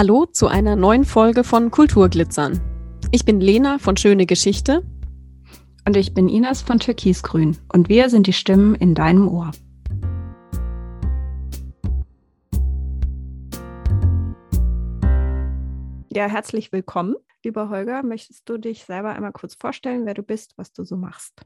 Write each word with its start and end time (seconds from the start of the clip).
Hallo 0.00 0.24
zu 0.24 0.48
einer 0.48 0.76
neuen 0.76 1.04
Folge 1.04 1.44
von 1.44 1.70
Kulturglitzern. 1.70 2.58
Ich 3.10 3.26
bin 3.26 3.38
Lena 3.38 3.78
von 3.78 3.98
Schöne 3.98 4.24
Geschichte. 4.24 4.82
Und 5.86 5.94
ich 5.94 6.14
bin 6.14 6.28
Ines 6.28 6.62
von 6.62 6.78
Türkisgrün. 6.78 7.58
Und 7.70 7.90
wir 7.90 8.08
sind 8.08 8.26
die 8.26 8.32
Stimmen 8.32 8.74
in 8.74 8.94
deinem 8.94 9.28
Ohr. 9.28 9.50
Ja, 16.12 16.26
herzlich 16.26 16.72
willkommen. 16.72 17.14
Lieber 17.44 17.68
Holger, 17.68 18.02
möchtest 18.02 18.48
du 18.48 18.58
dich 18.58 18.82
selber 18.82 19.14
einmal 19.14 19.30
kurz 19.30 19.54
vorstellen, 19.54 20.06
wer 20.06 20.14
du 20.14 20.24
bist, 20.24 20.54
was 20.56 20.72
du 20.72 20.82
so 20.82 20.96
machst? 20.96 21.40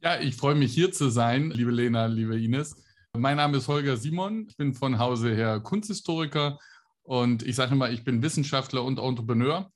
Ja, 0.00 0.18
ich 0.18 0.34
freue 0.34 0.56
mich 0.56 0.74
hier 0.74 0.90
zu 0.90 1.10
sein, 1.10 1.52
liebe 1.52 1.70
Lena, 1.70 2.06
liebe 2.06 2.36
Ines. 2.36 2.74
Mein 3.16 3.36
Name 3.36 3.58
ist 3.58 3.68
Holger 3.68 3.96
Simon. 3.96 4.46
Ich 4.48 4.56
bin 4.56 4.74
von 4.74 4.98
Hause 4.98 5.32
her 5.32 5.60
Kunsthistoriker 5.60 6.58
und 7.04 7.44
ich 7.44 7.54
sage 7.54 7.70
immer, 7.70 7.88
ich 7.92 8.02
bin 8.02 8.20
Wissenschaftler 8.20 8.82
und 8.82 8.98
Entrepreneur, 8.98 9.70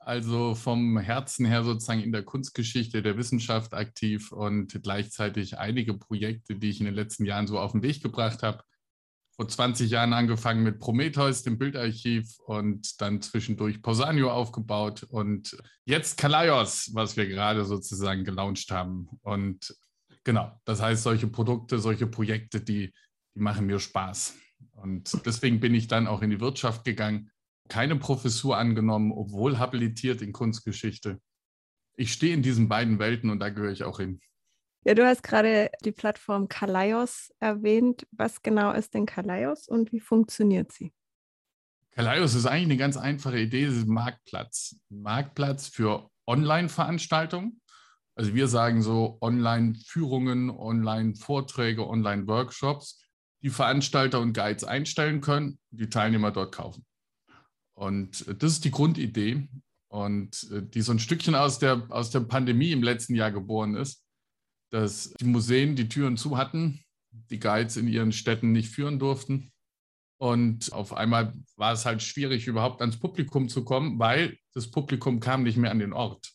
also 0.00 0.56
vom 0.56 0.98
Herzen 0.98 1.46
her 1.46 1.62
sozusagen 1.62 2.00
in 2.00 2.10
der 2.10 2.24
Kunstgeschichte 2.24 3.02
der 3.02 3.16
Wissenschaft 3.16 3.72
aktiv 3.72 4.32
und 4.32 4.82
gleichzeitig 4.82 5.58
einige 5.58 5.94
Projekte, 5.94 6.56
die 6.56 6.70
ich 6.70 6.80
in 6.80 6.86
den 6.86 6.94
letzten 6.96 7.24
Jahren 7.24 7.46
so 7.46 7.60
auf 7.60 7.70
den 7.70 7.82
Weg 7.82 8.02
gebracht 8.02 8.42
habe. 8.42 8.64
Vor 9.38 9.46
20 9.46 9.88
Jahren 9.88 10.14
angefangen 10.14 10.64
mit 10.64 10.80
Prometheus, 10.80 11.44
dem 11.44 11.58
Bildarchiv, 11.58 12.40
und 12.40 13.00
dann 13.00 13.22
zwischendurch 13.22 13.80
Pausanio 13.80 14.32
aufgebaut 14.32 15.04
und 15.04 15.56
jetzt 15.84 16.18
Kalaios, 16.18 16.90
was 16.92 17.16
wir 17.16 17.28
gerade 17.28 17.64
sozusagen 17.64 18.24
gelauncht 18.24 18.72
haben. 18.72 19.08
Und 19.22 19.76
genau, 20.24 20.60
das 20.64 20.82
heißt, 20.82 21.04
solche 21.04 21.28
Produkte, 21.28 21.78
solche 21.78 22.08
Projekte, 22.08 22.60
die, 22.60 22.92
die 23.36 23.40
machen 23.40 23.66
mir 23.66 23.78
Spaß. 23.78 24.34
Und 24.72 25.24
deswegen 25.24 25.60
bin 25.60 25.72
ich 25.72 25.86
dann 25.86 26.08
auch 26.08 26.22
in 26.22 26.30
die 26.30 26.40
Wirtschaft 26.40 26.84
gegangen, 26.84 27.30
keine 27.68 27.94
Professur 27.94 28.56
angenommen, 28.56 29.12
obwohl 29.12 29.60
habilitiert 29.60 30.20
in 30.20 30.32
Kunstgeschichte. 30.32 31.20
Ich 31.96 32.12
stehe 32.12 32.34
in 32.34 32.42
diesen 32.42 32.68
beiden 32.68 32.98
Welten 32.98 33.30
und 33.30 33.38
da 33.38 33.50
gehöre 33.50 33.70
ich 33.70 33.84
auch 33.84 34.00
hin. 34.00 34.20
Ja, 34.84 34.94
du 34.94 35.06
hast 35.06 35.22
gerade 35.22 35.70
die 35.84 35.92
Plattform 35.92 36.48
Kalaios 36.48 37.32
erwähnt. 37.40 38.06
Was 38.10 38.42
genau 38.42 38.72
ist 38.72 38.94
denn 38.94 39.06
Kalaios 39.06 39.68
und 39.68 39.92
wie 39.92 40.00
funktioniert 40.00 40.72
sie? 40.72 40.92
Kalaios 41.92 42.34
ist 42.34 42.46
eigentlich 42.46 42.64
eine 42.64 42.76
ganz 42.76 42.96
einfache 42.96 43.38
Idee. 43.38 43.64
Es 43.64 43.76
ist 43.76 43.88
ein 43.88 43.92
Marktplatz. 43.92 44.76
Ein 44.90 45.02
Marktplatz 45.02 45.68
für 45.68 46.08
Online-Veranstaltungen. 46.26 47.60
Also 48.14 48.34
wir 48.34 48.48
sagen 48.48 48.82
so 48.82 49.18
Online-Führungen, 49.20 50.50
Online-Vorträge, 50.50 51.86
Online-Workshops 51.86 53.04
die 53.42 53.50
Veranstalter 53.50 54.20
und 54.20 54.32
Guides 54.32 54.64
einstellen 54.64 55.20
können, 55.20 55.58
die 55.70 55.88
Teilnehmer 55.88 56.30
dort 56.30 56.54
kaufen. 56.54 56.84
Und 57.74 58.26
äh, 58.26 58.34
das 58.34 58.52
ist 58.52 58.64
die 58.64 58.70
Grundidee 58.70 59.48
und 59.88 60.48
äh, 60.52 60.62
die 60.62 60.82
so 60.82 60.92
ein 60.92 60.98
Stückchen 60.98 61.34
aus 61.34 61.58
der, 61.58 61.86
aus 61.90 62.10
der 62.10 62.20
Pandemie 62.20 62.72
im 62.72 62.82
letzten 62.82 63.14
Jahr 63.14 63.30
geboren 63.30 63.74
ist, 63.74 64.04
dass 64.70 65.12
die 65.14 65.24
Museen 65.24 65.76
die 65.76 65.88
Türen 65.88 66.16
zu 66.16 66.36
hatten, 66.36 66.80
die 67.30 67.38
Guides 67.38 67.76
in 67.76 67.88
ihren 67.88 68.12
Städten 68.12 68.52
nicht 68.52 68.68
führen 68.68 68.98
durften. 68.98 69.50
Und 70.20 70.72
auf 70.72 70.92
einmal 70.94 71.32
war 71.56 71.72
es 71.72 71.84
halt 71.86 72.02
schwierig, 72.02 72.46
überhaupt 72.46 72.80
ans 72.80 72.98
Publikum 72.98 73.48
zu 73.48 73.64
kommen, 73.64 73.98
weil 73.98 74.36
das 74.52 74.70
Publikum 74.70 75.20
kam 75.20 75.44
nicht 75.44 75.56
mehr 75.56 75.70
an 75.70 75.78
den 75.78 75.92
Ort. 75.92 76.32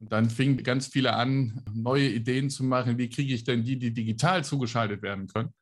Und 0.00 0.12
dann 0.12 0.30
fingen 0.30 0.62
ganz 0.62 0.86
viele 0.86 1.14
an, 1.14 1.62
neue 1.72 2.08
Ideen 2.08 2.50
zu 2.50 2.64
machen. 2.64 2.98
Wie 2.98 3.08
kriege 3.08 3.34
ich 3.34 3.44
denn 3.44 3.64
die, 3.64 3.78
die 3.78 3.92
digital 3.92 4.44
zugeschaltet 4.44 5.02
werden 5.02 5.26
können? 5.26 5.52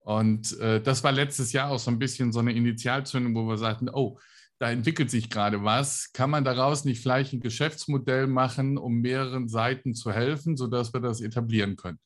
Und 0.00 0.56
äh, 0.60 0.80
das 0.80 1.02
war 1.02 1.10
letztes 1.10 1.52
Jahr 1.52 1.70
auch 1.70 1.78
so 1.78 1.90
ein 1.90 1.98
bisschen 1.98 2.30
so 2.32 2.38
eine 2.38 2.52
Initialzündung, 2.52 3.34
wo 3.34 3.48
wir 3.48 3.58
sagten, 3.58 3.88
oh, 3.88 4.18
da 4.58 4.70
entwickelt 4.70 5.10
sich 5.10 5.30
gerade 5.30 5.62
was. 5.64 6.12
Kann 6.12 6.30
man 6.30 6.44
daraus 6.44 6.84
nicht 6.84 7.02
vielleicht 7.02 7.32
ein 7.32 7.40
Geschäftsmodell 7.40 8.26
machen, 8.26 8.78
um 8.78 9.00
mehreren 9.00 9.48
Seiten 9.48 9.94
zu 9.94 10.12
helfen, 10.12 10.56
sodass 10.56 10.92
wir 10.92 11.00
das 11.00 11.20
etablieren 11.20 11.76
können? 11.76 11.98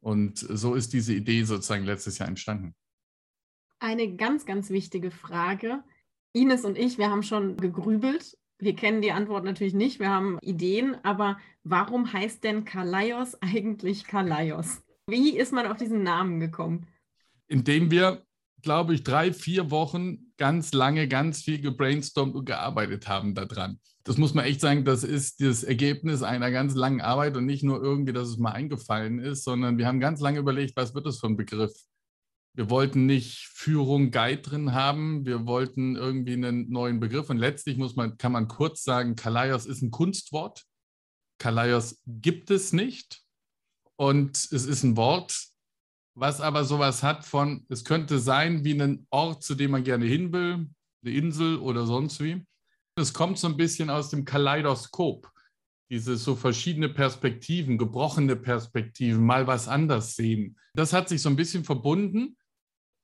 Und 0.00 0.38
so 0.38 0.74
ist 0.74 0.92
diese 0.92 1.14
Idee 1.14 1.42
sozusagen 1.42 1.84
letztes 1.84 2.18
Jahr 2.18 2.28
entstanden. 2.28 2.74
Eine 3.78 4.16
ganz, 4.16 4.46
ganz 4.46 4.70
wichtige 4.70 5.10
Frage. 5.10 5.82
Ines 6.32 6.64
und 6.64 6.78
ich, 6.78 6.98
wir 6.98 7.10
haben 7.10 7.22
schon 7.22 7.56
gegrübelt. 7.56 8.36
Wir 8.58 8.74
kennen 8.74 9.02
die 9.02 9.12
Antwort 9.12 9.44
natürlich 9.44 9.74
nicht, 9.74 10.00
wir 10.00 10.08
haben 10.08 10.38
Ideen, 10.40 10.96
aber 11.04 11.38
warum 11.62 12.10
heißt 12.10 12.42
denn 12.42 12.64
Kalaios 12.64 13.34
eigentlich 13.42 14.04
Kalaios? 14.04 14.82
Wie 15.06 15.36
ist 15.36 15.52
man 15.52 15.66
auf 15.66 15.76
diesen 15.76 16.02
Namen 16.02 16.40
gekommen? 16.40 16.86
indem 17.48 17.90
wir, 17.90 18.25
glaube 18.66 18.94
ich, 18.94 19.04
drei, 19.04 19.32
vier 19.32 19.70
Wochen 19.70 20.32
ganz 20.38 20.72
lange, 20.72 21.06
ganz 21.06 21.40
viel 21.40 21.60
gebrainstormt 21.60 22.34
und 22.34 22.46
gearbeitet 22.46 23.06
haben 23.06 23.32
daran. 23.32 23.78
Das 24.02 24.18
muss 24.18 24.34
man 24.34 24.44
echt 24.44 24.60
sagen, 24.60 24.84
das 24.84 25.04
ist 25.04 25.40
das 25.40 25.62
Ergebnis 25.62 26.24
einer 26.24 26.50
ganz 26.50 26.74
langen 26.74 27.00
Arbeit 27.00 27.36
und 27.36 27.46
nicht 27.46 27.62
nur 27.62 27.80
irgendwie, 27.80 28.12
dass 28.12 28.26
es 28.26 28.38
mal 28.38 28.50
eingefallen 28.50 29.20
ist, 29.20 29.44
sondern 29.44 29.78
wir 29.78 29.86
haben 29.86 30.00
ganz 30.00 30.20
lange 30.20 30.40
überlegt, 30.40 30.76
was 30.76 30.96
wird 30.96 31.06
das 31.06 31.20
für 31.20 31.28
ein 31.28 31.36
Begriff? 31.36 31.72
Wir 32.54 32.68
wollten 32.68 33.06
nicht 33.06 33.46
Führung, 33.54 34.10
Guide 34.10 34.42
drin 34.42 34.72
haben, 34.74 35.24
wir 35.24 35.46
wollten 35.46 35.94
irgendwie 35.94 36.32
einen 36.32 36.68
neuen 36.68 36.98
Begriff 36.98 37.30
und 37.30 37.38
letztlich 37.38 37.76
muss 37.76 37.94
man, 37.94 38.18
kann 38.18 38.32
man 38.32 38.48
kurz 38.48 38.82
sagen, 38.82 39.14
Kalaios 39.14 39.66
ist 39.66 39.80
ein 39.80 39.92
Kunstwort. 39.92 40.64
Kalaios 41.38 42.02
gibt 42.04 42.50
es 42.50 42.72
nicht 42.72 43.20
und 43.94 44.36
es 44.36 44.66
ist 44.66 44.82
ein 44.82 44.96
Wort, 44.96 45.54
was 46.16 46.40
aber 46.40 46.64
sowas 46.64 47.02
hat 47.02 47.24
von, 47.24 47.66
es 47.68 47.84
könnte 47.84 48.18
sein 48.18 48.64
wie 48.64 48.80
ein 48.80 49.06
Ort, 49.10 49.44
zu 49.44 49.54
dem 49.54 49.72
man 49.72 49.84
gerne 49.84 50.06
hin 50.06 50.32
will, 50.32 50.66
eine 51.04 51.14
Insel 51.14 51.58
oder 51.58 51.86
sonst 51.86 52.22
wie. 52.22 52.42
Es 52.98 53.12
kommt 53.12 53.38
so 53.38 53.46
ein 53.48 53.58
bisschen 53.58 53.90
aus 53.90 54.08
dem 54.08 54.24
Kaleidoskop, 54.24 55.30
diese 55.90 56.16
so 56.16 56.34
verschiedene 56.34 56.88
Perspektiven, 56.88 57.76
gebrochene 57.76 58.34
Perspektiven, 58.34 59.24
mal 59.24 59.46
was 59.46 59.68
anders 59.68 60.16
sehen. 60.16 60.56
Das 60.74 60.94
hat 60.94 61.10
sich 61.10 61.20
so 61.20 61.28
ein 61.28 61.36
bisschen 61.36 61.64
verbunden. 61.64 62.36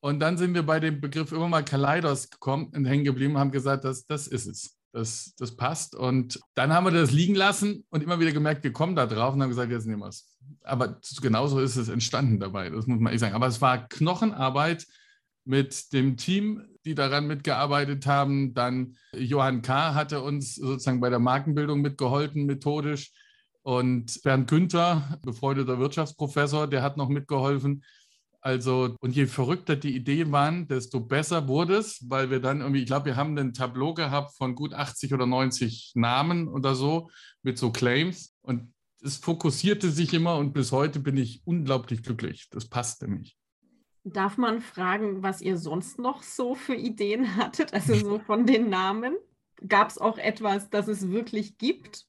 Und 0.02 0.18
dann 0.18 0.38
sind 0.38 0.54
wir 0.54 0.64
bei 0.64 0.80
dem 0.80 1.00
Begriff 1.00 1.30
immer 1.32 1.48
mal 1.48 1.64
Kaleidos 1.64 2.30
gekommen 2.30 2.72
und 2.74 2.86
hängen 2.86 3.04
geblieben, 3.04 3.36
haben 3.36 3.52
gesagt, 3.52 3.84
das, 3.84 4.06
das 4.06 4.26
ist 4.26 4.46
es. 4.46 4.78
Das, 4.92 5.34
das 5.38 5.56
passt. 5.56 5.94
Und 5.94 6.38
dann 6.54 6.72
haben 6.72 6.84
wir 6.84 6.90
das 6.90 7.12
liegen 7.12 7.34
lassen 7.34 7.84
und 7.90 8.02
immer 8.02 8.20
wieder 8.20 8.32
gemerkt, 8.32 8.62
wir 8.62 8.72
kommen 8.72 8.94
da 8.94 9.06
drauf 9.06 9.34
und 9.34 9.42
haben 9.42 9.48
gesagt, 9.48 9.72
jetzt 9.72 9.86
nehmen 9.86 10.00
wir 10.00 10.08
es 10.08 10.32
aber 10.64 11.00
genauso 11.20 11.60
ist 11.60 11.76
es 11.76 11.88
entstanden 11.88 12.40
dabei, 12.40 12.70
das 12.70 12.86
muss 12.86 13.00
man 13.00 13.12
echt 13.12 13.20
sagen. 13.20 13.34
Aber 13.34 13.46
es 13.46 13.60
war 13.60 13.88
Knochenarbeit 13.88 14.86
mit 15.44 15.92
dem 15.92 16.16
Team, 16.16 16.62
die 16.84 16.94
daran 16.94 17.26
mitgearbeitet 17.26 18.06
haben. 18.06 18.54
Dann 18.54 18.96
Johann 19.14 19.62
K. 19.62 19.94
hatte 19.94 20.22
uns 20.22 20.54
sozusagen 20.54 21.00
bei 21.00 21.10
der 21.10 21.18
Markenbildung 21.18 21.80
mitgeholfen, 21.80 22.46
methodisch. 22.46 23.12
Und 23.64 24.20
Bernd 24.24 24.50
Günther, 24.50 25.18
befreundeter 25.22 25.78
Wirtschaftsprofessor, 25.78 26.66
der 26.66 26.82
hat 26.82 26.96
noch 26.96 27.08
mitgeholfen. 27.08 27.84
Also, 28.44 28.96
und 29.00 29.14
je 29.14 29.26
verrückter 29.26 29.76
die 29.76 29.94
Ideen 29.94 30.32
waren, 30.32 30.66
desto 30.66 30.98
besser 30.98 31.46
wurde 31.46 31.76
es, 31.76 32.04
weil 32.10 32.28
wir 32.28 32.40
dann 32.40 32.60
irgendwie, 32.60 32.80
ich 32.80 32.86
glaube, 32.86 33.06
wir 33.06 33.16
haben 33.16 33.38
ein 33.38 33.54
Tableau 33.54 33.94
gehabt 33.94 34.36
von 34.36 34.56
gut 34.56 34.74
80 34.74 35.14
oder 35.14 35.26
90 35.26 35.92
Namen 35.94 36.48
oder 36.48 36.74
so 36.74 37.08
mit 37.42 37.56
so 37.56 37.70
Claims. 37.70 38.34
Und 38.42 38.74
es 39.00 39.16
fokussierte 39.16 39.90
sich 39.90 40.12
immer 40.12 40.38
und 40.38 40.52
bis 40.54 40.72
heute 40.72 40.98
bin 40.98 41.16
ich 41.16 41.42
unglaublich 41.44 42.02
glücklich. 42.02 42.48
Das 42.50 42.68
passte 42.68 43.06
mich. 43.06 43.38
Darf 44.02 44.36
man 44.38 44.60
fragen, 44.60 45.22
was 45.22 45.40
ihr 45.40 45.56
sonst 45.56 46.00
noch 46.00 46.24
so 46.24 46.56
für 46.56 46.74
Ideen 46.74 47.36
hattet, 47.36 47.72
also 47.72 47.94
so 47.94 48.18
von 48.18 48.44
den 48.44 48.68
Namen? 48.68 49.14
Gab 49.68 49.88
es 49.88 49.98
auch 49.98 50.18
etwas, 50.18 50.68
das 50.68 50.88
es 50.88 51.10
wirklich 51.10 51.58
gibt? 51.58 52.06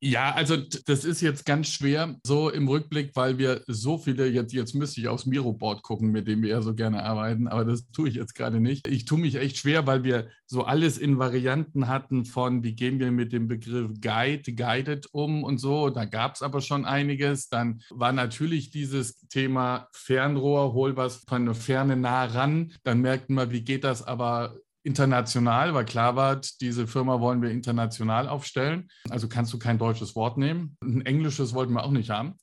Ja, 0.00 0.32
also 0.32 0.56
das 0.56 1.04
ist 1.04 1.20
jetzt 1.22 1.44
ganz 1.44 1.68
schwer, 1.68 2.14
so 2.22 2.50
im 2.50 2.68
Rückblick, 2.68 3.16
weil 3.16 3.36
wir 3.36 3.62
so 3.66 3.98
viele, 3.98 4.28
jetzt, 4.28 4.52
jetzt 4.52 4.76
müsste 4.76 5.00
ich 5.00 5.08
aufs 5.08 5.26
Miro-Board 5.26 5.82
gucken, 5.82 6.12
mit 6.12 6.28
dem 6.28 6.40
wir 6.42 6.50
ja 6.50 6.62
so 6.62 6.72
gerne 6.72 7.02
arbeiten, 7.02 7.48
aber 7.48 7.64
das 7.64 7.90
tue 7.90 8.08
ich 8.08 8.14
jetzt 8.14 8.36
gerade 8.36 8.60
nicht. 8.60 8.86
Ich 8.86 9.06
tue 9.06 9.18
mich 9.18 9.34
echt 9.34 9.56
schwer, 9.56 9.88
weil 9.88 10.04
wir 10.04 10.28
so 10.46 10.62
alles 10.62 10.98
in 10.98 11.18
Varianten 11.18 11.88
hatten 11.88 12.24
von, 12.24 12.62
wie 12.62 12.76
gehen 12.76 13.00
wir 13.00 13.10
mit 13.10 13.32
dem 13.32 13.48
Begriff 13.48 13.90
Guide, 14.00 14.52
Guided 14.52 15.08
um 15.10 15.42
und 15.42 15.58
so. 15.58 15.90
Da 15.90 16.04
gab 16.04 16.36
es 16.36 16.42
aber 16.42 16.60
schon 16.60 16.84
einiges. 16.84 17.48
Dann 17.48 17.82
war 17.90 18.12
natürlich 18.12 18.70
dieses 18.70 19.26
Thema 19.28 19.88
Fernrohr, 19.92 20.74
hol 20.74 20.96
was 20.96 21.24
von 21.28 21.44
der 21.44 21.56
Ferne 21.56 21.96
nah 21.96 22.24
ran. 22.24 22.72
Dann 22.84 23.00
merkten 23.00 23.34
wir, 23.34 23.50
wie 23.50 23.62
geht 23.62 23.82
das 23.82 24.04
aber 24.06 24.54
international, 24.82 25.74
weil 25.74 25.84
klar 25.84 26.16
war, 26.16 26.40
diese 26.60 26.86
Firma 26.86 27.20
wollen 27.20 27.42
wir 27.42 27.50
international 27.50 28.28
aufstellen. 28.28 28.88
Also 29.10 29.28
kannst 29.28 29.52
du 29.52 29.58
kein 29.58 29.78
deutsches 29.78 30.14
Wort 30.16 30.38
nehmen. 30.38 30.76
Ein 30.82 31.04
englisches 31.04 31.54
wollten 31.54 31.72
wir 31.72 31.84
auch 31.84 31.90
nicht 31.90 32.10
haben. 32.10 32.34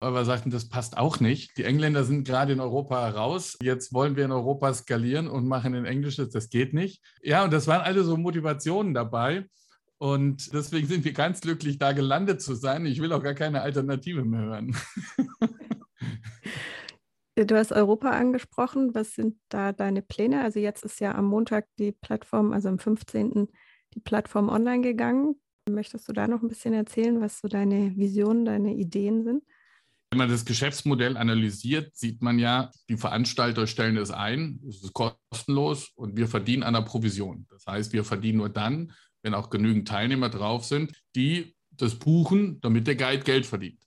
aber 0.00 0.20
wir 0.20 0.24
sagten, 0.24 0.50
das 0.50 0.68
passt 0.68 0.96
auch 0.96 1.20
nicht. 1.20 1.56
Die 1.58 1.64
Engländer 1.64 2.04
sind 2.04 2.26
gerade 2.26 2.52
in 2.52 2.60
Europa 2.60 3.08
raus. 3.10 3.58
Jetzt 3.62 3.92
wollen 3.92 4.16
wir 4.16 4.24
in 4.24 4.32
Europa 4.32 4.72
skalieren 4.72 5.28
und 5.28 5.46
machen 5.46 5.74
in 5.74 5.84
Englisch, 5.84 6.16
das 6.16 6.48
geht 6.48 6.72
nicht. 6.72 7.02
Ja, 7.22 7.44
und 7.44 7.52
das 7.52 7.66
waren 7.66 7.82
alle 7.82 8.02
so 8.04 8.16
Motivationen 8.16 8.94
dabei. 8.94 9.46
Und 9.98 10.54
deswegen 10.54 10.88
sind 10.88 11.04
wir 11.04 11.12
ganz 11.12 11.42
glücklich, 11.42 11.78
da 11.78 11.92
gelandet 11.92 12.40
zu 12.40 12.54
sein. 12.54 12.86
Ich 12.86 13.02
will 13.02 13.12
auch 13.12 13.22
gar 13.22 13.34
keine 13.34 13.60
Alternative 13.60 14.24
mehr 14.24 14.40
hören. 14.40 14.76
Du 17.46 17.56
hast 17.56 17.72
Europa 17.72 18.10
angesprochen. 18.10 18.94
Was 18.94 19.14
sind 19.14 19.36
da 19.48 19.72
deine 19.72 20.02
Pläne? 20.02 20.42
Also 20.42 20.60
jetzt 20.60 20.84
ist 20.84 21.00
ja 21.00 21.14
am 21.14 21.26
Montag 21.26 21.66
die 21.78 21.92
Plattform, 21.92 22.52
also 22.52 22.68
am 22.68 22.78
15. 22.78 23.48
die 23.94 24.00
Plattform 24.00 24.48
online 24.48 24.82
gegangen. 24.82 25.36
Möchtest 25.68 26.08
du 26.08 26.12
da 26.12 26.28
noch 26.28 26.42
ein 26.42 26.48
bisschen 26.48 26.74
erzählen, 26.74 27.20
was 27.20 27.38
so 27.38 27.48
deine 27.48 27.96
Visionen, 27.96 28.44
deine 28.44 28.74
Ideen 28.74 29.24
sind? 29.24 29.42
Wenn 30.10 30.18
man 30.18 30.28
das 30.28 30.44
Geschäftsmodell 30.44 31.16
analysiert, 31.16 31.96
sieht 31.96 32.20
man 32.20 32.38
ja, 32.38 32.70
die 32.88 32.96
Veranstalter 32.96 33.66
stellen 33.66 33.96
es 33.96 34.10
ein, 34.10 34.60
es 34.68 34.82
ist 34.82 34.92
kostenlos 34.92 35.92
und 35.94 36.16
wir 36.16 36.26
verdienen 36.26 36.64
an 36.64 36.74
der 36.74 36.82
Provision. 36.82 37.46
Das 37.48 37.64
heißt, 37.66 37.92
wir 37.92 38.04
verdienen 38.04 38.38
nur 38.38 38.48
dann, 38.48 38.92
wenn 39.22 39.34
auch 39.34 39.50
genügend 39.50 39.86
Teilnehmer 39.86 40.28
drauf 40.28 40.64
sind, 40.64 40.92
die 41.14 41.54
das 41.70 41.94
buchen, 41.94 42.60
damit 42.60 42.86
der 42.88 42.96
Guide 42.96 43.22
Geld 43.22 43.46
verdient. 43.46 43.80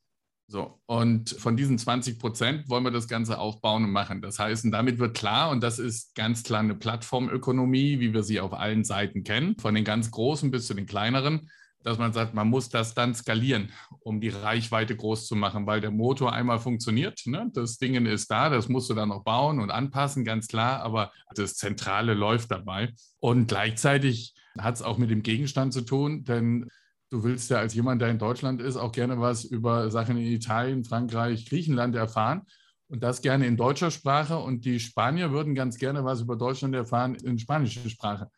So, 0.54 0.80
und 0.86 1.32
von 1.32 1.58
diesen 1.58 1.80
20 1.80 2.20
Prozent 2.20 2.70
wollen 2.70 2.84
wir 2.84 2.92
das 2.92 3.08
Ganze 3.08 3.40
aufbauen 3.40 3.86
und 3.86 3.90
machen. 3.90 4.22
Das 4.22 4.38
heißt, 4.38 4.66
und 4.66 4.72
damit 4.72 5.00
wird 5.00 5.18
klar, 5.18 5.50
und 5.50 5.64
das 5.64 5.80
ist 5.80 6.14
ganz 6.14 6.44
klar 6.44 6.60
eine 6.60 6.76
Plattformökonomie, 6.76 8.00
wie 8.00 8.14
wir 8.14 8.22
sie 8.22 8.40
auf 8.40 8.54
allen 8.54 8.84
Seiten 8.84 9.24
kennen, 9.24 9.58
von 9.58 9.74
den 9.74 9.84
ganz 9.84 10.12
Großen 10.12 10.52
bis 10.52 10.68
zu 10.68 10.76
den 10.76 10.86
kleineren, 10.86 11.50
dass 11.82 11.98
man 11.98 12.14
sagt, 12.14 12.36
man 12.36 12.50
muss 12.50 12.70
das 12.70 12.94
dann 12.94 13.16
skalieren, 13.16 13.72
um 14.02 14.22
die 14.22 14.30
Reichweite 14.30 14.96
groß 14.96 15.26
zu 15.26 15.36
machen, 15.36 15.66
weil 15.66 15.82
der 15.82 15.90
Motor 15.90 16.34
einmal 16.34 16.60
funktioniert. 16.60 17.20
Ne? 17.26 17.50
Das 17.56 17.80
Ding 17.80 18.06
ist 18.06 18.30
da, 18.30 18.52
das 18.52 18.70
musst 18.70 18.92
du 18.92 18.94
dann 18.94 19.10
noch 19.10 19.24
bauen 19.24 19.60
und 19.60 19.72
anpassen, 19.72 20.24
ganz 20.24 20.48
klar, 20.48 20.84
aber 20.84 21.12
das 21.34 21.56
Zentrale 21.56 22.14
läuft 22.14 22.52
dabei. 22.52 22.94
Und 23.20 23.48
gleichzeitig 23.48 24.36
hat 24.60 24.76
es 24.76 24.84
auch 24.84 25.00
mit 25.00 25.10
dem 25.10 25.24
Gegenstand 25.24 25.74
zu 25.74 25.82
tun, 25.82 26.26
denn 26.26 26.70
du 27.14 27.24
willst 27.24 27.52
ja 27.52 27.60
als 27.60 27.76
jemand, 27.76 28.02
der 28.02 28.10
in 28.10 28.18
Deutschland 28.18 28.60
ist, 28.60 28.76
auch 28.76 28.92
gerne 28.92 29.20
was 29.20 29.44
über 29.46 29.92
Sachen 29.92 30.18
in 30.18 30.26
Italien, 30.26 30.84
Frankreich, 30.84 31.46
Griechenland 31.46 31.96
erfahren. 31.96 32.42
Und 32.88 33.04
das 33.04 33.22
gerne 33.22 33.46
in 33.46 33.56
deutscher 33.56 33.92
Sprache. 33.92 34.40
Und 34.40 34.66
die 34.66 34.80
Spanier 34.80 35.32
würden 35.32 35.54
ganz 35.54 35.78
gerne 35.78 36.04
was 36.04 36.22
über 36.22 36.36
Deutschland 36.36 36.74
erfahren 36.74 37.14
in 37.14 37.38
spanischer 37.38 37.88
Sprache. 37.88 38.30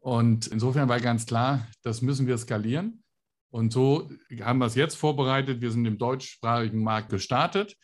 Und 0.00 0.48
insofern 0.48 0.88
war 0.88 0.98
ganz 0.98 1.24
klar, 1.26 1.68
das 1.82 2.02
müssen 2.02 2.26
wir 2.26 2.36
skalieren. 2.36 3.04
Und 3.50 3.72
so 3.72 4.10
haben 4.42 4.58
wir 4.58 4.66
es 4.66 4.74
jetzt 4.74 4.96
vorbereitet. 4.96 5.60
Wir 5.60 5.70
sind 5.70 5.86
im 5.86 5.96
deutschsprachigen 5.96 6.82
Markt 6.82 7.10
gestartet 7.10 7.76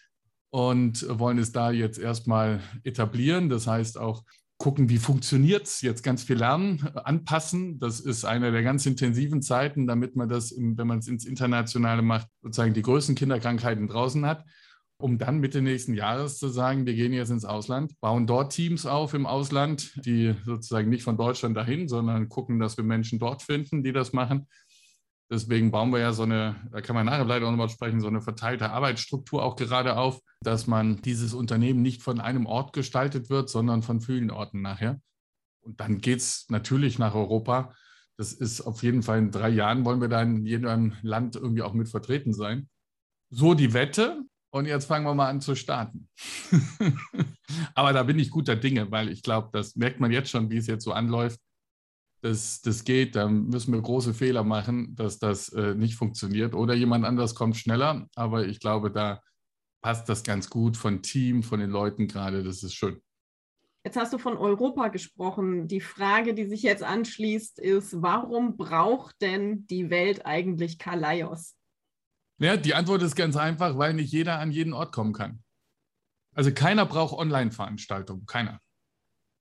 und 0.51 1.07
wollen 1.09 1.39
es 1.39 1.53
da 1.53 1.71
jetzt 1.71 1.99
erstmal 1.99 2.61
etablieren. 2.83 3.49
Das 3.49 3.69
heißt 3.69 3.97
auch 3.97 4.25
gucken, 4.63 4.89
wie 4.89 4.99
funktioniert 4.99 5.67
es, 5.67 5.81
jetzt 5.81 6.05
ganz 6.05 6.23
viel 6.23 6.37
lernen, 6.37 6.89
anpassen. 6.95 7.81
Das 7.81 7.99
ist 7.99 8.25
eine 8.25 8.53
der 8.53 8.63
ganz 8.63 8.87
intensiven 8.87 9.43
Zeiten, 9.43 9.89
damit 9.89 10.15
man 10.15 10.29
das, 10.29 10.55
wenn 10.57 10.87
man 10.87 11.01
es 11.01 11.09
ins 11.09 11.27
Internationale 11.27 12.01
macht, 12.01 12.29
sozusagen 12.43 12.73
die 12.73 12.83
größten 12.83 13.17
Kinderkrankheiten 13.17 13.89
draußen 13.89 14.25
hat 14.25 14.45
um 15.03 15.19
dann 15.19 15.41
Mitte 15.41 15.63
nächsten 15.63 15.95
Jahres 15.95 16.39
zu 16.39 16.49
sagen, 16.49 16.87
wir 16.87 16.95
gehen 16.95 17.13
jetzt 17.13 17.31
ins 17.31 17.45
Ausland, 17.45 18.01
bauen 18.01 18.27
dort 18.27 18.53
Teams 18.53 18.87
auf 18.87 19.15
im 19.15 19.27
Ausland, 19.27 19.93
die 20.07 20.35
sozusagen 20.45 20.89
nicht 20.89 21.03
von 21.03 21.17
Deutschland 21.17 21.57
dahin, 21.57 21.89
sondern 21.89 22.29
gucken, 22.29 22.61
dass 22.61 22.77
wir 22.77 22.85
Menschen 22.85 23.19
dort 23.19 23.43
finden, 23.43 23.83
die 23.83 23.93
das 23.93 24.13
machen. 24.13 24.47
Deswegen 25.33 25.71
bauen 25.71 25.91
wir 25.93 25.99
ja 25.99 26.13
so 26.13 26.25
eine, 26.25 26.57
da 26.73 26.83
kann 26.83 26.95
man 26.95 27.07
nachher 27.07 27.25
leider 27.25 27.47
auch 27.47 27.51
nochmal 27.51 27.71
sprechen, 27.71 28.03
so 28.03 28.07
eine 28.07 28.21
verteilte 28.21 28.69
Arbeitsstruktur 28.69 29.43
auch 29.43 29.57
gerade 29.57 29.97
auf, 29.97 30.21
dass 30.43 30.67
man 30.67 31.01
dieses 31.01 31.33
Unternehmen 31.33 31.81
nicht 31.81 32.03
von 32.03 32.21
einem 32.21 32.45
Ort 32.45 32.75
gestaltet 32.75 33.31
wird, 33.31 33.49
sondern 33.49 33.83
von 33.83 34.03
vielen 34.03 34.31
Orten 34.31 34.61
nachher. 34.61 35.01
Und 35.63 35.81
dann 35.81 36.03
geht 36.03 36.19
es 36.19 36.45
natürlich 36.51 36.99
nach 36.99 37.15
Europa. 37.15 37.75
Das 38.19 38.35
ist 38.35 38.61
auf 38.61 38.83
jeden 38.83 39.03
Fall 39.03 39.21
in 39.21 39.31
drei 39.31 39.49
Jahren, 39.49 39.87
wollen 39.87 40.03
wir 40.03 40.09
da 40.09 40.21
in 40.21 40.45
jedem 40.45 40.93
Land 41.01 41.35
irgendwie 41.37 41.63
auch 41.63 41.73
mit 41.73 41.89
vertreten 41.89 42.35
sein. 42.35 42.69
So 43.31 43.55
die 43.55 43.73
Wette. 43.73 44.25
Und 44.51 44.67
jetzt 44.67 44.85
fangen 44.85 45.07
wir 45.07 45.15
mal 45.15 45.31
an 45.31 45.41
zu 45.41 45.55
starten. 45.55 46.11
Aber 47.75 47.95
da 47.95 48.03
bin 48.03 48.19
ich 48.19 48.29
guter 48.29 48.55
Dinge, 48.55 48.91
weil 48.91 49.09
ich 49.09 49.23
glaube, 49.23 49.49
das 49.51 49.77
merkt 49.77 49.99
man 49.99 50.13
jetzt 50.13 50.29
schon, 50.29 50.51
wie 50.51 50.59
es 50.59 50.67
jetzt 50.67 50.85
so 50.85 50.93
anläuft. 50.93 51.41
Das, 52.23 52.63
das 52.63 52.85
geht, 52.85 53.17
da 53.17 53.29
müssen 53.29 53.73
wir 53.73 53.83
große 53.83 54.15
Fehler 54.15 54.45
machen, 54.45 54.95
dass 54.95 55.19
das 55.19 55.49
äh, 55.51 55.75
nicht 55.75 55.97
funktioniert. 55.97 56.55
Oder 56.55 56.75
jemand 56.75 57.05
anders 57.05 57.35
kommt 57.35 57.57
schneller. 57.57 58.07
Aber 58.15 58.47
ich 58.47 58.61
glaube, 58.61 58.91
da 58.93 59.21
passt 59.83 60.09
das 60.09 60.23
ganz 60.23 60.49
gut 60.49 60.77
von 60.77 61.03
Team, 61.03 61.43
von 61.43 61.59
den 61.61 61.71
Leuten 61.71 62.07
gerade. 62.07 62.45
Das 62.45 62.63
ist 62.63 62.75
schön. 62.75 63.03
Jetzt 63.85 63.97
hast 63.97 64.13
du 64.13 64.19
von 64.19 64.37
Europa 64.37 64.89
gesprochen. 64.89 65.67
Die 65.67 65.81
Frage, 65.81 66.35
die 66.35 66.47
sich 66.47 66.63
jetzt 66.63 66.85
anschließt, 66.85 67.59
ist, 67.59 68.01
warum 68.01 68.57
braucht 68.57 69.21
denn 69.21 69.67
die 69.67 69.91
Welt 69.91 70.25
eigentlich 70.25 70.79
Kalaios? 70.79 71.57
Ja, 72.39 72.57
die 72.57 72.75
Antwort 72.75 73.03
ist 73.03 73.17
ganz 73.17 73.37
einfach, 73.37 73.77
weil 73.79 73.95
nicht 73.95 74.13
jeder 74.13 74.39
an 74.39 74.53
jeden 74.53 74.73
Ort 74.73 74.93
kommen 74.93 75.13
kann. 75.13 75.43
Also 76.35 76.53
keiner 76.53 76.87
braucht 76.87 77.19
Online-Veranstaltungen, 77.19 78.27
keiner. 78.27 78.61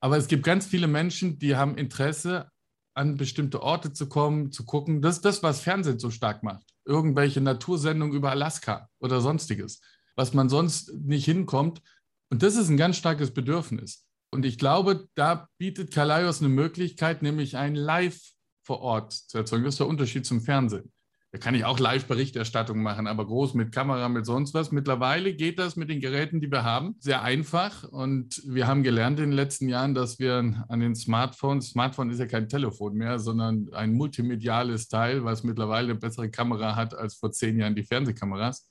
Aber 0.01 0.17
es 0.17 0.27
gibt 0.27 0.43
ganz 0.43 0.65
viele 0.65 0.87
Menschen, 0.87 1.37
die 1.37 1.55
haben 1.55 1.77
Interesse, 1.77 2.50
an 2.93 3.17
bestimmte 3.17 3.61
Orte 3.61 3.93
zu 3.93 4.07
kommen, 4.07 4.51
zu 4.51 4.65
gucken. 4.65 5.01
Das 5.01 5.17
ist 5.17 5.25
das, 5.25 5.43
was 5.43 5.61
Fernsehen 5.61 5.99
so 5.99 6.09
stark 6.09 6.43
macht. 6.43 6.65
Irgendwelche 6.85 7.41
Natursendungen 7.41 8.15
über 8.15 8.31
Alaska 8.31 8.89
oder 8.99 9.21
sonstiges, 9.21 9.81
was 10.15 10.33
man 10.33 10.49
sonst 10.49 10.93
nicht 10.93 11.25
hinkommt. 11.25 11.81
Und 12.29 12.43
das 12.43 12.55
ist 12.55 12.69
ein 12.69 12.77
ganz 12.77 12.97
starkes 12.97 13.33
Bedürfnis. 13.33 14.05
Und 14.31 14.45
ich 14.45 14.57
glaube, 14.57 15.07
da 15.15 15.49
bietet 15.57 15.93
Kalaios 15.93 16.39
eine 16.39 16.49
Möglichkeit, 16.49 17.21
nämlich 17.21 17.57
ein 17.57 17.75
Live 17.75 18.19
vor 18.63 18.79
Ort 18.79 19.11
zu 19.13 19.37
erzeugen. 19.37 19.65
Das 19.65 19.75
ist 19.75 19.79
der 19.79 19.87
Unterschied 19.87 20.25
zum 20.25 20.41
Fernsehen. 20.41 20.91
Da 21.33 21.39
kann 21.39 21.55
ich 21.55 21.63
auch 21.63 21.79
Live-Berichterstattung 21.79 22.83
machen, 22.83 23.07
aber 23.07 23.25
groß 23.25 23.53
mit 23.53 23.71
Kamera, 23.71 24.09
mit 24.09 24.25
sonst 24.25 24.53
was. 24.53 24.73
Mittlerweile 24.73 25.33
geht 25.33 25.59
das 25.59 25.77
mit 25.77 25.89
den 25.89 26.01
Geräten, 26.01 26.41
die 26.41 26.51
wir 26.51 26.65
haben, 26.65 26.97
sehr 26.99 27.21
einfach. 27.21 27.85
Und 27.85 28.41
wir 28.45 28.67
haben 28.67 28.83
gelernt 28.83 29.17
in 29.17 29.29
den 29.29 29.35
letzten 29.37 29.69
Jahren, 29.69 29.95
dass 29.95 30.19
wir 30.19 30.65
an 30.67 30.79
den 30.81 30.93
Smartphones, 30.93 31.69
Smartphone 31.69 32.09
ist 32.09 32.19
ja 32.19 32.25
kein 32.25 32.49
Telefon 32.49 32.95
mehr, 32.95 33.17
sondern 33.17 33.69
ein 33.71 33.93
multimediales 33.93 34.89
Teil, 34.89 35.23
was 35.23 35.45
mittlerweile 35.45 35.91
eine 35.91 35.99
bessere 35.99 36.29
Kamera 36.29 36.75
hat 36.75 36.93
als 36.93 37.15
vor 37.15 37.31
zehn 37.31 37.57
Jahren 37.57 37.75
die 37.75 37.83
Fernsehkameras. 37.83 38.69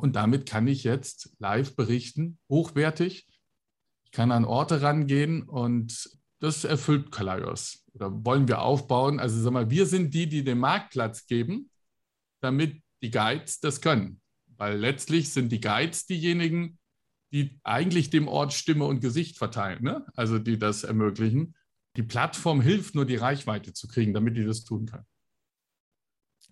Und 0.00 0.16
damit 0.16 0.46
kann 0.46 0.66
ich 0.68 0.84
jetzt 0.84 1.34
live 1.38 1.76
berichten, 1.76 2.38
hochwertig. 2.48 3.26
Ich 4.04 4.10
kann 4.10 4.32
an 4.32 4.46
Orte 4.46 4.80
rangehen 4.80 5.42
und 5.42 6.08
das 6.38 6.64
erfüllt 6.64 7.12
Kalaios. 7.12 7.84
Oder 7.92 8.24
wollen 8.24 8.48
wir 8.48 8.62
aufbauen? 8.62 9.20
Also 9.20 9.38
sag 9.42 9.52
mal, 9.52 9.68
wir 9.68 9.84
sind 9.84 10.14
die, 10.14 10.26
die 10.26 10.42
den 10.42 10.58
Marktplatz 10.58 11.26
geben 11.26 11.69
damit 12.40 12.82
die 13.02 13.10
Guides 13.10 13.60
das 13.60 13.80
können. 13.80 14.20
Weil 14.56 14.78
letztlich 14.78 15.32
sind 15.32 15.50
die 15.50 15.60
Guides 15.60 16.06
diejenigen, 16.06 16.78
die 17.32 17.60
eigentlich 17.62 18.10
dem 18.10 18.28
Ort 18.28 18.52
Stimme 18.52 18.84
und 18.84 19.00
Gesicht 19.00 19.38
verteilen, 19.38 19.82
ne? 19.82 20.04
also 20.16 20.38
die 20.38 20.58
das 20.58 20.84
ermöglichen. 20.84 21.54
Die 21.96 22.02
Plattform 22.02 22.60
hilft 22.60 22.94
nur, 22.94 23.06
die 23.06 23.16
Reichweite 23.16 23.72
zu 23.72 23.88
kriegen, 23.88 24.12
damit 24.12 24.36
die 24.36 24.44
das 24.44 24.64
tun 24.64 24.86
kann. 24.86 25.06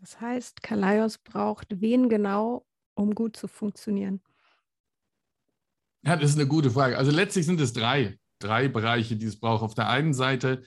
Das 0.00 0.21
heißt, 0.21 0.62
Kalaios 0.62 1.18
braucht 1.18 1.80
wen 1.80 2.09
genau, 2.09 2.66
um 2.95 3.14
gut 3.14 3.37
zu 3.37 3.49
funktionieren? 3.49 4.21
Ja, 6.02 6.16
das 6.16 6.30
ist 6.30 6.38
eine 6.38 6.47
gute 6.47 6.71
Frage. 6.71 6.97
Also 6.97 7.11
letztlich 7.11 7.47
sind 7.47 7.61
es 7.61 7.73
drei, 7.73 8.18
drei 8.38 8.68
Bereiche, 8.68 9.16
die 9.16 9.26
es 9.26 9.38
braucht. 9.38 9.62
Auf 9.62 9.75
der 9.75 9.88
einen 9.88 10.14
Seite 10.14 10.62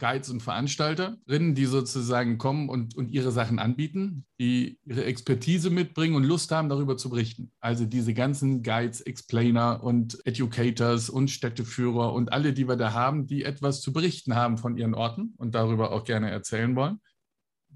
Guides 0.00 0.30
und 0.30 0.42
Veranstalterinnen, 0.42 1.54
die 1.54 1.66
sozusagen 1.66 2.38
kommen 2.38 2.68
und, 2.68 2.96
und 2.96 3.10
ihre 3.12 3.30
Sachen 3.30 3.60
anbieten, 3.60 4.26
die 4.40 4.80
ihre 4.84 5.04
Expertise 5.04 5.70
mitbringen 5.70 6.16
und 6.16 6.24
Lust 6.24 6.50
haben, 6.50 6.68
darüber 6.68 6.96
zu 6.96 7.10
berichten. 7.10 7.52
Also 7.60 7.84
diese 7.84 8.12
ganzen 8.12 8.64
Guides, 8.64 9.02
Explainer 9.02 9.84
und 9.84 10.18
Educators 10.26 11.08
und 11.08 11.30
Städteführer 11.30 12.12
und 12.12 12.32
alle, 12.32 12.52
die 12.52 12.66
wir 12.66 12.76
da 12.76 12.92
haben, 12.92 13.28
die 13.28 13.44
etwas 13.44 13.80
zu 13.80 13.92
berichten 13.92 14.34
haben 14.34 14.58
von 14.58 14.76
ihren 14.76 14.94
Orten 14.94 15.34
und 15.36 15.54
darüber 15.54 15.92
auch 15.92 16.02
gerne 16.02 16.30
erzählen 16.30 16.74
wollen. 16.74 17.00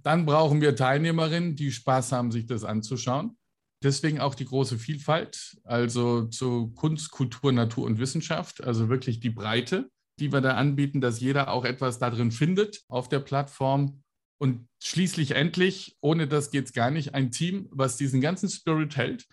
Dann 0.02 0.26
brauchen 0.26 0.61
wir 0.61 0.75
Teilnehmerinnen, 0.75 1.54
die 1.54 1.71
Spaß 1.71 2.11
haben, 2.12 2.33
sich 2.33 2.47
das 2.47 2.64
anzuschauen. 2.64 3.37
Deswegen 3.83 4.19
auch 4.19 4.35
die 4.35 4.47
große 4.47 4.78
Vielfalt, 4.78 5.59
also 5.62 6.25
zu 6.25 6.73
Kunst, 6.75 7.11
Kultur, 7.11 7.52
Natur 7.52 7.85
und 7.85 7.99
Wissenschaft, 7.99 8.64
also 8.64 8.88
wirklich 8.88 9.21
die 9.21 9.31
Breite 9.31 9.90
die 10.18 10.33
wir 10.33 10.40
da 10.40 10.54
anbieten, 10.54 11.00
dass 11.00 11.21
jeder 11.21 11.50
auch 11.50 11.64
etwas 11.64 11.99
da 11.99 12.11
drin 12.11 12.30
findet 12.30 12.83
auf 12.88 13.09
der 13.09 13.21
Plattform. 13.21 14.02
Und 14.38 14.68
schließlich 14.83 15.33
endlich, 15.33 15.97
ohne 16.00 16.26
das 16.26 16.50
geht 16.50 16.66
es 16.66 16.73
gar 16.73 16.90
nicht, 16.90 17.14
ein 17.14 17.30
Team, 17.30 17.68
was 17.71 17.97
diesen 17.97 18.21
ganzen 18.21 18.49
Spirit 18.49 18.97
hält 18.97 19.26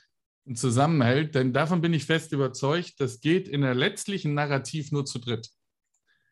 und 0.46 0.58
zusammenhält. 0.58 1.36
Denn 1.36 1.54
davon 1.54 1.82
bin 1.82 1.94
ich 1.94 2.06
fest 2.06 2.32
überzeugt, 2.32 2.94
das 3.00 3.20
geht 3.20 3.48
in 3.48 3.62
der 3.62 3.76
letztlichen 3.76 4.34
Narrativ 4.34 4.92
nur 4.92 5.06
zu 5.06 5.20
dritt. 5.20 5.50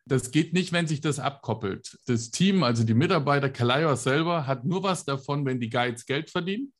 Das 0.05 0.31
geht 0.31 0.53
nicht, 0.53 0.71
wenn 0.71 0.87
sich 0.87 1.01
das 1.01 1.19
abkoppelt. 1.19 1.97
Das 2.07 2.31
Team, 2.31 2.63
also 2.63 2.83
die 2.83 2.95
Mitarbeiter, 2.95 3.49
Kalaios 3.49 4.03
selber, 4.03 4.47
hat 4.47 4.65
nur 4.65 4.81
was 4.81 5.05
davon, 5.05 5.45
wenn 5.45 5.59
die 5.59 5.69
Guides 5.69 6.05
Geld 6.05 6.29
verdienen. 6.31 6.73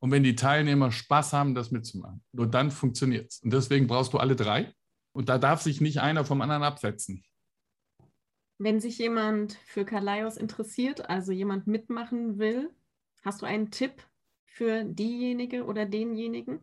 und 0.00 0.10
wenn 0.10 0.22
die 0.22 0.36
Teilnehmer 0.36 0.92
Spaß 0.92 1.32
haben, 1.32 1.54
das 1.54 1.70
mitzumachen. 1.70 2.22
Nur 2.32 2.46
dann 2.46 2.70
funktioniert 2.70 3.32
es. 3.32 3.38
Und 3.38 3.52
deswegen 3.54 3.86
brauchst 3.86 4.12
du 4.12 4.18
alle 4.18 4.36
drei. 4.36 4.70
Und 5.14 5.28
da 5.28 5.38
darf 5.38 5.62
sich 5.62 5.80
nicht 5.80 6.00
einer 6.00 6.24
vom 6.24 6.42
anderen 6.42 6.64
absetzen. 6.64 7.24
Wenn 8.58 8.80
sich 8.80 8.98
jemand 8.98 9.54
für 9.64 9.84
Kalaios 9.84 10.36
interessiert, 10.36 11.08
also 11.08 11.32
jemand 11.32 11.66
mitmachen 11.66 12.38
will, 12.38 12.70
hast 13.22 13.42
du 13.42 13.46
einen 13.46 13.70
Tipp 13.70 14.02
für 14.44 14.84
diejenige 14.84 15.64
oder 15.64 15.86
denjenigen? 15.86 16.60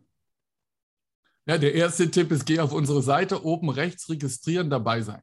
Ja, 1.46 1.58
der 1.58 1.74
erste 1.74 2.10
Tipp 2.10 2.30
ist, 2.30 2.46
geh 2.46 2.60
auf 2.60 2.72
unsere 2.72 3.02
Seite, 3.02 3.44
oben 3.44 3.68
rechts 3.68 4.08
registrieren, 4.08 4.70
dabei 4.70 5.02
sein. 5.02 5.22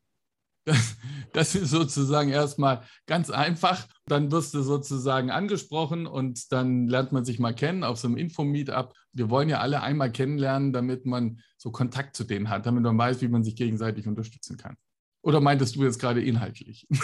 Das, 0.66 0.98
das 1.34 1.56
ist 1.56 1.70
sozusagen 1.70 2.30
erstmal 2.30 2.84
ganz 3.08 3.30
einfach. 3.30 3.88
Dann 4.06 4.32
wirst 4.32 4.54
du 4.54 4.62
sozusagen 4.62 5.32
angesprochen 5.32 6.06
und 6.08 6.52
dann 6.52 6.88
lernt 6.88 7.12
man 7.12 7.26
sich 7.26 7.40
mal 7.40 7.56
kennen 7.56 7.84
auf 7.84 7.98
so 7.98 8.08
einem 8.08 8.18
Info-Meetup. 8.18 8.94
Wir 9.14 9.30
wollen 9.30 9.50
ja 9.50 9.60
alle 9.60 9.82
einmal 9.82 10.12
kennenlernen, 10.12 10.74
damit 10.74 11.06
man 11.06 11.40
so 11.58 11.72
Kontakt 11.72 12.16
zu 12.16 12.24
denen 12.24 12.50
hat, 12.50 12.66
damit 12.66 12.84
man 12.84 12.98
weiß, 12.98 13.22
wie 13.22 13.28
man 13.28 13.44
sich 13.44 13.56
gegenseitig 13.56 14.08
unterstützen 14.08 14.58
kann. 14.58 14.76
Oder 15.22 15.42
meintest 15.42 15.76
du 15.76 15.84
jetzt 15.84 16.00
gerade 16.00 16.24
inhaltlich? 16.24 16.88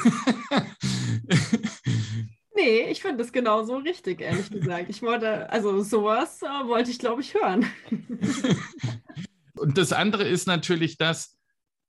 Nee, 2.55 2.89
ich 2.89 3.01
finde 3.01 3.17
das 3.17 3.33
genauso 3.33 3.77
richtig, 3.77 4.21
ehrlich 4.21 4.50
gesagt. 4.50 4.89
Ich 4.89 5.01
wollte, 5.01 5.50
also 5.51 5.83
sowas 5.83 6.41
äh, 6.41 6.67
wollte 6.67 6.89
ich, 6.89 7.00
glaube 7.00 7.21
ich, 7.21 7.33
hören. 7.33 7.65
Und 9.57 9.77
das 9.77 9.91
andere 9.91 10.24
ist 10.24 10.47
natürlich 10.47 10.97
das, 10.97 11.38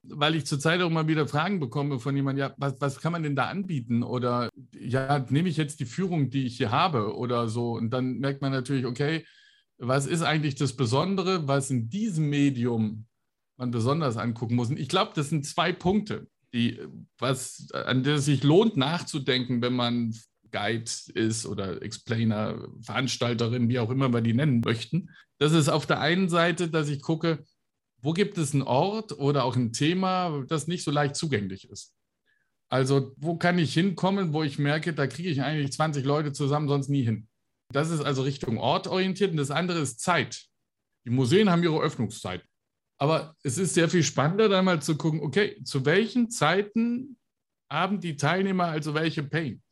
weil 0.02 0.34
ich 0.34 0.44
zurzeit 0.44 0.80
auch 0.82 0.90
mal 0.90 1.06
wieder 1.06 1.28
Fragen 1.28 1.60
bekomme 1.60 2.00
von 2.00 2.16
jemandem, 2.16 2.48
ja, 2.48 2.54
was, 2.58 2.80
was 2.80 3.00
kann 3.00 3.12
man 3.12 3.22
denn 3.22 3.36
da 3.36 3.46
anbieten? 3.46 4.02
Oder 4.02 4.50
ja, 4.78 5.24
nehme 5.30 5.48
ich 5.48 5.56
jetzt 5.56 5.78
die 5.78 5.86
Führung, 5.86 6.30
die 6.30 6.46
ich 6.46 6.56
hier 6.56 6.72
habe 6.72 7.16
oder 7.16 7.48
so? 7.48 7.72
Und 7.72 7.90
dann 7.90 8.18
merkt 8.18 8.42
man 8.42 8.50
natürlich, 8.50 8.86
okay, 8.86 9.24
was 9.78 10.06
ist 10.06 10.22
eigentlich 10.22 10.54
das 10.54 10.74
Besondere, 10.74 11.46
was 11.48 11.70
in 11.70 11.88
diesem 11.88 12.28
Medium 12.28 13.06
man 13.56 13.70
besonders 13.70 14.16
angucken 14.16 14.54
muss? 14.54 14.70
Und 14.70 14.78
ich 14.78 14.88
glaube, 14.88 15.12
das 15.14 15.28
sind 15.28 15.46
zwei 15.46 15.72
Punkte, 15.72 16.28
die, 16.52 16.80
was, 17.18 17.68
an 17.72 18.02
der 18.02 18.16
es 18.16 18.24
sich 18.24 18.42
lohnt 18.42 18.76
nachzudenken, 18.76 19.60
wenn 19.62 19.74
man 19.74 20.14
Guide 20.50 20.90
ist 21.14 21.44
oder 21.44 21.82
Explainer, 21.82 22.68
Veranstalterin, 22.80 23.68
wie 23.68 23.78
auch 23.78 23.90
immer 23.90 24.12
wir 24.12 24.20
die 24.20 24.34
nennen 24.34 24.60
möchten. 24.64 25.10
Das 25.38 25.52
ist 25.52 25.68
auf 25.68 25.86
der 25.86 26.00
einen 26.00 26.28
Seite, 26.28 26.68
dass 26.68 26.88
ich 26.88 27.02
gucke, 27.02 27.44
wo 28.00 28.12
gibt 28.12 28.38
es 28.38 28.54
einen 28.54 28.62
Ort 28.62 29.18
oder 29.18 29.44
auch 29.44 29.56
ein 29.56 29.72
Thema, 29.72 30.44
das 30.48 30.66
nicht 30.66 30.84
so 30.84 30.90
leicht 30.90 31.16
zugänglich 31.16 31.68
ist. 31.68 31.92
Also 32.68 33.12
wo 33.16 33.36
kann 33.36 33.58
ich 33.58 33.74
hinkommen, 33.74 34.32
wo 34.32 34.42
ich 34.42 34.58
merke, 34.58 34.92
da 34.92 35.06
kriege 35.06 35.28
ich 35.28 35.42
eigentlich 35.42 35.72
20 35.72 36.04
Leute 36.04 36.32
zusammen, 36.32 36.68
sonst 36.68 36.88
nie 36.88 37.02
hin. 37.02 37.28
Das 37.72 37.90
ist 37.90 38.00
also 38.00 38.22
Richtung 38.22 38.58
Ort 38.58 38.86
orientiert 38.86 39.32
und 39.32 39.36
das 39.38 39.50
andere 39.50 39.80
ist 39.80 40.00
Zeit. 40.00 40.46
Die 41.04 41.10
Museen 41.10 41.50
haben 41.50 41.62
ihre 41.62 41.80
Öffnungszeit. 41.80 42.44
Aber 42.98 43.34
es 43.42 43.58
ist 43.58 43.74
sehr 43.74 43.88
viel 43.88 44.02
spannender, 44.02 44.48
dann 44.48 44.64
mal 44.64 44.80
zu 44.80 44.96
gucken, 44.96 45.20
okay, 45.20 45.62
zu 45.64 45.84
welchen 45.84 46.30
Zeiten 46.30 47.18
haben 47.70 48.00
die 48.00 48.16
Teilnehmer 48.16 48.66
also 48.66 48.94
welche 48.94 49.22
Pain? 49.22 49.62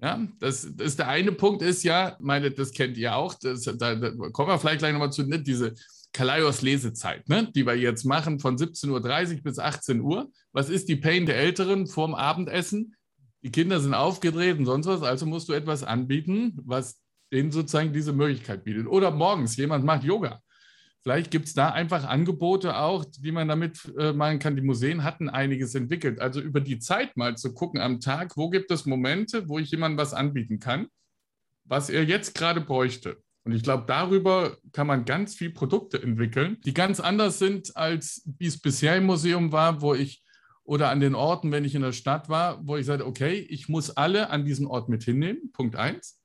Ja, 0.00 0.26
das, 0.40 0.68
das 0.74 0.88
ist 0.88 0.98
der 0.98 1.08
eine 1.08 1.32
Punkt 1.32 1.62
ist 1.62 1.84
ja, 1.84 2.16
meine, 2.20 2.50
das 2.50 2.72
kennt 2.72 2.96
ihr 2.96 3.14
auch, 3.14 3.34
das, 3.34 3.62
da, 3.62 3.94
da, 3.94 4.10
kommen 4.30 4.48
wir 4.48 4.58
vielleicht 4.58 4.80
gleich 4.80 4.92
nochmal 4.92 5.12
zu, 5.12 5.22
ne, 5.22 5.40
diese 5.40 5.74
Kalaios 6.12 6.60
Lesezeit, 6.60 7.28
ne, 7.28 7.50
die 7.54 7.64
wir 7.64 7.76
jetzt 7.76 8.04
machen 8.04 8.38
von 8.38 8.56
17.30 8.56 9.36
Uhr 9.36 9.42
bis 9.42 9.58
18 9.58 10.00
Uhr. 10.00 10.30
Was 10.52 10.68
ist 10.70 10.88
die 10.88 10.96
Pain 10.96 11.26
der 11.26 11.36
Älteren 11.36 11.86
vorm 11.86 12.14
Abendessen? 12.14 12.96
Die 13.42 13.50
Kinder 13.50 13.80
sind 13.80 13.94
aufgedreht 13.94 14.58
und 14.58 14.66
sonst 14.66 14.86
was, 14.86 15.02
also 15.02 15.24
musst 15.26 15.48
du 15.48 15.52
etwas 15.52 15.84
anbieten, 15.84 16.58
was 16.64 17.01
denen 17.32 17.50
sozusagen 17.50 17.92
diese 17.92 18.12
Möglichkeit 18.12 18.64
bietet. 18.64 18.86
Oder 18.86 19.10
morgens, 19.10 19.56
jemand 19.56 19.84
macht 19.84 20.04
Yoga. 20.04 20.40
Vielleicht 21.02 21.32
gibt 21.32 21.46
es 21.48 21.54
da 21.54 21.70
einfach 21.70 22.04
Angebote 22.04 22.76
auch, 22.76 23.04
die 23.04 23.32
man 23.32 23.48
damit 23.48 23.92
äh, 23.98 24.12
machen 24.12 24.38
kann. 24.38 24.54
Die 24.54 24.62
Museen 24.62 25.02
hatten 25.02 25.28
einiges 25.28 25.74
entwickelt. 25.74 26.20
Also 26.20 26.40
über 26.40 26.60
die 26.60 26.78
Zeit 26.78 27.16
mal 27.16 27.36
zu 27.36 27.54
gucken 27.54 27.80
am 27.80 27.98
Tag, 27.98 28.36
wo 28.36 28.50
gibt 28.50 28.70
es 28.70 28.86
Momente, 28.86 29.48
wo 29.48 29.58
ich 29.58 29.70
jemandem 29.72 29.98
was 29.98 30.14
anbieten 30.14 30.60
kann, 30.60 30.86
was 31.64 31.90
er 31.90 32.04
jetzt 32.04 32.36
gerade 32.36 32.60
bräuchte. 32.60 33.16
Und 33.44 33.52
ich 33.52 33.64
glaube, 33.64 33.84
darüber 33.88 34.56
kann 34.70 34.86
man 34.86 35.04
ganz 35.04 35.34
viel 35.34 35.50
Produkte 35.50 36.00
entwickeln, 36.00 36.58
die 36.64 36.74
ganz 36.74 37.00
anders 37.00 37.40
sind, 37.40 37.76
als 37.76 38.22
wie 38.38 38.46
es 38.46 38.60
bisher 38.60 38.96
im 38.96 39.06
Museum 39.06 39.50
war, 39.50 39.82
wo 39.82 39.94
ich 39.94 40.22
oder 40.62 40.90
an 40.90 41.00
den 41.00 41.16
Orten, 41.16 41.50
wenn 41.50 41.64
ich 41.64 41.74
in 41.74 41.82
der 41.82 41.90
Stadt 41.90 42.28
war, 42.28 42.64
wo 42.64 42.76
ich 42.76 42.86
sage, 42.86 43.04
okay, 43.04 43.34
ich 43.34 43.68
muss 43.68 43.90
alle 43.90 44.30
an 44.30 44.44
diesen 44.44 44.66
Ort 44.66 44.88
mit 44.88 45.02
hinnehmen, 45.02 45.50
Punkt 45.52 45.74
eins. 45.74 46.21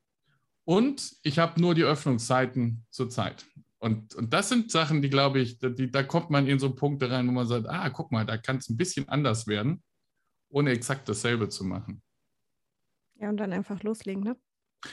Und 0.67 1.15
ich 1.23 1.39
habe 1.39 1.61
nur 1.61 1.75
die 1.75 1.85
Öffnungszeiten 1.85 2.85
zur 2.89 3.09
Zeit. 3.09 3.45
Und, 3.77 4.13
und 4.15 4.33
das 4.33 4.49
sind 4.49 4.69
Sachen, 4.69 5.01
die, 5.01 5.09
glaube 5.09 5.39
ich, 5.39 5.59
die, 5.59 5.89
da 5.89 6.03
kommt 6.03 6.29
man 6.29 6.45
in 6.45 6.59
so 6.59 6.75
Punkte 6.75 7.09
rein, 7.09 7.25
wo 7.25 7.31
man 7.31 7.47
sagt, 7.47 7.69
ah, 7.69 7.89
guck 7.89 8.11
mal, 8.11 8.25
da 8.25 8.35
kann 8.35 8.57
es 8.57 8.67
ein 8.67 8.75
bisschen 8.75 9.07
anders 9.07 9.47
werden, 9.47 9.81
ohne 10.49 10.71
exakt 10.71 11.07
dasselbe 11.07 11.47
zu 11.47 11.63
machen. 11.63 12.01
Ja, 13.15 13.29
und 13.29 13.37
dann 13.37 13.53
einfach 13.53 13.81
loslegen, 13.81 14.23
ne? 14.23 14.35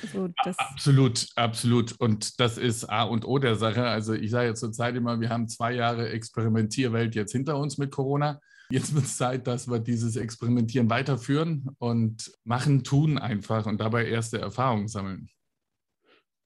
Also 0.00 0.28
absolut, 0.58 1.26
absolut. 1.34 1.92
Und 2.00 2.38
das 2.38 2.56
ist 2.56 2.84
A 2.84 3.02
und 3.02 3.26
O 3.26 3.38
der 3.38 3.56
Sache. 3.56 3.84
Also 3.84 4.14
ich 4.14 4.30
sage 4.30 4.50
jetzt 4.50 4.60
zur 4.60 4.72
Zeit 4.72 4.94
immer, 4.94 5.20
wir 5.20 5.28
haben 5.28 5.48
zwei 5.48 5.72
Jahre 5.72 6.08
Experimentierwelt 6.10 7.16
jetzt 7.16 7.32
hinter 7.32 7.58
uns 7.58 7.78
mit 7.78 7.90
Corona. 7.90 8.40
Jetzt 8.70 8.94
wird 8.94 9.06
es 9.06 9.16
Zeit, 9.16 9.48
dass 9.48 9.66
wir 9.66 9.80
dieses 9.80 10.14
Experimentieren 10.14 10.88
weiterführen 10.88 11.68
und 11.78 12.30
machen, 12.44 12.84
tun 12.84 13.18
einfach 13.18 13.66
und 13.66 13.80
dabei 13.80 14.06
erste 14.06 14.38
Erfahrungen 14.38 14.86
sammeln. 14.86 15.28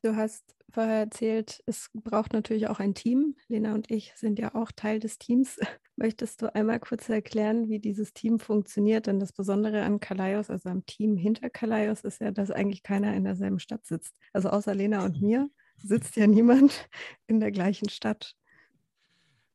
Du 0.02 0.14
hast 0.14 0.44
vorher 0.70 1.00
erzählt, 1.00 1.62
es 1.66 1.90
braucht 1.92 2.32
natürlich 2.32 2.68
auch 2.68 2.78
ein 2.78 2.94
Team. 2.94 3.34
Lena 3.48 3.74
und 3.74 3.90
ich 3.90 4.12
sind 4.14 4.38
ja 4.38 4.54
auch 4.54 4.70
Teil 4.70 5.00
des 5.00 5.18
Teams. 5.18 5.58
Möchtest 5.96 6.40
du 6.42 6.54
einmal 6.54 6.78
kurz 6.78 7.08
erklären, 7.08 7.68
wie 7.68 7.80
dieses 7.80 8.12
Team 8.12 8.38
funktioniert? 8.38 9.06
Denn 9.06 9.18
das 9.18 9.32
Besondere 9.32 9.82
an 9.82 9.98
Kalaios, 9.98 10.50
also 10.50 10.68
am 10.68 10.86
Team 10.86 11.16
hinter 11.16 11.50
Kalaios, 11.50 12.02
ist 12.02 12.20
ja, 12.20 12.30
dass 12.30 12.52
eigentlich 12.52 12.84
keiner 12.84 13.14
in 13.14 13.24
derselben 13.24 13.58
Stadt 13.58 13.84
sitzt. 13.86 14.14
Also 14.32 14.50
außer 14.50 14.74
Lena 14.74 15.04
und 15.04 15.20
mir 15.22 15.48
sitzt 15.82 16.16
ja 16.16 16.26
niemand 16.26 16.88
in 17.26 17.40
der 17.40 17.50
gleichen 17.50 17.88
Stadt. 17.88 18.34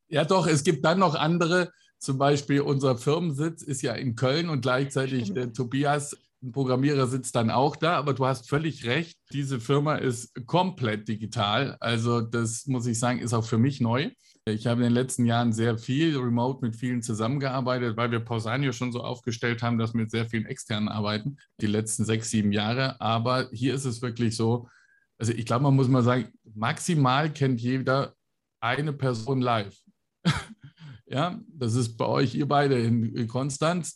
Ja, 0.10 0.26
doch, 0.26 0.48
es 0.48 0.64
gibt 0.64 0.84
dann 0.84 1.00
noch 1.00 1.16
andere. 1.16 1.72
Zum 2.00 2.18
Beispiel 2.18 2.60
unser 2.60 2.98
Firmensitz 2.98 3.62
ist 3.62 3.82
ja 3.82 3.94
in 3.94 4.16
Köln 4.16 4.50
und 4.50 4.62
gleichzeitig 4.62 5.24
Stimmt. 5.24 5.38
der 5.38 5.54
Tobias 5.54 6.18
ein 6.44 6.52
Programmierer 6.52 7.08
sitzt 7.08 7.36
dann 7.36 7.50
auch 7.50 7.76
da, 7.76 7.98
aber 7.98 8.14
du 8.14 8.26
hast 8.26 8.50
völlig 8.50 8.86
recht. 8.86 9.18
Diese 9.32 9.60
Firma 9.60 9.96
ist 9.96 10.46
komplett 10.46 11.08
digital. 11.08 11.78
Also 11.80 12.22
das 12.22 12.68
muss 12.68 12.86
ich 12.86 13.00
sagen, 13.00 13.20
ist 13.20 13.34
auch 13.34 13.46
für 13.46 13.58
mich 13.58 13.80
neu. 13.80 14.12
Ich 14.46 14.68
habe 14.68 14.82
in 14.82 14.88
den 14.88 14.94
letzten 14.94 15.26
Jahren 15.26 15.54
sehr 15.54 15.78
viel 15.78 16.18
remote 16.18 16.60
mit 16.66 16.76
vielen 16.76 17.02
zusammengearbeitet, 17.02 17.96
weil 17.96 18.12
wir 18.12 18.20
Pausanio 18.20 18.74
schon 18.74 18.92
so 18.92 19.02
aufgestellt 19.02 19.64
haben, 19.64 19.78
dass 19.78 19.94
wir 19.94 20.02
mit 20.02 20.12
sehr 20.12 20.26
vielen 20.26 20.46
externen 20.46 20.90
arbeiten, 20.90 21.38
die 21.62 21.68
letzten 21.68 22.04
sechs, 22.04 22.30
sieben 22.30 22.52
Jahre. 22.52 23.00
Aber 23.00 23.48
hier 23.54 23.74
ist 23.74 23.86
es 23.86 24.02
wirklich 24.02 24.36
so, 24.36 24.68
also 25.18 25.32
ich 25.32 25.46
glaube, 25.46 25.64
man 25.64 25.76
muss 25.76 25.88
mal 25.88 26.04
sagen, 26.04 26.28
maximal 26.54 27.32
kennt 27.32 27.62
jeder 27.62 28.16
eine 28.60 28.92
Person 28.92 29.40
live. 29.40 29.78
ja, 31.06 31.40
das 31.48 31.76
ist 31.76 31.96
bei 31.96 32.06
euch, 32.06 32.36
ihr 32.36 32.48
beide 32.48 32.78
in 32.78 33.28
Konstanz 33.30 33.96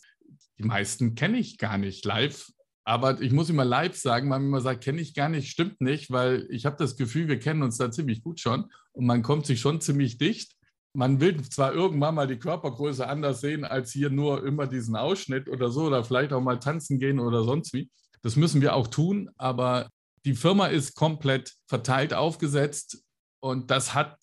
die 0.58 0.64
meisten 0.64 1.14
kenne 1.14 1.38
ich 1.38 1.58
gar 1.58 1.78
nicht 1.78 2.04
live. 2.04 2.50
Aber 2.84 3.20
ich 3.20 3.32
muss 3.32 3.50
immer 3.50 3.66
live 3.66 3.96
sagen, 3.96 4.30
weil 4.30 4.38
man 4.38 4.48
immer 4.48 4.60
sagt, 4.60 4.82
kenne 4.82 5.00
ich 5.00 5.12
gar 5.12 5.28
nicht, 5.28 5.50
stimmt 5.50 5.80
nicht, 5.80 6.10
weil 6.10 6.46
ich 6.50 6.64
habe 6.64 6.76
das 6.78 6.96
Gefühl, 6.96 7.28
wir 7.28 7.38
kennen 7.38 7.62
uns 7.62 7.76
da 7.76 7.90
ziemlich 7.90 8.22
gut 8.22 8.40
schon 8.40 8.72
und 8.92 9.04
man 9.04 9.22
kommt 9.22 9.44
sich 9.44 9.60
schon 9.60 9.80
ziemlich 9.80 10.16
dicht. 10.16 10.56
Man 10.94 11.20
will 11.20 11.42
zwar 11.42 11.74
irgendwann 11.74 12.14
mal 12.14 12.26
die 12.26 12.38
Körpergröße 12.38 13.06
anders 13.06 13.42
sehen, 13.42 13.64
als 13.64 13.92
hier 13.92 14.08
nur 14.08 14.44
immer 14.44 14.66
diesen 14.66 14.96
Ausschnitt 14.96 15.48
oder 15.48 15.70
so, 15.70 15.82
oder 15.82 16.02
vielleicht 16.02 16.32
auch 16.32 16.40
mal 16.40 16.58
tanzen 16.58 16.98
gehen 16.98 17.20
oder 17.20 17.44
sonst 17.44 17.74
wie. 17.74 17.90
Das 18.22 18.36
müssen 18.36 18.62
wir 18.62 18.74
auch 18.74 18.86
tun, 18.86 19.30
aber 19.36 19.90
die 20.24 20.34
Firma 20.34 20.66
ist 20.66 20.94
komplett 20.94 21.54
verteilt 21.66 22.14
aufgesetzt 22.14 23.04
und 23.40 23.70
das 23.70 23.94
hat 23.94 24.16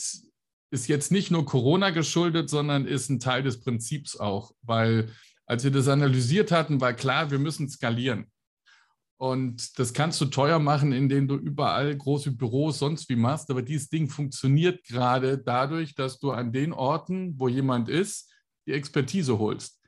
ist 0.71 0.87
jetzt 0.87 1.11
nicht 1.11 1.31
nur 1.31 1.45
Corona 1.45 1.91
geschuldet, 1.91 2.49
sondern 2.49 2.85
ist 2.85 3.09
ein 3.09 3.19
Teil 3.19 3.43
des 3.43 3.61
Prinzips 3.61 4.17
auch, 4.17 4.51
weil 4.61 5.09
als 5.45 5.63
wir 5.63 5.71
das 5.71 5.87
analysiert 5.87 6.51
hatten, 6.51 6.81
war 6.81 6.93
klar, 6.93 7.31
wir 7.31 7.39
müssen 7.39 7.69
skalieren. 7.69 8.31
Und 9.17 9.79
das 9.79 9.93
kannst 9.93 10.19
du 10.19 10.25
teuer 10.25 10.59
machen, 10.59 10.91
indem 10.91 11.27
du 11.27 11.35
überall 11.35 11.95
große 11.95 12.31
Büros 12.31 12.79
sonst 12.79 13.07
wie 13.07 13.15
machst. 13.15 13.49
Aber 13.49 13.61
dieses 13.61 13.89
Ding 13.89 14.09
funktioniert 14.09 14.83
gerade 14.83 15.37
dadurch, 15.37 15.95
dass 15.95 16.19
du 16.19 16.31
an 16.31 16.51
den 16.51 16.73
Orten, 16.73 17.39
wo 17.39 17.47
jemand 17.47 17.87
ist, 17.87 18.29
die 18.67 18.73
Expertise 18.73 19.39
holst. 19.39 19.79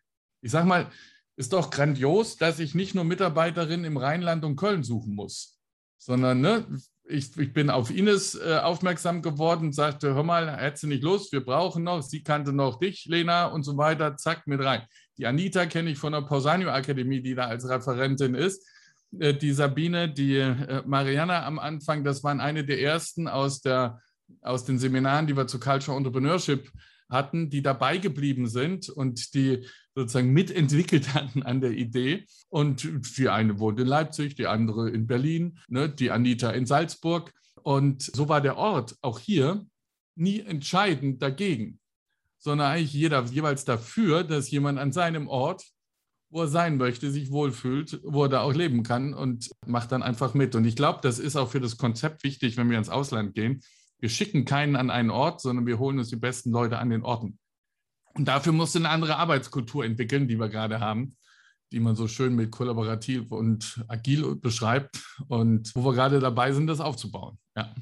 Ich 0.41 0.51
sag 0.51 0.65
mal, 0.65 0.89
ist 1.35 1.53
doch 1.53 1.69
grandios, 1.69 2.37
dass 2.37 2.59
ich 2.59 2.73
nicht 2.73 2.95
nur 2.95 3.03
Mitarbeiterinnen 3.03 3.85
im 3.85 3.97
Rheinland 3.97 4.45
und 4.45 4.55
Köln 4.55 4.83
suchen 4.83 5.13
muss, 5.13 5.59
sondern 5.97 6.41
ne, 6.41 6.65
ich, 7.03 7.37
ich, 7.37 7.53
bin 7.53 7.69
auf 7.69 7.91
Ines 7.91 8.35
äh, 8.35 8.59
aufmerksam 8.63 9.21
geworden, 9.21 9.71
sagte, 9.71 10.15
hör 10.15 10.23
mal, 10.23 10.57
hättest 10.57 10.83
du 10.83 10.87
nicht 10.87 11.03
Lust, 11.03 11.31
wir 11.31 11.45
brauchen 11.45 11.83
noch, 11.83 12.01
sie 12.01 12.23
kannte 12.23 12.53
noch 12.53 12.79
dich, 12.79 13.05
Lena 13.05 13.45
und 13.47 13.63
so 13.63 13.77
weiter, 13.77 14.17
zack, 14.17 14.47
mit 14.47 14.61
rein. 14.61 14.83
Die 15.17 15.25
Anita 15.25 15.65
kenne 15.65 15.89
ich 15.91 15.97
von 15.97 16.13
der 16.13 16.21
Pausanio 16.21 16.69
Akademie, 16.69 17.21
die 17.21 17.35
da 17.35 17.47
als 17.47 17.67
Referentin 17.67 18.35
ist. 18.35 18.65
äh, 19.19 19.33
die 19.33 19.51
Sabine, 19.53 20.09
die 20.09 20.37
äh, 20.37 20.83
Mariana 20.85 21.45
am 21.45 21.59
Anfang, 21.59 22.03
das 22.03 22.23
waren 22.23 22.39
eine 22.39 22.65
der 22.65 22.81
ersten 22.81 23.27
aus, 23.27 23.61
der, 23.61 24.01
aus 24.41 24.65
den 24.65 24.79
Seminaren, 24.79 25.27
die 25.27 25.35
wir 25.35 25.47
zu 25.47 25.59
Culture 25.59 25.97
Entrepreneurship 25.97 26.71
hatten, 27.09 27.49
die 27.49 27.61
dabei 27.61 27.97
geblieben 27.97 28.47
sind 28.47 28.89
und 28.89 29.33
die 29.33 29.65
sozusagen 29.95 30.33
mitentwickelt 30.33 31.13
hatten 31.13 31.43
an 31.43 31.61
der 31.61 31.71
Idee. 31.71 32.25
Und 32.49 32.87
die 33.17 33.29
eine 33.29 33.59
wohnt 33.59 33.79
in 33.79 33.87
Leipzig, 33.87 34.35
die 34.35 34.47
andere 34.47 34.89
in 34.89 35.07
Berlin, 35.07 35.57
ne, 35.67 35.89
die 35.89 36.11
Anita 36.11 36.51
in 36.51 36.65
Salzburg. 36.65 37.33
Und 37.63 38.03
so 38.03 38.29
war 38.29 38.41
der 38.41 38.57
Ort 38.57 38.95
auch 39.01 39.19
hier 39.19 39.65
nie 40.15 40.41
entscheidend 40.41 41.21
dagegen, 41.21 41.79
sondern 42.39 42.71
eigentlich 42.71 42.93
jeder 42.93 43.23
jeweils 43.25 43.65
dafür, 43.65 44.23
dass 44.23 44.51
jemand 44.51 44.79
an 44.79 44.91
seinem 44.91 45.27
Ort, 45.27 45.63
wo 46.29 46.41
er 46.41 46.47
sein 46.47 46.77
möchte, 46.77 47.09
sich 47.11 47.31
wohlfühlt, 47.31 47.99
wo 48.03 48.23
er 48.23 48.29
da 48.29 48.41
auch 48.41 48.53
leben 48.53 48.83
kann 48.83 49.13
und 49.13 49.49
macht 49.65 49.91
dann 49.91 50.03
einfach 50.03 50.33
mit. 50.33 50.55
Und 50.55 50.65
ich 50.65 50.75
glaube, 50.75 50.99
das 51.01 51.19
ist 51.19 51.35
auch 51.35 51.49
für 51.49 51.61
das 51.61 51.77
Konzept 51.77 52.23
wichtig, 52.23 52.57
wenn 52.57 52.69
wir 52.69 52.77
ins 52.77 52.89
Ausland 52.89 53.33
gehen. 53.33 53.61
Wir 53.99 54.09
schicken 54.09 54.45
keinen 54.45 54.75
an 54.75 54.89
einen 54.89 55.09
Ort, 55.09 55.41
sondern 55.41 55.65
wir 55.65 55.79
holen 55.79 55.99
uns 55.99 56.09
die 56.09 56.17
besten 56.17 56.51
Leute 56.51 56.77
an 56.79 56.89
den 56.89 57.03
Orten. 57.03 57.39
Und 58.13 58.27
dafür 58.27 58.51
musst 58.51 58.75
du 58.75 58.79
eine 58.79 58.89
andere 58.89 59.17
Arbeitskultur 59.17 59.85
entwickeln, 59.85 60.27
die 60.27 60.39
wir 60.39 60.49
gerade 60.49 60.79
haben, 60.79 61.15
die 61.71 61.79
man 61.79 61.95
so 61.95 62.07
schön 62.07 62.35
mit 62.35 62.51
kollaborativ 62.51 63.31
und 63.31 63.83
agil 63.87 64.35
beschreibt 64.35 65.03
und 65.27 65.73
wo 65.75 65.85
wir 65.85 65.93
gerade 65.93 66.19
dabei 66.19 66.51
sind, 66.51 66.67
das 66.67 66.79
aufzubauen. 66.79 67.37
Ja, 67.55 67.73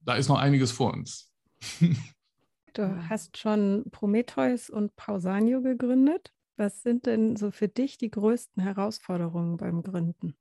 da 0.00 0.14
ist 0.14 0.28
noch 0.28 0.38
einiges 0.38 0.72
vor 0.72 0.92
uns. 0.92 1.32
Du 2.74 3.08
hast 3.08 3.36
schon 3.36 3.84
Prometheus 3.90 4.70
und 4.70 4.94
Pausanio 4.96 5.62
gegründet. 5.62 6.32
Was 6.56 6.82
sind 6.82 7.06
denn 7.06 7.36
so 7.36 7.50
für 7.50 7.68
dich 7.68 7.98
die 7.98 8.10
größten 8.10 8.62
Herausforderungen 8.62 9.56
beim 9.56 9.82
Gründen? 9.82 10.34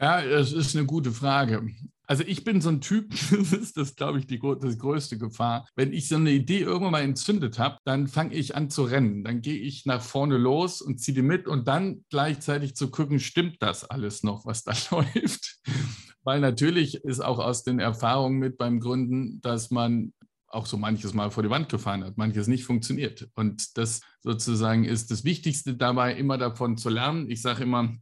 Ja, 0.00 0.24
das 0.26 0.52
ist 0.52 0.76
eine 0.76 0.86
gute 0.86 1.12
Frage. 1.12 1.70
Also 2.06 2.24
ich 2.26 2.44
bin 2.44 2.60
so 2.60 2.68
ein 2.68 2.80
Typ, 2.80 3.10
das 3.30 3.52
ist 3.52 3.76
das, 3.76 3.94
glaube 3.94 4.18
ich, 4.18 4.26
die, 4.26 4.40
die 4.40 4.78
größte 4.78 5.16
Gefahr. 5.16 5.66
Wenn 5.76 5.92
ich 5.92 6.08
so 6.08 6.16
eine 6.16 6.32
Idee 6.32 6.60
irgendwann 6.60 6.92
mal 6.92 7.02
entzündet 7.02 7.58
habe, 7.58 7.78
dann 7.84 8.08
fange 8.08 8.34
ich 8.34 8.56
an 8.56 8.70
zu 8.70 8.82
rennen. 8.82 9.24
Dann 9.24 9.40
gehe 9.40 9.58
ich 9.58 9.86
nach 9.86 10.02
vorne 10.02 10.36
los 10.36 10.82
und 10.82 10.98
ziehe 10.98 11.14
die 11.14 11.22
mit 11.22 11.46
und 11.46 11.68
dann 11.68 12.04
gleichzeitig 12.10 12.74
zu 12.74 12.90
gucken, 12.90 13.20
stimmt 13.20 13.62
das 13.62 13.84
alles 13.84 14.22
noch, 14.22 14.44
was 14.44 14.64
da 14.64 14.74
läuft? 14.90 15.60
Weil 16.24 16.40
natürlich 16.40 16.96
ist 16.96 17.20
auch 17.20 17.38
aus 17.38 17.62
den 17.62 17.78
Erfahrungen 17.78 18.38
mit 18.38 18.58
beim 18.58 18.80
Gründen, 18.80 19.40
dass 19.42 19.70
man 19.70 20.12
auch 20.54 20.66
so 20.66 20.76
manches 20.76 21.14
Mal 21.14 21.30
vor 21.30 21.42
die 21.42 21.50
Wand 21.50 21.68
gefahren 21.68 22.04
hat, 22.04 22.16
manches 22.16 22.46
nicht 22.46 22.64
funktioniert. 22.64 23.28
Und 23.34 23.76
das 23.76 24.00
sozusagen 24.22 24.84
ist 24.84 25.10
das 25.10 25.24
Wichtigste 25.24 25.74
dabei, 25.74 26.14
immer 26.14 26.38
davon 26.38 26.76
zu 26.76 26.88
lernen. 26.88 27.30
Ich 27.30 27.42
sage 27.42 27.64
immer, 27.64 27.92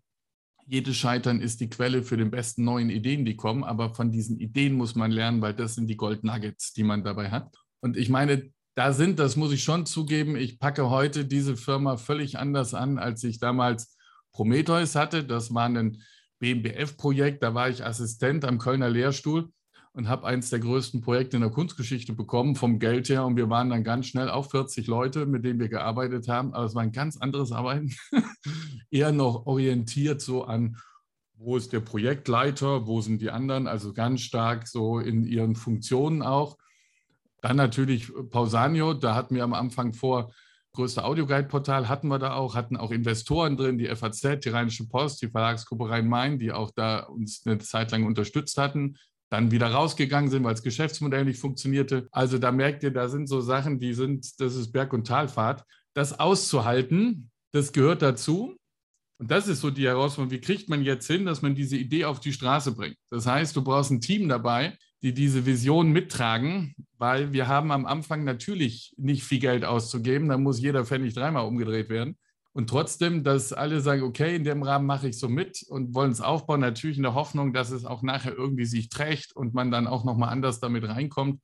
jedes 0.66 0.96
Scheitern 0.96 1.40
ist 1.40 1.60
die 1.60 1.68
Quelle 1.68 2.02
für 2.02 2.16
den 2.16 2.30
besten 2.30 2.64
neuen 2.64 2.90
Ideen, 2.90 3.24
die 3.24 3.36
kommen. 3.36 3.64
Aber 3.64 3.94
von 3.94 4.10
diesen 4.10 4.38
Ideen 4.38 4.74
muss 4.74 4.94
man 4.94 5.10
lernen, 5.10 5.42
weil 5.42 5.54
das 5.54 5.74
sind 5.74 5.88
die 5.88 5.96
Gold 5.96 6.24
Nuggets, 6.24 6.72
die 6.72 6.84
man 6.84 7.02
dabei 7.02 7.30
hat. 7.30 7.54
Und 7.80 7.96
ich 7.96 8.08
meine, 8.08 8.50
da 8.74 8.92
sind, 8.92 9.18
das 9.18 9.36
muss 9.36 9.52
ich 9.52 9.62
schon 9.62 9.86
zugeben, 9.86 10.36
ich 10.36 10.58
packe 10.58 10.88
heute 10.88 11.24
diese 11.24 11.56
Firma 11.56 11.96
völlig 11.96 12.38
anders 12.38 12.74
an, 12.74 12.98
als 12.98 13.22
ich 13.24 13.38
damals 13.38 13.96
Prometheus 14.32 14.94
hatte. 14.94 15.24
Das 15.24 15.52
war 15.52 15.68
ein 15.68 16.02
BMBF-Projekt, 16.38 17.42
da 17.42 17.54
war 17.54 17.68
ich 17.68 17.84
Assistent 17.84 18.44
am 18.44 18.58
Kölner 18.58 18.88
Lehrstuhl 18.88 19.52
und 19.94 20.08
habe 20.08 20.26
eins 20.26 20.48
der 20.48 20.60
größten 20.60 21.02
Projekte 21.02 21.36
in 21.36 21.42
der 21.42 21.50
Kunstgeschichte 21.50 22.14
bekommen 22.14 22.56
vom 22.56 22.78
Geld 22.78 23.08
her. 23.08 23.26
Und 23.26 23.36
wir 23.36 23.50
waren 23.50 23.68
dann 23.68 23.84
ganz 23.84 24.06
schnell 24.06 24.30
auf 24.30 24.50
40 24.50 24.86
Leute, 24.86 25.26
mit 25.26 25.44
denen 25.44 25.60
wir 25.60 25.68
gearbeitet 25.68 26.28
haben. 26.28 26.54
Aber 26.54 26.64
es 26.64 26.74
war 26.74 26.82
ein 26.82 26.92
ganz 26.92 27.18
anderes 27.18 27.52
Arbeiten. 27.52 27.94
Eher 28.90 29.12
noch 29.12 29.46
orientiert 29.46 30.22
so 30.22 30.44
an, 30.44 30.76
wo 31.34 31.56
ist 31.56 31.72
der 31.72 31.80
Projektleiter, 31.80 32.86
wo 32.86 33.00
sind 33.00 33.20
die 33.20 33.30
anderen, 33.30 33.66
also 33.66 33.92
ganz 33.92 34.22
stark 34.22 34.66
so 34.66 34.98
in 34.98 35.26
ihren 35.26 35.56
Funktionen 35.56 36.22
auch. 36.22 36.56
Dann 37.42 37.56
natürlich 37.56 38.10
Pausanio, 38.30 38.94
da 38.94 39.14
hatten 39.14 39.34
wir 39.34 39.44
am 39.44 39.52
Anfang 39.52 39.92
vor, 39.92 40.32
größte 40.74 41.04
Audioguide-Portal 41.04 41.88
hatten 41.88 42.08
wir 42.08 42.18
da 42.18 42.34
auch, 42.34 42.54
hatten 42.54 42.78
auch 42.78 42.92
Investoren 42.92 43.58
drin, 43.58 43.76
die 43.76 43.94
FAZ, 43.94 44.40
die 44.44 44.48
Rheinische 44.48 44.88
Post, 44.88 45.20
die 45.20 45.28
Verlagsgruppe 45.28 45.90
Rhein-Main, 45.90 46.38
die 46.38 46.52
auch 46.52 46.70
da 46.70 47.00
uns 47.00 47.42
eine 47.44 47.58
Zeit 47.58 47.90
lang 47.90 48.06
unterstützt 48.06 48.56
hatten 48.56 48.96
dann 49.32 49.50
wieder 49.50 49.68
rausgegangen 49.68 50.30
sind, 50.30 50.44
weil 50.44 50.52
das 50.52 50.62
Geschäftsmodell 50.62 51.24
nicht 51.24 51.40
funktionierte. 51.40 52.06
Also 52.12 52.36
da 52.36 52.52
merkt 52.52 52.82
ihr, 52.82 52.90
da 52.90 53.08
sind 53.08 53.28
so 53.28 53.40
Sachen, 53.40 53.80
die 53.80 53.94
sind, 53.94 54.38
das 54.38 54.54
ist 54.54 54.72
Berg- 54.72 54.92
und 54.92 55.06
Talfahrt. 55.06 55.64
Das 55.94 56.20
auszuhalten, 56.20 57.30
das 57.50 57.72
gehört 57.72 58.02
dazu. 58.02 58.58
Und 59.18 59.30
das 59.30 59.48
ist 59.48 59.62
so 59.62 59.70
die 59.70 59.86
Herausforderung. 59.86 60.32
Wie 60.32 60.40
kriegt 60.40 60.68
man 60.68 60.82
jetzt 60.82 61.06
hin, 61.06 61.24
dass 61.24 61.40
man 61.40 61.54
diese 61.54 61.78
Idee 61.78 62.04
auf 62.04 62.20
die 62.20 62.34
Straße 62.34 62.72
bringt? 62.72 62.98
Das 63.08 63.26
heißt, 63.26 63.56
du 63.56 63.64
brauchst 63.64 63.90
ein 63.90 64.02
Team 64.02 64.28
dabei, 64.28 64.76
die 65.00 65.14
diese 65.14 65.46
Vision 65.46 65.92
mittragen, 65.92 66.74
weil 66.98 67.32
wir 67.32 67.48
haben 67.48 67.72
am 67.72 67.86
Anfang 67.86 68.24
natürlich 68.24 68.92
nicht 68.98 69.24
viel 69.24 69.38
Geld 69.38 69.64
auszugeben. 69.64 70.28
Da 70.28 70.36
muss 70.36 70.60
jeder 70.60 70.84
Pfennig 70.84 71.14
dreimal 71.14 71.46
umgedreht 71.46 71.88
werden. 71.88 72.18
Und 72.54 72.68
trotzdem, 72.68 73.24
dass 73.24 73.52
alle 73.52 73.80
sagen, 73.80 74.02
okay, 74.02 74.36
in 74.36 74.44
dem 74.44 74.62
Rahmen 74.62 74.86
mache 74.86 75.08
ich 75.08 75.18
so 75.18 75.28
mit 75.28 75.62
und 75.68 75.94
wollen 75.94 76.10
es 76.10 76.20
aufbauen, 76.20 76.60
natürlich 76.60 76.98
in 76.98 77.02
der 77.02 77.14
Hoffnung, 77.14 77.54
dass 77.54 77.70
es 77.70 77.86
auch 77.86 78.02
nachher 78.02 78.34
irgendwie 78.36 78.66
sich 78.66 78.90
trägt 78.90 79.34
und 79.34 79.54
man 79.54 79.70
dann 79.70 79.86
auch 79.86 80.04
nochmal 80.04 80.28
anders 80.28 80.60
damit 80.60 80.86
reinkommt. 80.86 81.40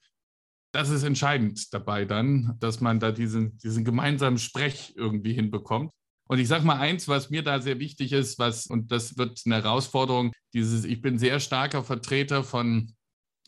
Das 0.73 0.90
ist 0.90 1.05
entscheidend 1.05 1.73
dabei 1.73 2.05
dann, 2.05 2.57
dass 2.61 2.83
man 2.83 3.01
da 3.01 3.11
diesen, 3.11 3.57
diesen 3.57 3.87
gemeinsamen 3.87 4.37
Sprech 4.37 4.92
irgendwie 4.97 5.33
hinbekommt. 5.33 5.92
Und 6.29 6.40
ich 6.40 6.49
sage 6.49 6.66
mal 6.66 6.79
eins, 6.79 7.09
was 7.09 7.31
mir 7.31 7.42
da 7.42 7.59
sehr 7.59 7.79
wichtig 7.79 8.12
ist, 8.12 8.38
was, 8.38 8.66
und 8.66 8.92
das 8.92 9.16
wird 9.16 9.40
eine 9.47 9.62
Herausforderung, 9.62 10.33
dieses, 10.53 10.85
ich 10.85 11.01
bin 11.01 11.18
sehr 11.18 11.40
starker 11.40 11.83
Vertreter 11.83 12.44
von 12.44 12.94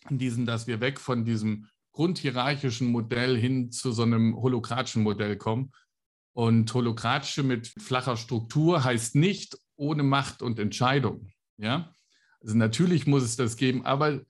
diesen, 0.09 0.47
dass 0.47 0.67
wir 0.67 0.81
weg 0.81 0.99
von 0.99 1.27
diesem 1.27 1.69
grundhierarchischen 1.93 2.91
Modell 2.91 3.37
hin 3.37 3.71
zu 3.71 3.93
so 3.93 4.03
einem 4.03 4.35
holokratischen 4.35 5.03
Modell 5.03 5.37
kommen 5.37 5.73
und 6.33 6.73
holokratische 6.73 7.43
mit 7.43 7.69
flacher 7.69 8.17
Struktur 8.17 8.85
heißt 8.85 9.15
nicht 9.15 9.59
ohne 9.77 10.03
Macht 10.03 10.43
und 10.43 10.59
Entscheidung. 10.59 11.29
Ja? 11.59 11.95
Also 12.41 12.57
natürlich 12.57 13.07
muss 13.07 13.23
es 13.23 13.37
das 13.37 13.57
geben, 13.57 13.85
aber 13.85 14.21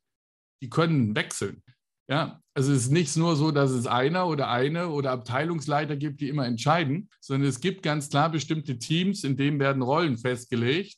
die 0.62 0.70
können 0.70 1.14
wechseln. 1.14 1.62
Ja? 2.08 2.40
Also 2.54 2.72
es 2.72 2.84
ist 2.84 2.90
nicht 2.90 3.16
nur 3.16 3.36
so, 3.36 3.50
dass 3.50 3.70
es 3.70 3.86
einer 3.86 4.26
oder 4.26 4.50
eine 4.50 4.88
oder 4.88 5.12
Abteilungsleiter 5.12 5.96
gibt, 5.96 6.20
die 6.20 6.28
immer 6.28 6.46
entscheiden, 6.46 7.08
sondern 7.20 7.48
es 7.48 7.60
gibt 7.60 7.82
ganz 7.82 8.08
klar 8.08 8.30
bestimmte 8.30 8.78
Teams, 8.78 9.24
in 9.24 9.36
denen 9.36 9.60
werden 9.60 9.82
Rollen 9.82 10.16
festgelegt, 10.18 10.96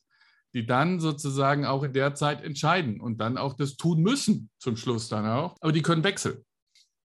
die 0.55 0.67
dann 0.67 1.01
sozusagen 1.01 1.65
auch 1.65 1.83
in 1.83 1.93
der 1.93 2.15
Zeit 2.15 2.43
entscheiden 2.43 3.01
und 3.01 3.19
dann 3.19 3.39
auch 3.39 3.55
das 3.55 3.77
tun 3.77 4.03
müssen, 4.03 4.51
zum 4.59 4.77
Schluss 4.77 5.09
dann 5.09 5.27
auch. 5.27 5.57
Aber 5.61 5.73
die 5.73 5.83
können 5.83 6.05
wechseln. 6.05 6.45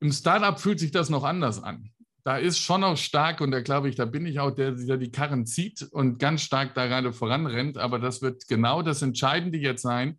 Im 0.01 0.13
Startup 0.13 0.59
fühlt 0.61 0.79
sich 0.79 0.91
das 0.91 1.09
noch 1.09 1.25
anders 1.25 1.63
an 1.63 1.91
da 2.27 2.39
ist 2.39 2.59
schon 2.59 2.83
auch 2.83 2.97
stark, 2.97 3.41
und 3.41 3.53
da 3.53 3.61
glaube 3.61 3.89
ich, 3.89 3.95
da 3.95 4.05
bin 4.05 4.27
ich 4.27 4.41
auch 4.41 4.51
der, 4.51 4.73
der 4.73 4.97
die 4.97 5.13
Karren 5.13 5.47
zieht 5.47 5.83
und 5.93 6.19
ganz 6.19 6.43
stark 6.43 6.75
da 6.75 6.89
gerade 6.89 7.13
voranrennt. 7.13 7.79
Aber 7.79 8.01
das 8.01 8.21
wird 8.21 8.49
genau 8.49 8.83
das 8.83 9.01
Entscheidende 9.01 9.59
jetzt 9.59 9.83
sein. 9.83 10.19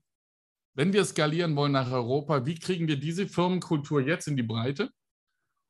Wenn 0.73 0.93
wir 0.93 1.03
skalieren 1.03 1.53
wollen 1.57 1.73
nach 1.73 1.91
Europa, 1.91 2.45
wie 2.45 2.55
kriegen 2.55 2.87
wir 2.87 2.97
diese 2.97 3.27
Firmenkultur 3.27 3.99
jetzt 3.99 4.29
in 4.29 4.37
die 4.37 4.43
Breite? 4.43 4.89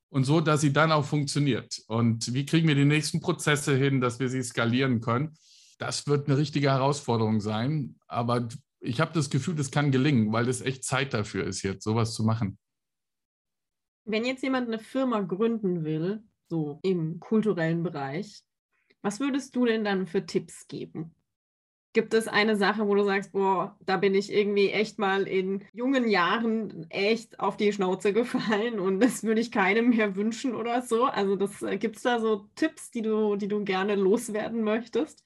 Und 0.10 0.26
so, 0.26 0.39
dass 0.39 0.62
sie 0.62 0.71
dann 0.71 0.91
auch 0.91 1.06
funktioniert. 1.06 1.82
Und 1.88 2.32
wie 2.32 2.45
kriegen 2.45 2.67
wir 2.67 2.76
die 2.76 2.86
nächsten 2.86 3.19
Prozesse 3.19 3.76
hin, 3.76 4.00
dass 4.00 4.19
wir 4.19 4.30
sie 4.30 4.43
skalieren 4.43 5.02
können? 5.02 5.36
Das 5.80 6.06
wird 6.06 6.28
eine 6.28 6.38
richtige 6.38 6.69
Herausforderung 6.69 7.41
sein. 7.41 7.95
Aber 8.06 8.47
ich 8.80 9.02
habe 9.02 9.12
das 9.12 9.32
Gefühl, 9.32 9.56
das 9.56 9.71
kann 9.71 9.91
gelingen, 9.91 10.32
weil 10.32 10.47
es 10.47 10.62
echt 10.62 10.84
Zeit 10.84 11.15
dafür 11.15 11.45
ist, 11.45 11.63
jetzt 11.63 11.84
sowas 11.84 12.13
zu 12.13 12.23
machen. 12.23 12.60
Wenn 14.06 14.23
jetzt 14.23 14.43
jemand 14.43 14.67
eine 14.67 14.80
Firma 14.80 15.21
gründen 15.21 15.84
will, 15.84 16.23
so 16.50 16.80
im 16.84 17.20
kulturellen 17.20 17.84
Bereich, 17.84 18.44
was 19.02 19.20
würdest 19.20 19.56
du 19.56 19.66
denn 19.66 19.84
dann 19.84 20.08
für 20.08 20.26
Tipps 20.26 20.68
geben? 20.68 21.14
Gibt 21.94 22.14
es 22.14 22.28
eine 22.28 22.56
Sache, 22.58 22.88
wo 22.88 22.94
du 22.94 23.04
sagst, 23.04 23.32
boah, 23.32 23.76
da 23.86 23.98
bin 23.98 24.14
ich 24.14 24.32
irgendwie 24.32 24.70
echt 24.70 25.00
mal 25.00 25.28
in 25.28 25.64
jungen 25.74 26.08
Jahren 26.08 26.86
echt 26.90 27.40
auf 27.40 27.58
die 27.58 27.74
Schnauze 27.74 28.14
gefallen 28.14 28.80
und 28.80 29.00
das 29.02 29.24
würde 29.24 29.42
ich 29.42 29.52
keinem 29.52 29.90
mehr 29.90 30.16
wünschen 30.16 30.56
oder 30.56 30.82
so? 30.82 31.06
Also 31.06 31.36
das 31.36 31.62
äh, 31.62 31.78
gibt 31.78 31.98
es 31.98 32.04
da 32.04 32.20
so 32.20 32.50
Tipps, 32.56 32.92
die 32.92 33.02
du, 33.02 33.36
die 33.36 33.48
du 33.48 33.64
gerne 33.64 33.96
loswerden 33.96 34.64
möchtest? 34.64 35.24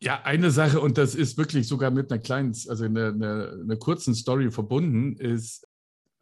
Ja, 0.00 0.20
eine 0.22 0.50
Sache, 0.50 0.80
und 0.80 0.98
das 0.98 1.14
ist 1.14 1.38
wirklich 1.38 1.66
sogar 1.66 1.90
mit 1.90 2.10
einer 2.10 2.20
kleinen, 2.20 2.54
also 2.68 2.84
einer, 2.84 3.08
einer, 3.08 3.52
einer 3.52 3.76
kurzen 3.76 4.14
Story 4.14 4.50
verbunden, 4.50 5.16
ist, 5.16 5.63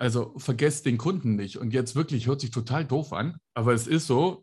also 0.02 0.36
vergesst 0.36 0.84
den 0.84 0.98
Kunden 0.98 1.36
nicht. 1.36 1.58
Und 1.58 1.72
jetzt 1.72 1.94
wirklich 1.94 2.26
hört 2.26 2.40
sich 2.40 2.50
total 2.50 2.84
doof 2.84 3.12
an, 3.12 3.36
aber 3.54 3.72
es 3.72 3.86
ist 3.86 4.08
so, 4.08 4.42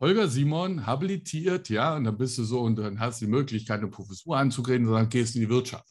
Holger 0.00 0.28
Simon 0.28 0.86
habilitiert, 0.86 1.70
ja, 1.70 1.96
und 1.96 2.04
dann 2.04 2.18
bist 2.18 2.36
du 2.36 2.44
so 2.44 2.60
und 2.60 2.76
dann 2.76 3.00
hast 3.00 3.22
du 3.22 3.24
die 3.24 3.30
Möglichkeit, 3.30 3.78
eine 3.80 3.88
Professur 3.88 4.36
anzugehen 4.36 4.86
und 4.86 4.92
dann 4.92 5.08
gehst 5.08 5.34
in 5.34 5.40
die 5.40 5.48
Wirtschaft. 5.48 5.88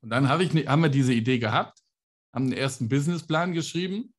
Und 0.00 0.08
dann 0.08 0.30
hab 0.30 0.40
ich, 0.40 0.50
haben 0.66 0.82
wir 0.82 0.88
diese 0.88 1.12
Idee 1.12 1.38
gehabt, 1.38 1.80
haben 2.32 2.46
einen 2.46 2.54
ersten 2.54 2.88
Businessplan 2.88 3.52
geschrieben 3.52 4.14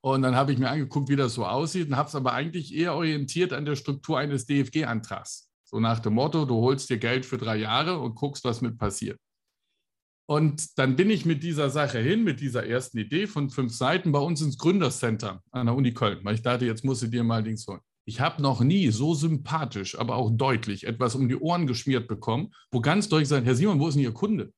und 0.00 0.22
dann 0.22 0.36
habe 0.36 0.52
ich 0.52 0.58
mir 0.58 0.70
angeguckt, 0.70 1.08
wie 1.08 1.16
das 1.16 1.34
so 1.34 1.44
aussieht 1.44 1.88
und 1.88 1.96
habe 1.96 2.08
es 2.08 2.14
aber 2.14 2.32
eigentlich 2.32 2.72
eher 2.72 2.94
orientiert 2.94 3.52
an 3.52 3.64
der 3.64 3.74
Struktur 3.74 4.20
eines 4.20 4.46
DFG-Antrags. 4.46 5.50
So 5.64 5.80
nach 5.80 5.98
dem 5.98 6.14
Motto, 6.14 6.44
du 6.44 6.54
holst 6.60 6.90
dir 6.90 6.98
Geld 6.98 7.26
für 7.26 7.38
drei 7.38 7.56
Jahre 7.56 7.98
und 7.98 8.14
guckst, 8.14 8.44
was 8.44 8.60
mit 8.60 8.78
passiert. 8.78 9.18
Und 10.26 10.78
dann 10.78 10.96
bin 10.96 11.10
ich 11.10 11.26
mit 11.26 11.42
dieser 11.42 11.68
Sache 11.68 11.98
hin, 11.98 12.24
mit 12.24 12.40
dieser 12.40 12.66
ersten 12.66 12.98
Idee 12.98 13.26
von 13.26 13.50
fünf 13.50 13.74
Seiten 13.74 14.10
bei 14.10 14.18
uns 14.18 14.40
ins 14.40 14.56
Gründercenter 14.56 15.42
an 15.50 15.66
der 15.66 15.74
Uni 15.74 15.92
Köln, 15.92 16.20
weil 16.22 16.34
ich 16.34 16.42
dachte, 16.42 16.64
jetzt 16.64 16.84
muss 16.84 17.02
ich 17.02 17.10
dir 17.10 17.24
mal 17.24 17.42
Dings 17.42 17.66
holen. 17.66 17.80
Ich 18.06 18.20
habe 18.20 18.42
noch 18.42 18.60
nie 18.60 18.90
so 18.90 19.14
sympathisch, 19.14 19.98
aber 19.98 20.16
auch 20.16 20.30
deutlich 20.30 20.86
etwas 20.86 21.14
um 21.14 21.28
die 21.28 21.36
Ohren 21.36 21.66
geschmiert 21.66 22.08
bekommen, 22.08 22.52
wo 22.70 22.80
ganz 22.80 23.08
deutlich 23.08 23.28
sagt, 23.28 23.46
Herr 23.46 23.54
Simon, 23.54 23.80
wo 23.80 23.88
ist 23.88 23.94
denn 23.94 24.02
Ihr 24.02 24.12
Kunde? 24.12 24.52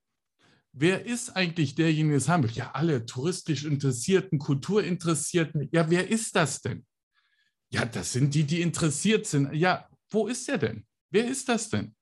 Wer 0.73 1.07
ist 1.07 1.31
eigentlich 1.31 1.75
derjenige, 1.75 2.11
der 2.11 2.19
es 2.19 2.29
haben 2.29 2.43
will? 2.43 2.51
Ja, 2.51 2.73
alle 2.73 3.07
touristisch 3.07 3.65
Interessierten, 3.65 4.39
Kulturinteressierten. 4.39 5.69
Ja, 5.73 5.89
wer 5.91 6.09
ist 6.09 6.37
das 6.37 6.61
denn? 6.61 6.85
Ja, 7.71 7.85
das 7.85 8.13
sind 8.13 8.35
die, 8.35 8.45
die 8.45 8.61
interessiert 8.61 9.27
sind. 9.27 9.53
Ja, 9.55 9.89
wo 10.11 10.27
ist 10.27 10.49
er 10.49 10.59
denn? 10.59 10.85
Wer 11.11 11.29
ist 11.29 11.49
das 11.49 11.71
denn? 11.71 11.95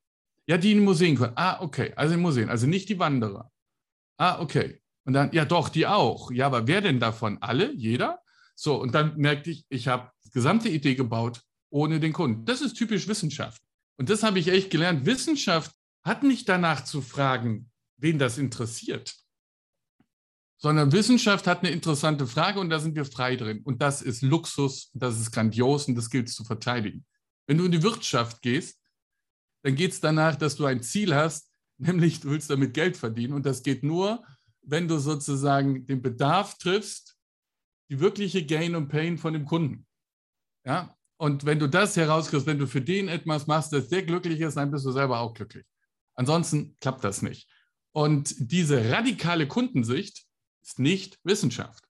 Ja, 0.46 0.58
die 0.58 0.72
in 0.72 0.84
Museen 0.84 1.16
kommen. 1.16 1.32
Ah, 1.36 1.60
okay, 1.62 1.92
also 1.96 2.14
in 2.14 2.20
Museen, 2.20 2.48
also 2.48 2.66
nicht 2.66 2.88
die 2.88 2.98
Wanderer. 2.98 3.50
Ah, 4.16 4.40
okay. 4.40 4.80
Und 5.04 5.12
dann, 5.12 5.32
ja 5.32 5.44
doch, 5.44 5.68
die 5.68 5.86
auch. 5.86 6.30
Ja, 6.30 6.46
aber 6.46 6.66
wer 6.66 6.80
denn 6.80 7.00
davon? 7.00 7.38
Alle? 7.40 7.72
Jeder? 7.74 8.20
So, 8.54 8.80
und 8.80 8.94
dann 8.94 9.16
merkte 9.16 9.50
ich, 9.50 9.66
ich 9.68 9.88
habe 9.88 10.10
die 10.24 10.30
gesamte 10.30 10.68
Idee 10.68 10.94
gebaut 10.94 11.42
ohne 11.70 12.00
den 12.00 12.12
Kunden. 12.12 12.44
Das 12.44 12.60
ist 12.60 12.74
typisch 12.74 13.08
Wissenschaft. 13.08 13.60
Und 13.96 14.08
das 14.08 14.22
habe 14.22 14.38
ich 14.38 14.48
echt 14.48 14.70
gelernt. 14.70 15.06
Wissenschaft 15.06 15.72
hat 16.04 16.22
nicht 16.22 16.48
danach 16.48 16.84
zu 16.84 17.02
fragen, 17.02 17.70
wen 17.96 18.18
das 18.18 18.38
interessiert, 18.38 19.14
sondern 20.56 20.92
Wissenschaft 20.92 21.46
hat 21.46 21.60
eine 21.60 21.70
interessante 21.70 22.26
Frage 22.26 22.60
und 22.60 22.70
da 22.70 22.78
sind 22.78 22.94
wir 22.94 23.04
frei 23.04 23.36
drin. 23.36 23.60
Und 23.64 23.82
das 23.82 24.02
ist 24.02 24.22
Luxus, 24.22 24.90
das 24.94 25.20
ist 25.20 25.30
grandios 25.30 25.88
und 25.88 25.94
das 25.94 26.10
gilt 26.10 26.30
zu 26.30 26.44
verteidigen. 26.44 27.04
Wenn 27.46 27.58
du 27.58 27.66
in 27.66 27.72
die 27.72 27.82
Wirtschaft 27.82 28.40
gehst, 28.40 28.80
dann 29.62 29.74
geht 29.74 29.92
es 29.92 30.00
danach, 30.00 30.36
dass 30.36 30.56
du 30.56 30.64
ein 30.64 30.82
Ziel 30.82 31.14
hast, 31.14 31.50
nämlich 31.78 32.20
du 32.20 32.30
willst 32.30 32.50
damit 32.50 32.74
Geld 32.74 32.96
verdienen. 32.96 33.34
Und 33.34 33.46
das 33.46 33.62
geht 33.62 33.82
nur, 33.82 34.24
wenn 34.62 34.88
du 34.88 34.98
sozusagen 34.98 35.86
den 35.86 36.02
Bedarf 36.02 36.56
triffst, 36.58 37.16
die 37.90 38.00
wirkliche 38.00 38.44
Gain 38.44 38.74
und 38.74 38.88
Pain 38.88 39.18
von 39.18 39.32
dem 39.32 39.44
Kunden. 39.44 39.86
Ja? 40.64 40.96
Und 41.16 41.44
wenn 41.44 41.58
du 41.58 41.68
das 41.68 41.96
herauskriegst, 41.96 42.46
wenn 42.46 42.58
du 42.58 42.66
für 42.66 42.80
den 42.80 43.08
etwas 43.08 43.46
machst, 43.46 43.72
das 43.72 43.88
sehr 43.88 44.02
glücklich 44.02 44.40
ist, 44.40 44.56
dann 44.56 44.70
bist 44.70 44.84
du 44.84 44.90
selber 44.90 45.20
auch 45.20 45.34
glücklich. 45.34 45.66
Ansonsten 46.14 46.76
klappt 46.80 47.04
das 47.04 47.22
nicht. 47.22 47.48
Und 47.92 48.34
diese 48.38 48.90
radikale 48.90 49.46
Kundensicht 49.46 50.26
ist 50.62 50.78
nicht 50.78 51.18
Wissenschaft. 51.24 51.84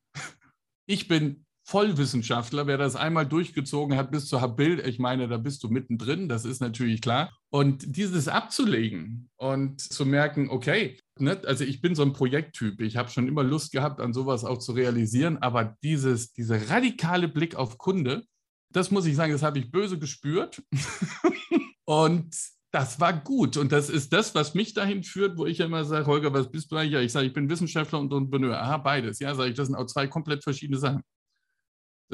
Ich 0.87 1.09
bin 1.09 1.47
Vollwissenschaftler. 1.65 2.67
Wer 2.67 2.77
das 2.77 2.95
einmal 2.95 3.27
durchgezogen 3.27 3.97
hat 3.97 4.11
bis 4.11 4.27
zur 4.27 4.41
Habil, 4.41 4.81
ich 4.87 4.99
meine, 4.99 5.29
da 5.29 5.39
bist 5.39 5.63
du 5.65 5.69
mittendrin, 5.69 6.29
das 6.29 6.45
ist 6.45 6.61
natürlich 6.61 7.01
klar. 7.01 7.31
Und 7.51 7.97
dieses 7.97 8.29
abzulegen 8.29 9.31
und 9.37 9.81
zu 9.81 10.05
merken, 10.05 10.51
okay, 10.51 10.99
ne, 11.19 11.41
also 11.47 11.65
ich 11.65 11.81
bin 11.81 11.95
so 11.95 12.03
ein 12.03 12.13
Projekttyp, 12.13 12.81
ich 12.81 12.97
habe 12.97 13.09
schon 13.09 13.29
immer 13.29 13.43
Lust 13.43 13.73
gehabt, 13.73 14.01
an 14.01 14.13
sowas 14.13 14.45
auch 14.45 14.59
zu 14.59 14.73
realisieren, 14.73 15.39
aber 15.39 15.77
dieses, 15.83 16.33
dieser 16.33 16.71
radikale 16.71 17.29
Blick 17.29 17.57
auf 17.57 17.79
Kunde, 17.79 18.25
das 18.71 18.91
muss 18.91 19.07
ich 19.07 19.17
sagen, 19.17 19.33
das 19.33 19.43
habe 19.43 19.59
ich 19.59 19.71
böse 19.71 19.99
gespürt. 19.99 20.63
und 21.85 22.37
das 22.73 22.99
war 22.99 23.13
gut. 23.13 23.57
Und 23.57 23.71
das 23.71 23.89
ist 23.89 24.13
das, 24.13 24.35
was 24.35 24.55
mich 24.55 24.75
dahin 24.75 25.05
führt, 25.05 25.39
wo 25.39 25.47
ich 25.47 25.59
ja 25.59 25.67
immer 25.67 25.85
sage, 25.85 26.07
Holger, 26.07 26.33
was 26.35 26.51
bist 26.51 26.73
du 26.73 26.77
eigentlich? 26.77 27.05
Ich 27.05 27.13
sage, 27.13 27.29
ich 27.29 27.33
bin 27.33 27.49
Wissenschaftler 27.49 28.01
und 28.01 28.13
Entrepreneur. 28.13 28.61
Aha, 28.61 28.79
beides. 28.79 29.21
Ja, 29.21 29.33
sage 29.35 29.51
ich, 29.51 29.57
das 29.57 29.69
sind 29.69 29.77
auch 29.77 29.87
zwei 29.87 30.09
komplett 30.09 30.43
verschiedene 30.43 30.79
Sachen. 30.79 31.01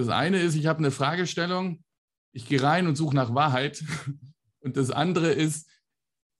Das 0.00 0.08
eine 0.08 0.40
ist, 0.40 0.54
ich 0.54 0.66
habe 0.66 0.78
eine 0.78 0.90
Fragestellung, 0.90 1.84
ich 2.32 2.48
gehe 2.48 2.62
rein 2.62 2.86
und 2.86 2.96
suche 2.96 3.14
nach 3.14 3.34
Wahrheit. 3.34 3.84
Und 4.62 4.76
das 4.76 4.90
andere 4.90 5.32
ist, 5.32 5.70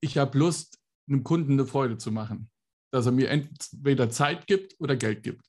ich 0.03 0.18
habe 0.18 0.37
Lust, 0.37 0.79
einem 1.09 1.25
Kunden 1.25 1.53
eine 1.53 1.64
Freude 1.64 1.96
zu 1.96 2.12
machen, 2.12 2.51
dass 2.90 3.07
er 3.07 3.12
mir 3.12 3.31
entweder 3.31 4.11
Zeit 4.11 4.46
gibt 4.46 4.79
oder 4.79 4.94
Geld 4.94 5.23
gibt. 5.23 5.46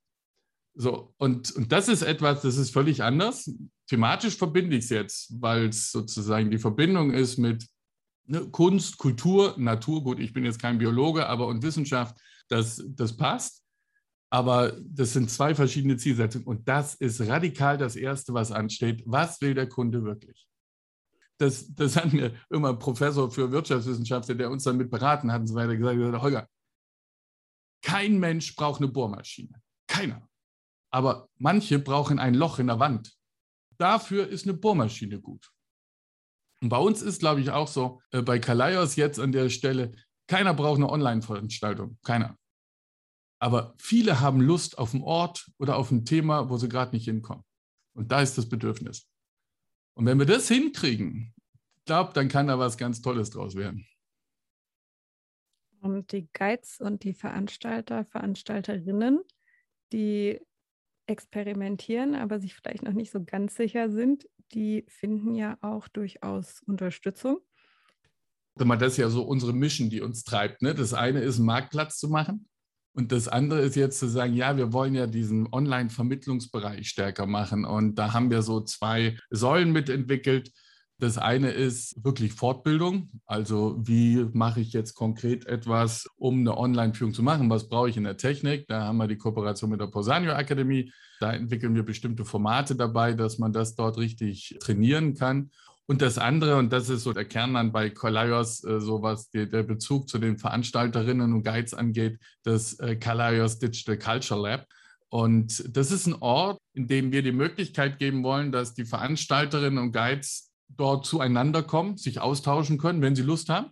So, 0.73 1.13
und, 1.17 1.51
und 1.51 1.73
das 1.73 1.89
ist 1.89 2.01
etwas, 2.01 2.41
das 2.43 2.55
ist 2.55 2.71
völlig 2.71 3.03
anders. 3.03 3.53
Thematisch 3.87 4.37
verbinde 4.37 4.77
ich 4.77 4.85
es 4.85 4.89
jetzt, 4.89 5.41
weil 5.41 5.67
es 5.67 5.91
sozusagen 5.91 6.49
die 6.49 6.59
Verbindung 6.59 7.11
ist 7.11 7.37
mit 7.37 7.67
ne, 8.25 8.47
Kunst, 8.51 8.97
Kultur, 8.97 9.55
Natur. 9.57 10.01
Gut, 10.01 10.21
ich 10.21 10.31
bin 10.31 10.45
jetzt 10.45 10.61
kein 10.61 10.77
Biologe, 10.77 11.27
aber 11.27 11.47
und 11.47 11.61
Wissenschaft, 11.61 12.15
das, 12.47 12.81
das 12.87 13.17
passt. 13.17 13.60
Aber 14.33 14.71
das 14.81 15.11
sind 15.11 15.29
zwei 15.29 15.53
verschiedene 15.53 15.97
Zielsetzungen. 15.97 16.47
Und 16.47 16.67
das 16.67 16.95
ist 16.95 17.19
radikal 17.21 17.77
das 17.77 17.97
Erste, 17.97 18.33
was 18.33 18.51
ansteht. 18.51 19.03
Was 19.05 19.41
will 19.41 19.53
der 19.53 19.67
Kunde 19.67 20.03
wirklich? 20.05 20.47
Das, 21.37 21.73
das 21.73 21.97
hat 21.97 22.13
mir 22.13 22.33
immer 22.49 22.69
ein 22.69 22.79
Professor 22.79 23.29
für 23.29 23.51
Wirtschaftswissenschaft, 23.51 24.29
der 24.29 24.49
uns 24.49 24.63
dann 24.63 24.77
mit 24.77 24.89
beraten 24.89 25.31
hat 25.31 25.41
und 25.41 25.47
so 25.47 25.55
weiter 25.55 25.75
gesagt, 25.75 26.21
Holger, 26.21 26.47
kein 27.83 28.19
Mensch 28.19 28.55
braucht 28.55 28.79
eine 28.79 28.89
Bohrmaschine. 28.89 29.61
Keiner. 29.87 30.27
Aber 30.93 31.27
manche 31.37 31.79
brauchen 31.79 32.19
ein 32.19 32.35
Loch 32.35 32.59
in 32.59 32.67
der 32.67 32.79
Wand. 32.79 33.13
Dafür 33.77 34.27
ist 34.27 34.45
eine 34.45 34.53
Bohrmaschine 34.53 35.19
gut. 35.19 35.51
Und 36.61 36.69
bei 36.69 36.77
uns 36.77 37.01
ist, 37.01 37.19
glaube 37.19 37.41
ich, 37.41 37.49
auch 37.49 37.67
so, 37.67 38.01
äh, 38.11 38.21
bei 38.21 38.39
Kalaios 38.39 38.95
jetzt 38.95 39.19
an 39.19 39.31
der 39.31 39.49
Stelle, 39.49 39.91
keiner 40.27 40.53
braucht 40.53 40.77
eine 40.77 40.89
Online-Veranstaltung. 40.89 41.97
Keiner. 42.03 42.37
Aber 43.41 43.73
viele 43.79 44.19
haben 44.19 44.39
Lust 44.39 44.77
auf 44.77 44.93
einen 44.93 45.01
Ort 45.01 45.49
oder 45.57 45.75
auf 45.75 45.89
ein 45.89 46.05
Thema, 46.05 46.51
wo 46.51 46.57
sie 46.57 46.69
gerade 46.69 46.95
nicht 46.95 47.05
hinkommen. 47.05 47.43
Und 47.93 48.11
da 48.11 48.21
ist 48.21 48.37
das 48.37 48.47
Bedürfnis. 48.47 49.09
Und 49.95 50.05
wenn 50.05 50.19
wir 50.19 50.27
das 50.27 50.47
hinkriegen, 50.47 51.33
ich 51.77 51.85
glaube, 51.85 52.13
dann 52.13 52.27
kann 52.27 52.47
da 52.47 52.59
was 52.59 52.77
ganz 52.77 53.01
Tolles 53.01 53.31
draus 53.31 53.55
werden. 53.55 53.87
Und 55.79 56.11
die 56.11 56.29
Guides 56.33 56.79
und 56.79 57.03
die 57.03 57.15
Veranstalter, 57.15 58.05
Veranstalterinnen, 58.05 59.21
die 59.91 60.39
experimentieren, 61.07 62.13
aber 62.13 62.39
sich 62.39 62.53
vielleicht 62.53 62.83
noch 62.83 62.93
nicht 62.93 63.09
so 63.09 63.23
ganz 63.23 63.55
sicher 63.55 63.89
sind, 63.89 64.29
die 64.53 64.85
finden 64.87 65.33
ja 65.33 65.57
auch 65.61 65.87
durchaus 65.87 66.61
Unterstützung. 66.67 67.39
Das 68.53 68.93
ist 68.93 68.97
ja 68.97 69.09
so 69.09 69.23
unsere 69.23 69.53
Mission, 69.53 69.89
die 69.89 70.01
uns 70.01 70.23
treibt. 70.23 70.61
Ne? 70.61 70.75
Das 70.75 70.93
eine 70.93 71.21
ist, 71.21 71.37
einen 71.37 71.47
Marktplatz 71.47 71.97
zu 71.97 72.07
machen. 72.07 72.47
Und 72.93 73.11
das 73.11 73.27
andere 73.27 73.61
ist 73.61 73.75
jetzt 73.75 73.99
zu 73.99 74.07
sagen, 74.07 74.33
ja, 74.33 74.57
wir 74.57 74.73
wollen 74.73 74.95
ja 74.95 75.07
diesen 75.07 75.47
Online-Vermittlungsbereich 75.51 76.89
stärker 76.89 77.25
machen. 77.25 77.63
Und 77.63 77.95
da 77.95 78.13
haben 78.13 78.29
wir 78.29 78.41
so 78.41 78.61
zwei 78.61 79.17
Säulen 79.29 79.71
mitentwickelt. 79.71 80.51
Das 81.01 81.17
eine 81.17 81.49
ist 81.49 82.03
wirklich 82.03 82.33
Fortbildung. 82.33 83.09
Also 83.25 83.75
wie 83.81 84.27
mache 84.33 84.59
ich 84.59 84.71
jetzt 84.71 84.93
konkret 84.93 85.47
etwas, 85.47 86.05
um 86.17 86.41
eine 86.41 86.55
Online-Führung 86.55 87.13
zu 87.13 87.23
machen? 87.23 87.49
Was 87.49 87.69
brauche 87.69 87.89
ich 87.89 87.97
in 87.97 88.03
der 88.03 88.17
Technik? 88.17 88.67
Da 88.67 88.83
haben 88.83 88.97
wir 88.97 89.07
die 89.07 89.17
Kooperation 89.17 89.71
mit 89.71 89.81
der 89.81 89.87
Posanio 89.87 90.33
Akademie. 90.33 90.91
Da 91.19 91.33
entwickeln 91.33 91.73
wir 91.73 91.83
bestimmte 91.83 92.23
Formate 92.23 92.75
dabei, 92.75 93.13
dass 93.13 93.39
man 93.39 93.51
das 93.51 93.73
dort 93.73 93.97
richtig 93.97 94.57
trainieren 94.59 95.15
kann. 95.15 95.49
Und 95.91 96.01
das 96.01 96.17
andere, 96.17 96.55
und 96.55 96.71
das 96.71 96.87
ist 96.87 97.03
so 97.03 97.11
der 97.11 97.25
Kern 97.25 97.53
dann 97.53 97.73
bei 97.73 97.89
Kalaios, 97.89 98.63
äh, 98.63 98.79
so 98.79 99.01
was 99.01 99.29
die, 99.29 99.49
der 99.49 99.63
Bezug 99.63 100.07
zu 100.07 100.19
den 100.19 100.37
Veranstalterinnen 100.37 101.33
und 101.33 101.43
Guides 101.43 101.73
angeht, 101.73 102.17
das 102.43 102.79
äh, 102.79 102.95
Kalaios 102.95 103.59
Digital 103.59 103.97
Culture 103.97 104.41
Lab. 104.41 104.65
Und 105.09 105.65
das 105.75 105.91
ist 105.91 106.07
ein 106.07 106.15
Ort, 106.21 106.61
in 106.73 106.87
dem 106.87 107.11
wir 107.11 107.23
die 107.23 107.33
Möglichkeit 107.33 107.99
geben 107.99 108.23
wollen, 108.23 108.53
dass 108.53 108.73
die 108.73 108.85
Veranstalterinnen 108.85 109.79
und 109.79 109.91
Guides 109.91 110.53
dort 110.69 111.05
zueinander 111.05 111.61
kommen, 111.61 111.97
sich 111.97 112.21
austauschen 112.21 112.77
können, 112.77 113.01
wenn 113.01 113.17
sie 113.17 113.23
Lust 113.23 113.49
haben. 113.49 113.71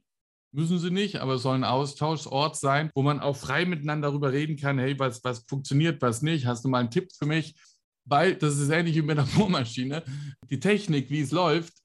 Müssen 0.52 0.78
sie 0.78 0.92
nicht, 0.92 1.22
aber 1.22 1.36
es 1.36 1.44
soll 1.44 1.56
ein 1.56 1.64
Austauschort 1.64 2.58
sein, 2.58 2.90
wo 2.96 3.02
man 3.02 3.22
auch 3.22 3.38
frei 3.38 3.64
miteinander 3.64 4.10
darüber 4.10 4.34
reden 4.34 4.58
kann, 4.58 4.78
hey, 4.78 5.00
was, 5.00 5.24
was 5.24 5.46
funktioniert, 5.48 6.02
was 6.02 6.22
nicht, 6.22 6.48
hast 6.48 6.66
du 6.66 6.68
mal 6.68 6.80
einen 6.80 6.92
Tipp 6.92 7.14
für 7.18 7.28
mich? 7.28 7.56
Weil 8.04 8.36
das 8.36 8.58
ist 8.58 8.72
ähnlich 8.72 8.98
wie 8.98 9.04
mit 9.04 9.18
einer 9.18 9.28
Bohrmaschine. 9.38 10.04
Die 10.50 10.60
Technik, 10.60 11.10
wie 11.10 11.22
es 11.22 11.32
läuft, 11.32 11.80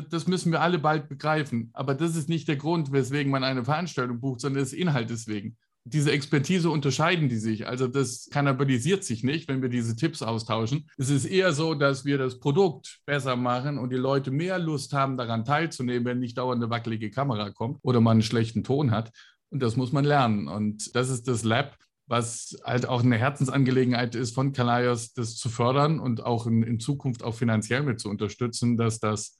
das 0.00 0.26
müssen 0.26 0.52
wir 0.52 0.60
alle 0.60 0.78
bald 0.78 1.08
begreifen. 1.08 1.70
Aber 1.72 1.94
das 1.94 2.16
ist 2.16 2.28
nicht 2.28 2.48
der 2.48 2.56
Grund, 2.56 2.92
weswegen 2.92 3.30
man 3.30 3.44
eine 3.44 3.64
Veranstaltung 3.64 4.20
bucht, 4.20 4.40
sondern 4.40 4.62
das 4.62 4.72
Inhalt 4.72 5.10
deswegen. 5.10 5.56
Diese 5.84 6.12
Expertise 6.12 6.68
unterscheiden 6.68 7.28
die 7.28 7.38
sich. 7.38 7.66
Also 7.66 7.88
das 7.88 8.28
kannibalisiert 8.30 9.04
sich 9.04 9.24
nicht, 9.24 9.48
wenn 9.48 9.62
wir 9.62 9.70
diese 9.70 9.96
Tipps 9.96 10.20
austauschen. 10.22 10.86
Es 10.98 11.08
ist 11.08 11.24
eher 11.24 11.52
so, 11.52 11.74
dass 11.74 12.04
wir 12.04 12.18
das 12.18 12.40
Produkt 12.40 13.00
besser 13.06 13.36
machen 13.36 13.78
und 13.78 13.90
die 13.90 13.96
Leute 13.96 14.30
mehr 14.30 14.58
Lust 14.58 14.92
haben, 14.92 15.16
daran 15.16 15.44
teilzunehmen, 15.46 16.04
wenn 16.04 16.18
nicht 16.18 16.36
dauernd 16.36 16.62
eine 16.62 16.70
wackelige 16.70 17.10
Kamera 17.10 17.50
kommt 17.50 17.78
oder 17.82 18.00
man 18.00 18.12
einen 18.12 18.22
schlechten 18.22 18.64
Ton 18.64 18.90
hat. 18.90 19.12
Und 19.50 19.62
das 19.62 19.76
muss 19.76 19.92
man 19.92 20.04
lernen. 20.04 20.48
Und 20.48 20.94
das 20.94 21.08
ist 21.08 21.26
das 21.26 21.42
Lab, 21.42 21.78
was 22.06 22.58
halt 22.64 22.86
auch 22.86 23.02
eine 23.02 23.16
Herzensangelegenheit 23.16 24.14
ist 24.14 24.34
von 24.34 24.52
Kalaios, 24.52 25.12
das 25.12 25.36
zu 25.36 25.48
fördern 25.48 26.00
und 26.00 26.24
auch 26.24 26.46
in, 26.46 26.62
in 26.62 26.80
Zukunft 26.80 27.22
auch 27.22 27.34
finanziell 27.34 27.82
mit 27.82 28.00
zu 28.00 28.08
unterstützen, 28.08 28.76
dass 28.76 28.98
das 28.98 29.37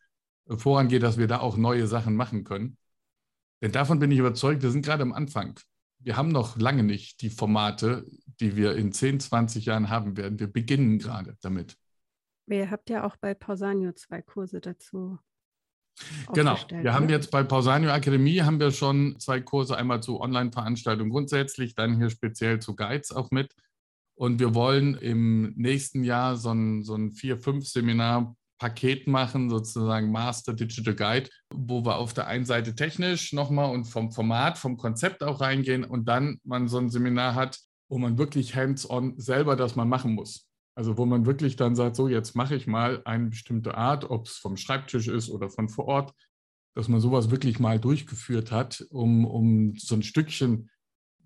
vorangeht, 0.56 1.02
dass 1.02 1.18
wir 1.18 1.26
da 1.26 1.40
auch 1.40 1.56
neue 1.56 1.86
Sachen 1.86 2.16
machen 2.16 2.44
können. 2.44 2.76
Denn 3.60 3.72
davon 3.72 3.98
bin 3.98 4.10
ich 4.10 4.18
überzeugt, 4.18 4.62
wir 4.62 4.70
sind 4.70 4.84
gerade 4.84 5.02
am 5.02 5.12
Anfang. 5.12 5.58
Wir 6.00 6.16
haben 6.16 6.28
noch 6.28 6.56
lange 6.56 6.84
nicht 6.84 7.22
die 7.22 7.30
Formate, 7.30 8.06
die 8.40 8.56
wir 8.56 8.76
in 8.76 8.92
10, 8.92 9.20
20 9.20 9.66
Jahren 9.66 9.88
haben 9.88 10.16
werden. 10.16 10.38
Wir 10.38 10.46
beginnen 10.46 10.98
gerade 10.98 11.36
damit. 11.40 11.76
Ihr 12.46 12.70
habt 12.70 12.88
ja 12.88 13.04
auch 13.04 13.16
bei 13.16 13.34
Pausanio 13.34 13.92
zwei 13.92 14.22
Kurse 14.22 14.60
dazu. 14.60 15.18
Genau. 16.32 16.56
Wir 16.70 16.94
haben 16.94 17.08
jetzt 17.08 17.32
bei 17.32 17.42
Pausanio 17.42 17.90
Akademie 17.90 18.40
haben 18.40 18.60
wir 18.60 18.70
schon 18.70 19.18
zwei 19.18 19.40
Kurse, 19.40 19.76
einmal 19.76 20.00
zu 20.00 20.20
Online-Veranstaltungen 20.20 21.10
grundsätzlich, 21.10 21.74
dann 21.74 21.96
hier 21.96 22.10
speziell 22.10 22.60
zu 22.60 22.76
Guides 22.76 23.10
auch 23.10 23.32
mit. 23.32 23.52
Und 24.14 24.38
wir 24.38 24.54
wollen 24.54 24.94
im 24.94 25.54
nächsten 25.56 26.04
Jahr 26.04 26.36
so 26.36 26.52
ein, 26.52 26.84
so 26.84 26.94
ein 26.94 27.12
vier, 27.12 27.38
fünf 27.38 27.66
Seminar 27.66 28.36
Paket 28.58 29.06
machen, 29.06 29.50
sozusagen 29.50 30.10
Master 30.10 30.52
Digital 30.52 30.94
Guide, 30.94 31.30
wo 31.54 31.84
wir 31.84 31.96
auf 31.96 32.12
der 32.12 32.26
einen 32.26 32.44
Seite 32.44 32.74
technisch 32.74 33.32
nochmal 33.32 33.72
und 33.72 33.84
vom 33.84 34.12
Format, 34.12 34.58
vom 34.58 34.76
Konzept 34.76 35.22
auch 35.22 35.40
reingehen 35.40 35.84
und 35.84 36.08
dann 36.08 36.38
man 36.44 36.68
so 36.68 36.78
ein 36.78 36.90
Seminar 36.90 37.34
hat, 37.34 37.58
wo 37.88 37.98
man 37.98 38.18
wirklich 38.18 38.54
hands-on 38.54 39.18
selber 39.18 39.56
das 39.56 39.76
mal 39.76 39.84
machen 39.84 40.14
muss. 40.14 40.48
Also 40.74 40.96
wo 40.96 41.06
man 41.06 41.26
wirklich 41.26 41.56
dann 41.56 41.74
sagt, 41.74 41.96
so 41.96 42.08
jetzt 42.08 42.36
mache 42.36 42.54
ich 42.54 42.66
mal 42.66 43.02
eine 43.04 43.30
bestimmte 43.30 43.76
Art, 43.76 44.10
ob 44.10 44.26
es 44.26 44.36
vom 44.36 44.56
Schreibtisch 44.56 45.08
ist 45.08 45.28
oder 45.28 45.50
von 45.50 45.68
vor 45.68 45.86
Ort, 45.86 46.14
dass 46.74 46.88
man 46.88 47.00
sowas 47.00 47.30
wirklich 47.30 47.58
mal 47.58 47.80
durchgeführt 47.80 48.52
hat, 48.52 48.86
um, 48.90 49.24
um 49.24 49.74
so 49.76 49.96
ein 49.96 50.02
Stückchen 50.04 50.70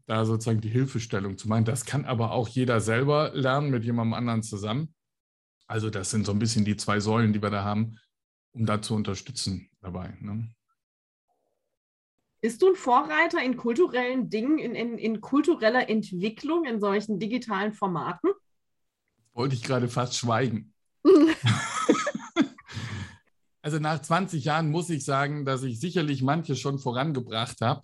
da 0.06 0.24
sozusagen 0.24 0.60
die 0.60 0.70
Hilfestellung 0.70 1.36
zu 1.38 1.48
machen. 1.48 1.64
Das 1.64 1.84
kann 1.84 2.04
aber 2.04 2.32
auch 2.32 2.48
jeder 2.48 2.80
selber 2.80 3.32
lernen 3.34 3.70
mit 3.70 3.84
jemandem 3.84 4.14
anderen 4.14 4.42
zusammen. 4.42 4.94
Also 5.72 5.88
das 5.88 6.10
sind 6.10 6.26
so 6.26 6.32
ein 6.32 6.38
bisschen 6.38 6.66
die 6.66 6.76
zwei 6.76 7.00
Säulen, 7.00 7.32
die 7.32 7.40
wir 7.40 7.48
da 7.48 7.64
haben, 7.64 7.98
um 8.52 8.66
da 8.66 8.82
zu 8.82 8.94
unterstützen 8.94 9.70
dabei. 9.80 10.14
Ne? 10.20 10.52
Bist 12.42 12.60
du 12.60 12.68
ein 12.68 12.76
Vorreiter 12.76 13.42
in 13.42 13.56
kulturellen 13.56 14.28
Dingen, 14.28 14.58
in, 14.58 14.74
in, 14.74 14.98
in 14.98 15.22
kultureller 15.22 15.88
Entwicklung 15.88 16.66
in 16.66 16.78
solchen 16.78 17.18
digitalen 17.18 17.72
Formaten? 17.72 18.32
wollte 19.32 19.54
ich 19.54 19.62
gerade 19.62 19.88
fast 19.88 20.14
schweigen. 20.14 20.74
also 23.62 23.78
nach 23.78 24.02
20 24.02 24.44
Jahren 24.44 24.70
muss 24.70 24.90
ich 24.90 25.06
sagen, 25.06 25.46
dass 25.46 25.62
ich 25.62 25.80
sicherlich 25.80 26.20
manche 26.20 26.54
schon 26.54 26.80
vorangebracht 26.80 27.62
habe. 27.62 27.80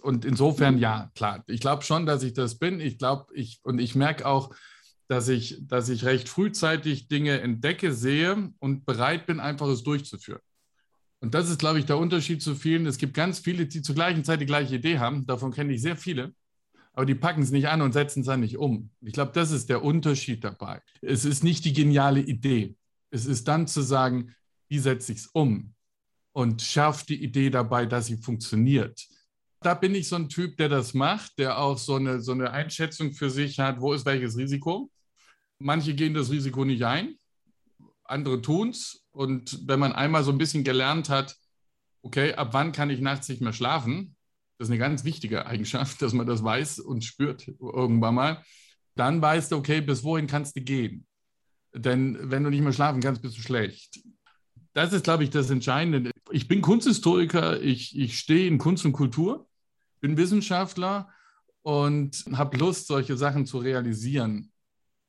Und 0.00 0.24
insofern, 0.24 0.78
ja, 0.78 1.10
klar, 1.14 1.44
ich 1.48 1.60
glaube 1.60 1.82
schon, 1.82 2.06
dass 2.06 2.22
ich 2.22 2.32
das 2.32 2.58
bin. 2.58 2.80
Ich 2.80 2.96
glaube, 2.96 3.26
ich, 3.34 3.60
und 3.62 3.78
ich 3.78 3.94
merke 3.94 4.24
auch, 4.24 4.54
dass 5.08 5.28
ich, 5.28 5.58
dass 5.66 5.88
ich 5.88 6.04
recht 6.04 6.28
frühzeitig 6.28 7.08
Dinge 7.08 7.40
entdecke, 7.40 7.92
sehe 7.92 8.52
und 8.58 8.86
bereit 8.86 9.26
bin, 9.26 9.40
einfach 9.40 9.68
es 9.68 9.82
durchzuführen. 9.82 10.40
Und 11.20 11.34
das 11.34 11.48
ist, 11.48 11.58
glaube 11.58 11.78
ich, 11.78 11.86
der 11.86 11.98
Unterschied 11.98 12.42
zu 12.42 12.54
vielen. 12.54 12.86
Es 12.86 12.98
gibt 12.98 13.14
ganz 13.14 13.38
viele, 13.38 13.66
die 13.66 13.82
zur 13.82 13.94
gleichen 13.94 14.24
Zeit 14.24 14.40
die 14.40 14.46
gleiche 14.46 14.76
Idee 14.76 14.98
haben. 14.98 15.26
Davon 15.26 15.52
kenne 15.52 15.72
ich 15.72 15.82
sehr 15.82 15.96
viele 15.96 16.34
aber 16.94 17.06
die 17.06 17.14
packen 17.14 17.42
es 17.42 17.50
nicht 17.50 17.68
an 17.68 17.82
und 17.82 17.92
setzen 17.92 18.20
es 18.20 18.26
dann 18.26 18.40
nicht 18.40 18.56
um. 18.56 18.90
Ich 19.00 19.12
glaube, 19.12 19.32
das 19.34 19.50
ist 19.50 19.68
der 19.68 19.84
Unterschied 19.84 20.44
dabei. 20.44 20.80
Es 21.02 21.24
ist 21.24 21.42
nicht 21.42 21.64
die 21.64 21.72
geniale 21.72 22.20
Idee. 22.20 22.76
Es 23.10 23.26
ist 23.26 23.48
dann 23.48 23.66
zu 23.66 23.82
sagen, 23.82 24.34
wie 24.68 24.78
setze 24.78 25.12
ich 25.12 25.18
es 25.18 25.26
um 25.26 25.74
und 26.32 26.62
schärft 26.62 27.08
die 27.08 27.22
Idee 27.22 27.50
dabei, 27.50 27.86
dass 27.86 28.06
sie 28.06 28.16
funktioniert. 28.16 29.06
Da 29.60 29.74
bin 29.74 29.94
ich 29.94 30.08
so 30.08 30.16
ein 30.16 30.28
Typ, 30.28 30.56
der 30.56 30.68
das 30.68 30.94
macht, 30.94 31.38
der 31.38 31.58
auch 31.58 31.78
so 31.78 31.96
eine, 31.96 32.20
so 32.20 32.32
eine 32.32 32.50
Einschätzung 32.52 33.12
für 33.12 33.30
sich 33.30 33.58
hat, 33.58 33.80
wo 33.80 33.92
ist 33.92 34.06
welches 34.06 34.36
Risiko. 34.36 34.90
Manche 35.64 35.94
gehen 35.94 36.12
das 36.12 36.30
Risiko 36.30 36.66
nicht 36.66 36.84
ein, 36.84 37.16
andere 38.04 38.42
tun 38.42 38.68
es. 38.68 39.06
Und 39.12 39.66
wenn 39.66 39.80
man 39.80 39.94
einmal 39.94 40.22
so 40.22 40.30
ein 40.30 40.36
bisschen 40.36 40.62
gelernt 40.62 41.08
hat, 41.08 41.36
okay, 42.02 42.34
ab 42.34 42.50
wann 42.52 42.72
kann 42.72 42.90
ich 42.90 43.00
nachts 43.00 43.30
nicht 43.30 43.40
mehr 43.40 43.54
schlafen, 43.54 44.14
das 44.58 44.68
ist 44.68 44.72
eine 44.72 44.78
ganz 44.78 45.04
wichtige 45.04 45.46
Eigenschaft, 45.46 46.02
dass 46.02 46.12
man 46.12 46.26
das 46.26 46.44
weiß 46.44 46.80
und 46.80 47.02
spürt 47.02 47.48
irgendwann 47.48 48.14
mal. 48.14 48.44
Dann 48.94 49.22
weißt 49.22 49.52
du, 49.52 49.56
okay, 49.56 49.80
bis 49.80 50.04
wohin 50.04 50.26
kannst 50.26 50.54
du 50.54 50.60
gehen? 50.60 51.06
Denn 51.74 52.18
wenn 52.30 52.44
du 52.44 52.50
nicht 52.50 52.60
mehr 52.60 52.74
schlafen 52.74 53.00
kannst, 53.00 53.22
bist 53.22 53.38
du 53.38 53.40
schlecht. 53.40 54.00
Das 54.74 54.92
ist, 54.92 55.04
glaube 55.04 55.24
ich, 55.24 55.30
das 55.30 55.48
Entscheidende. 55.48 56.10
Ich 56.30 56.46
bin 56.46 56.60
Kunsthistoriker, 56.60 57.62
ich, 57.62 57.98
ich 57.98 58.18
stehe 58.18 58.48
in 58.48 58.58
Kunst 58.58 58.84
und 58.84 58.92
Kultur, 58.92 59.48
bin 60.02 60.18
Wissenschaftler 60.18 61.08
und 61.62 62.22
habe 62.32 62.58
Lust, 62.58 62.86
solche 62.86 63.16
Sachen 63.16 63.46
zu 63.46 63.56
realisieren. 63.56 64.50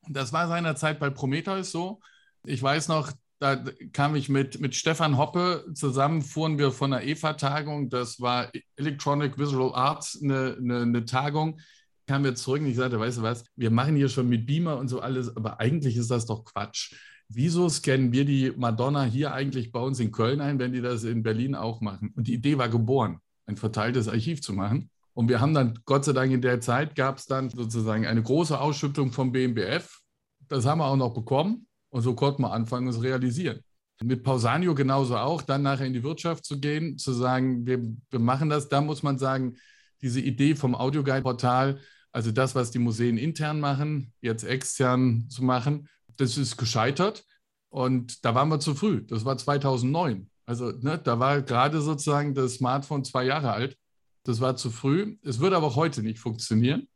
Das 0.08 0.32
war 0.32 0.48
seinerzeit 0.48 0.98
bei 0.98 1.10
Prometheus 1.10 1.70
so. 1.72 2.00
Ich 2.44 2.62
weiß 2.62 2.88
noch, 2.88 3.12
da 3.38 3.62
kam 3.92 4.16
ich 4.16 4.28
mit, 4.28 4.60
mit 4.60 4.74
Stefan 4.74 5.18
Hoppe 5.18 5.66
zusammen, 5.74 6.22
fuhren 6.22 6.58
wir 6.58 6.70
von 6.70 6.92
der 6.92 7.06
EFA-Tagung, 7.06 7.90
das 7.90 8.20
war 8.20 8.50
Electronic 8.76 9.38
Visual 9.38 9.74
Arts, 9.74 10.18
eine, 10.22 10.56
eine, 10.58 10.82
eine 10.82 11.04
Tagung, 11.04 11.60
kamen 12.06 12.24
wir 12.24 12.34
zurück 12.34 12.62
und 12.62 12.68
ich 12.68 12.76
sagte, 12.76 12.98
weißt 12.98 13.18
du 13.18 13.22
was, 13.22 13.44
wir 13.56 13.70
machen 13.70 13.96
hier 13.96 14.08
schon 14.08 14.28
mit 14.28 14.46
Beamer 14.46 14.78
und 14.78 14.88
so 14.88 15.00
alles, 15.00 15.36
aber 15.36 15.60
eigentlich 15.60 15.96
ist 15.96 16.10
das 16.10 16.24
doch 16.24 16.44
Quatsch. 16.44 16.94
Wieso 17.28 17.68
scannen 17.68 18.12
wir 18.12 18.24
die 18.24 18.52
Madonna 18.56 19.02
hier 19.02 19.34
eigentlich 19.34 19.72
bei 19.72 19.80
uns 19.80 19.98
in 19.98 20.12
Köln 20.12 20.40
ein, 20.40 20.58
wenn 20.58 20.72
die 20.72 20.80
das 20.80 21.02
in 21.04 21.22
Berlin 21.22 21.56
auch 21.56 21.80
machen? 21.80 22.12
Und 22.16 22.28
die 22.28 22.34
Idee 22.34 22.56
war 22.56 22.68
geboren, 22.68 23.18
ein 23.46 23.56
verteiltes 23.56 24.08
Archiv 24.08 24.40
zu 24.40 24.52
machen. 24.52 24.90
Und 25.16 25.30
wir 25.30 25.40
haben 25.40 25.54
dann, 25.54 25.78
Gott 25.86 26.04
sei 26.04 26.12
Dank 26.12 26.30
in 26.30 26.42
der 26.42 26.60
Zeit, 26.60 26.94
gab 26.94 27.16
es 27.16 27.24
dann 27.24 27.48
sozusagen 27.48 28.06
eine 28.06 28.22
große 28.22 28.60
Ausschüttung 28.60 29.12
vom 29.12 29.32
BMBF. 29.32 30.02
Das 30.46 30.66
haben 30.66 30.78
wir 30.78 30.84
auch 30.84 30.96
noch 30.96 31.14
bekommen. 31.14 31.66
Und 31.88 32.02
so 32.02 32.14
konnte 32.14 32.42
man 32.42 32.50
anfangen, 32.50 32.86
es 32.86 33.02
realisieren. 33.02 33.60
Mit 34.02 34.22
Pausanio 34.22 34.74
genauso 34.74 35.16
auch, 35.16 35.40
dann 35.40 35.62
nachher 35.62 35.86
in 35.86 35.94
die 35.94 36.02
Wirtschaft 36.02 36.44
zu 36.44 36.60
gehen, 36.60 36.98
zu 36.98 37.14
sagen, 37.14 37.66
wir, 37.66 37.80
wir 38.10 38.18
machen 38.18 38.50
das. 38.50 38.68
Da 38.68 38.82
muss 38.82 39.02
man 39.02 39.16
sagen, 39.16 39.56
diese 40.02 40.20
Idee 40.20 40.54
vom 40.54 40.74
Audioguide-Portal, 40.74 41.80
also 42.12 42.30
das, 42.30 42.54
was 42.54 42.70
die 42.70 42.78
Museen 42.78 43.16
intern 43.16 43.58
machen, 43.58 44.12
jetzt 44.20 44.44
extern 44.44 45.30
zu 45.30 45.42
machen, 45.42 45.88
das 46.18 46.36
ist 46.36 46.58
gescheitert. 46.58 47.24
Und 47.70 48.22
da 48.26 48.34
waren 48.34 48.50
wir 48.50 48.60
zu 48.60 48.74
früh. 48.74 49.00
Das 49.06 49.24
war 49.24 49.38
2009. 49.38 50.28
Also 50.44 50.72
ne, 50.72 50.98
da 51.02 51.18
war 51.18 51.40
gerade 51.40 51.80
sozusagen 51.80 52.34
das 52.34 52.56
Smartphone 52.56 53.02
zwei 53.02 53.24
Jahre 53.24 53.52
alt. 53.52 53.78
Das 54.26 54.40
war 54.40 54.56
zu 54.56 54.70
früh. 54.70 55.16
Es 55.22 55.38
wird 55.38 55.54
aber 55.54 55.68
auch 55.68 55.76
heute 55.76 56.02
nicht 56.02 56.18
funktionieren. 56.18 56.88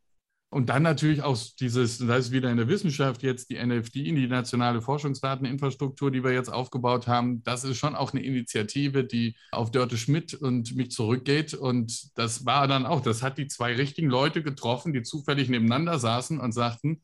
Und 0.49 0.67
dann 0.67 0.83
natürlich 0.83 1.23
auch 1.23 1.37
dieses, 1.61 1.99
das 1.99 2.25
ist 2.25 2.31
wieder 2.33 2.51
in 2.51 2.57
der 2.57 2.67
Wissenschaft 2.67 3.23
jetzt 3.23 3.49
die 3.49 3.55
NFD, 3.55 4.03
die 4.11 4.27
nationale 4.27 4.81
Forschungsdateninfrastruktur, 4.81 6.11
die 6.11 6.25
wir 6.25 6.33
jetzt 6.33 6.51
aufgebaut 6.51 7.07
haben. 7.07 7.41
Das 7.43 7.63
ist 7.63 7.77
schon 7.77 7.95
auch 7.95 8.11
eine 8.11 8.21
Initiative, 8.21 9.05
die 9.05 9.37
auf 9.53 9.71
Dörte 9.71 9.97
Schmidt 9.97 10.33
und 10.33 10.75
mich 10.75 10.91
zurückgeht. 10.91 11.53
Und 11.53 12.17
das 12.17 12.45
war 12.45 12.67
dann 12.67 12.85
auch, 12.85 12.99
das 12.99 13.23
hat 13.23 13.37
die 13.37 13.47
zwei 13.47 13.75
richtigen 13.75 14.09
Leute 14.09 14.43
getroffen, 14.43 14.91
die 14.91 15.03
zufällig 15.03 15.47
nebeneinander 15.47 15.99
saßen 15.99 16.37
und 16.37 16.51
sagten, 16.51 17.01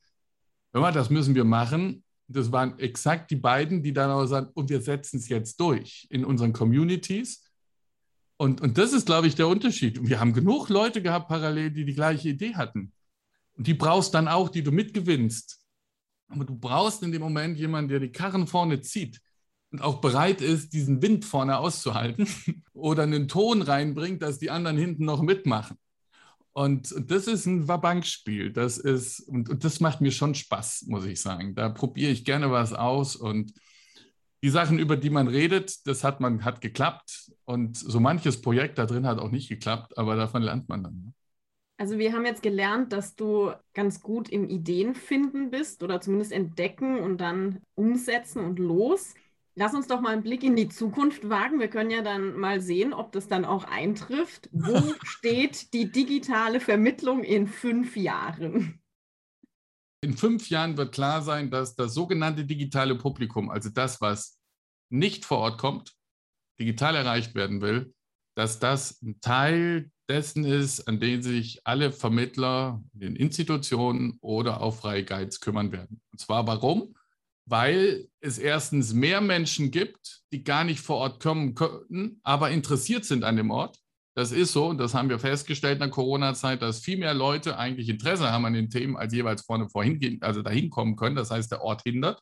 hör 0.74 0.82
mal, 0.82 0.92
das 0.92 1.10
müssen 1.10 1.34
wir 1.34 1.46
machen. 1.46 2.04
Das 2.28 2.52
waren 2.52 2.78
exakt 2.80 3.32
die 3.32 3.38
beiden, 3.38 3.82
die 3.82 3.94
dann 3.94 4.10
aber 4.10 4.28
sagen, 4.28 4.50
und 4.56 4.70
wir 4.70 4.82
setzen 4.82 5.20
es 5.20 5.30
jetzt 5.30 5.62
durch 5.62 6.06
in 6.10 6.26
unseren 6.26 6.52
Communities. 6.52 7.47
Und, 8.38 8.62
und 8.62 8.78
das 8.78 8.94
ist, 8.94 9.08
glaube 9.08 9.28
ich, 9.28 9.36
der 9.36 9.48
Unterschied. 9.48 9.98
Und 9.98 10.10
wir 10.10 10.20
haben 10.20 10.34
genug 10.34 10.70
Leute 10.70 11.02
gehabt 11.02 11.28
parallel, 11.28 11.72
die 11.72 11.86
die 11.86 11.96
gleiche 11.96 12.30
Idee 12.30 12.56
hatten. 12.56 12.94
Und 13.56 13.66
die 13.66 13.74
brauchst 13.74 14.14
dann 14.14 14.28
auch, 14.28 14.50
die 14.50 14.64
du 14.64 14.72
mitgewinnst. 14.72 15.60
Aber 16.30 16.46
du 16.46 16.56
brauchst 16.56 17.02
in 17.04 17.12
dem 17.12 17.22
Moment 17.22 17.58
jemanden, 17.58 17.90
der 17.90 18.00
die 18.00 18.12
Karren 18.12 18.48
vorne 18.48 18.82
zieht 18.82 19.20
und 19.72 19.82
auch 19.82 20.02
bereit 20.02 20.42
ist, 20.42 20.74
diesen 20.74 21.02
Wind 21.02 21.26
vorne 21.26 21.58
auszuhalten 21.58 22.28
oder 22.74 23.04
einen 23.04 23.28
Ton 23.28 23.62
reinbringt, 23.62 24.22
dass 24.22 24.40
die 24.40 24.52
anderen 24.52 24.78
hinten 24.78 25.06
noch 25.06 25.22
mitmachen. 25.22 25.78
Und 26.54 26.94
das 27.12 27.28
ist 27.28 27.46
ein 27.46 27.68
Wabankspiel. 27.68 28.52
Das 28.52 28.78
ist, 28.78 29.20
und, 29.20 29.50
und 29.50 29.64
das 29.64 29.80
macht 29.80 30.02
mir 30.02 30.12
schon 30.12 30.34
Spaß, 30.34 30.86
muss 30.88 31.06
ich 31.06 31.22
sagen. 31.22 31.54
Da 31.54 31.70
probiere 31.70 32.12
ich 32.12 32.26
gerne 32.26 32.50
was 32.50 32.74
aus 32.74 33.16
und 33.16 33.54
die 34.44 34.50
Sachen, 34.50 34.80
über 34.80 34.98
die 34.98 35.10
man 35.10 35.28
redet, 35.28 35.88
das 35.88 36.04
hat 36.04 36.20
man 36.20 36.46
hat 36.46 36.62
geklappt. 36.62 37.32
Und 37.46 37.78
so 37.78 38.00
manches 38.00 38.42
Projekt 38.42 38.78
da 38.78 38.86
drin 38.86 39.08
hat 39.08 39.20
auch 39.20 39.32
nicht 39.32 39.50
geklappt, 39.50 39.98
aber 39.98 40.16
davon 40.16 40.44
lernt 40.44 40.70
man 40.70 40.84
dann. 40.84 40.94
Ne? 40.94 41.14
Also 41.80 42.00
wir 42.00 42.14
haben 42.14 42.26
jetzt 42.26 42.42
gelernt, 42.42 42.92
dass 42.92 43.16
du 43.16 43.52
ganz 43.74 44.02
gut 44.02 44.30
im 44.30 44.50
Ideenfinden 44.50 45.52
bist 45.52 45.84
oder 45.84 46.02
zumindest 46.02 46.32
entdecken 46.32 47.00
und 47.00 47.20
dann 47.20 47.62
umsetzen 47.76 48.44
und 48.44 48.58
los. 48.58 49.14
Lass 49.54 49.74
uns 49.74 49.88
doch 49.88 50.02
mal 50.02 50.14
einen 50.14 50.24
Blick 50.24 50.44
in 50.44 50.56
die 50.56 50.70
Zukunft 50.70 51.30
wagen. 51.30 51.60
Wir 51.60 51.68
können 51.68 51.92
ja 51.92 52.02
dann 52.02 52.38
mal 52.38 52.62
sehen, 52.62 52.94
ob 52.94 53.12
das 53.12 53.28
dann 53.28 53.46
auch 53.46 53.64
eintrifft. 53.64 54.50
Wo 54.52 54.82
steht 55.04 55.74
die 55.74 55.92
digitale 55.92 56.60
Vermittlung 56.60 57.24
in 57.24 57.48
fünf 57.48 57.96
Jahren? 57.96 58.80
In 60.08 60.16
fünf 60.16 60.50
Jahren 60.50 60.78
wird 60.78 60.94
klar 60.94 61.22
sein, 61.22 61.52
dass 61.52 61.76
das 61.76 61.94
sogenannte 61.94 62.46
digitale 62.46 62.96
Publikum, 62.96 63.50
also 63.50 63.68
das, 63.68 64.00
was 64.00 64.40
nicht 64.90 65.26
vor 65.26 65.40
Ort 65.40 65.58
kommt, 65.58 65.96
digital 66.58 66.96
erreicht 66.96 67.36
werden 67.36 67.60
will, 67.60 67.94
dass 68.34 68.58
das 68.58 69.02
ein 69.02 69.20
Teil 69.20 69.92
dessen 70.08 70.46
ist, 70.46 70.88
an 70.88 71.02
den 71.02 71.22
sich 71.22 71.60
alle 71.66 71.92
Vermittler 71.92 72.82
in 72.94 73.02
den 73.02 73.16
Institutionen 73.18 74.18
oder 74.22 74.62
auch 74.62 74.76
freie 74.76 75.04
Guides 75.04 75.42
kümmern 75.42 75.74
werden. 75.74 76.00
Und 76.14 76.20
zwar 76.20 76.48
warum? 76.48 76.96
Weil 77.46 78.08
es 78.22 78.38
erstens 78.38 78.94
mehr 78.94 79.20
Menschen 79.20 79.72
gibt, 79.72 80.22
die 80.32 80.46
gar 80.46 80.64
nicht 80.64 80.80
vor 80.80 81.00
Ort 81.00 81.22
kommen 81.22 81.54
könnten, 81.54 82.22
aber 82.24 82.52
interessiert 82.52 83.04
sind 83.04 83.26
an 83.26 83.36
dem 83.36 83.52
Ort. 83.52 83.78
Das 84.18 84.32
ist 84.32 84.52
so, 84.52 84.66
und 84.66 84.80
das 84.80 84.96
haben 84.96 85.10
wir 85.10 85.20
festgestellt 85.20 85.76
in 85.76 85.80
der 85.80 85.90
Corona-Zeit, 85.92 86.64
dass 86.64 86.80
viel 86.80 86.98
mehr 86.98 87.14
Leute 87.14 87.60
eigentlich 87.60 87.88
Interesse 87.88 88.32
haben 88.32 88.46
an 88.46 88.54
den 88.54 88.72
Themen, 88.72 88.98
als 88.98 89.14
jeweils 89.14 89.44
vorne 89.44 89.70
vorhin, 89.70 90.18
also 90.22 90.42
dahin 90.42 90.72
kommen 90.72 90.96
können. 90.96 91.16
Das 91.16 91.30
heißt, 91.30 91.52
der 91.52 91.62
Ort 91.62 91.84
hindert. 91.84 92.20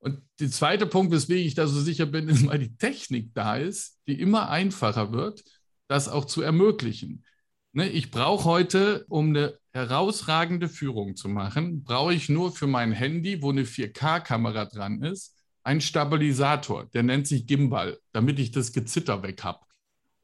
Und 0.00 0.20
der 0.38 0.50
zweite 0.50 0.86
Punkt, 0.86 1.12
weswegen 1.12 1.46
ich 1.46 1.54
da 1.54 1.66
so 1.66 1.80
sicher 1.80 2.04
bin, 2.04 2.28
ist, 2.28 2.46
weil 2.46 2.58
die 2.58 2.76
Technik 2.76 3.32
da 3.32 3.56
ist, 3.56 3.98
die 4.06 4.20
immer 4.20 4.50
einfacher 4.50 5.12
wird, 5.12 5.42
das 5.88 6.10
auch 6.10 6.26
zu 6.26 6.42
ermöglichen. 6.42 7.24
Ne, 7.72 7.88
ich 7.88 8.10
brauche 8.10 8.44
heute, 8.44 9.06
um 9.08 9.30
eine 9.30 9.58
herausragende 9.72 10.68
Führung 10.68 11.16
zu 11.16 11.30
machen, 11.30 11.84
brauche 11.84 12.12
ich 12.12 12.28
nur 12.28 12.52
für 12.52 12.66
mein 12.66 12.92
Handy, 12.92 13.40
wo 13.40 13.48
eine 13.48 13.64
4K-Kamera 13.64 14.66
dran 14.66 15.02
ist, 15.02 15.36
einen 15.62 15.80
Stabilisator. 15.80 16.84
Der 16.92 17.02
nennt 17.02 17.26
sich 17.26 17.46
Gimbal, 17.46 17.98
damit 18.12 18.38
ich 18.38 18.50
das 18.50 18.74
Gezitter 18.74 19.22
weg 19.22 19.42
habe. 19.42 19.65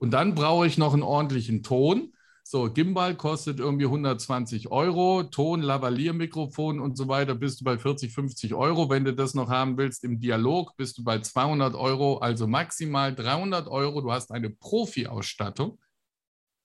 Und 0.03 0.11
dann 0.11 0.35
brauche 0.35 0.67
ich 0.67 0.79
noch 0.79 0.95
einen 0.95 1.05
ordentlichen 1.05 1.63
Ton. 1.63 2.13
So, 2.43 2.69
Gimbal 2.69 3.15
kostet 3.15 3.61
irgendwie 3.61 3.85
120 3.85 4.73
Euro, 4.73 5.23
Ton, 5.23 5.63
Lavalier-Mikrofon 5.63 6.81
und 6.81 6.97
so 6.97 7.07
weiter, 7.07 7.37
bist 7.37 7.61
du 7.61 7.65
bei 7.65 7.79
40, 7.79 8.13
50 8.13 8.53
Euro. 8.53 8.91
Wenn 8.91 9.05
du 9.05 9.15
das 9.15 9.35
noch 9.35 9.49
haben 9.49 9.79
willst 9.79 10.03
im 10.03 10.19
Dialog, 10.19 10.77
bist 10.77 10.99
du 10.99 11.05
bei 11.05 11.21
200 11.21 11.77
Euro, 11.77 12.19
also 12.19 12.49
maximal 12.49 13.15
300 13.15 13.69
Euro. 13.69 14.01
Du 14.01 14.11
hast 14.11 14.33
eine 14.33 14.51
Profi-Ausstattung, 14.51 15.79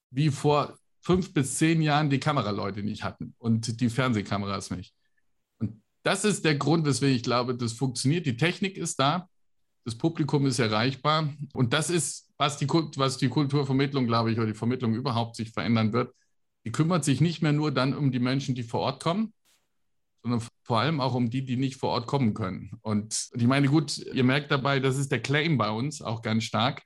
wie 0.09 0.31
vor 0.31 0.75
fünf 1.01 1.31
bis 1.31 1.59
zehn 1.59 1.83
Jahren 1.83 2.09
die 2.09 2.19
Kameraleute 2.19 2.81
nicht 2.81 3.03
hatten 3.03 3.35
und 3.37 3.79
die 3.79 3.91
Fernsehkameras 3.91 4.71
nicht. 4.71 4.95
Und 5.59 5.83
das 6.01 6.25
ist 6.25 6.43
der 6.43 6.55
Grund, 6.55 6.87
weswegen 6.87 7.15
ich 7.15 7.21
glaube, 7.21 7.55
das 7.55 7.73
funktioniert. 7.73 8.25
Die 8.25 8.35
Technik 8.35 8.77
ist 8.77 8.99
da, 8.99 9.29
das 9.85 9.93
Publikum 9.93 10.47
ist 10.47 10.57
erreichbar 10.57 11.31
und 11.53 11.73
das 11.73 11.91
ist, 11.91 12.26
was 12.37 12.57
die, 12.57 12.67
was 12.67 13.17
die 13.17 13.29
Kulturvermittlung, 13.29 14.07
glaube 14.07 14.31
ich, 14.31 14.37
oder 14.37 14.47
die 14.47 14.53
Vermittlung 14.53 14.93
überhaupt 14.93 15.35
sich 15.35 15.51
verändern 15.51 15.93
wird. 15.93 16.13
Die 16.65 16.71
kümmert 16.71 17.03
sich 17.03 17.21
nicht 17.21 17.41
mehr 17.41 17.53
nur 17.53 17.71
dann 17.71 17.95
um 17.95 18.11
die 18.11 18.19
Menschen, 18.19 18.55
die 18.55 18.63
vor 18.63 18.81
Ort 18.81 19.01
kommen, 19.01 19.33
sondern 20.21 20.41
vor 20.63 20.79
allem 20.79 20.99
auch 20.99 21.13
um 21.13 21.29
die, 21.29 21.45
die 21.45 21.57
nicht 21.57 21.77
vor 21.77 21.89
Ort 21.89 22.07
kommen 22.07 22.33
können. 22.33 22.77
Und 22.81 23.29
ich 23.33 23.47
meine, 23.47 23.67
gut, 23.67 23.97
ihr 23.97 24.23
merkt 24.23 24.51
dabei, 24.51 24.79
das 24.79 24.97
ist 24.97 25.11
der 25.11 25.21
Claim 25.21 25.57
bei 25.57 25.69
uns 25.69 26.01
auch 26.01 26.21
ganz 26.21 26.43
stark. 26.43 26.83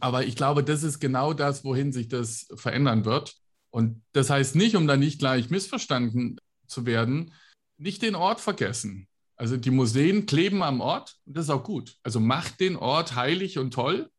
Aber 0.00 0.24
ich 0.24 0.36
glaube, 0.36 0.62
das 0.64 0.82
ist 0.82 1.00
genau 1.00 1.32
das, 1.32 1.64
wohin 1.64 1.92
sich 1.92 2.08
das 2.08 2.46
verändern 2.54 3.04
wird. 3.04 3.36
Und 3.70 4.02
das 4.12 4.28
heißt 4.30 4.56
nicht, 4.56 4.76
um 4.76 4.86
da 4.86 4.96
nicht 4.96 5.18
gleich 5.18 5.48
missverstanden 5.48 6.36
zu 6.66 6.84
werden, 6.84 7.32
nicht 7.78 8.02
den 8.02 8.14
Ort 8.14 8.40
vergessen. 8.40 9.08
Also 9.36 9.56
die 9.56 9.70
Museen 9.70 10.26
kleben 10.26 10.62
am 10.62 10.80
Ort 10.80 11.16
und 11.24 11.36
das 11.36 11.46
ist 11.46 11.50
auch 11.50 11.64
gut. 11.64 11.96
Also 12.02 12.20
macht 12.20 12.60
den 12.60 12.76
Ort 12.76 13.16
heilig 13.16 13.58
und 13.58 13.72
toll, 13.72 14.10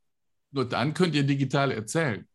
nur 0.53 0.65
dann 0.67 0.93
könnt 0.93 1.15
ihr 1.15 1.23
digital 1.23 1.71
erzählen. 1.71 2.27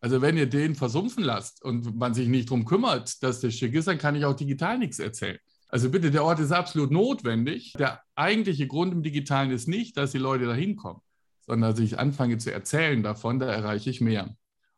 Also 0.00 0.22
wenn 0.22 0.36
ihr 0.36 0.46
den 0.46 0.74
versumpfen 0.74 1.24
lasst 1.24 1.62
und 1.64 1.96
man 1.96 2.14
sich 2.14 2.28
nicht 2.28 2.50
darum 2.50 2.64
kümmert, 2.64 3.22
dass 3.22 3.40
der 3.40 3.50
schick 3.50 3.74
ist, 3.74 3.88
dann 3.88 3.98
kann 3.98 4.14
ich 4.14 4.24
auch 4.24 4.36
digital 4.36 4.78
nichts 4.78 4.98
erzählen. 4.98 5.38
Also 5.68 5.90
bitte, 5.90 6.10
der 6.10 6.24
Ort 6.24 6.40
ist 6.40 6.52
absolut 6.52 6.90
notwendig. 6.90 7.74
Der 7.78 8.00
eigentliche 8.14 8.66
Grund 8.66 8.92
im 8.92 9.02
Digitalen 9.02 9.50
ist 9.50 9.68
nicht, 9.68 9.96
dass 9.96 10.12
die 10.12 10.18
Leute 10.18 10.46
da 10.46 10.54
hinkommen, 10.54 11.02
sondern 11.40 11.72
dass 11.72 11.80
ich 11.80 11.98
anfange 11.98 12.38
zu 12.38 12.52
erzählen 12.52 13.02
davon, 13.02 13.38
da 13.38 13.46
erreiche 13.46 13.90
ich 13.90 14.00
mehr. 14.00 14.34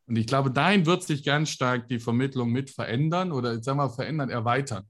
Und 0.07 0.17
ich 0.17 0.27
glaube, 0.27 0.51
dahin 0.51 0.87
wird 0.87 1.05
sich 1.05 1.23
ganz 1.23 1.51
stark 1.51 1.87
die 1.87 2.01
Vermittlung 2.01 2.51
mit 2.51 2.71
verändern 2.71 3.31
oder, 3.31 3.63
sagen 3.63 3.79
wir 3.79 3.91
verändern, 3.91 4.31
erweitern. 4.31 4.85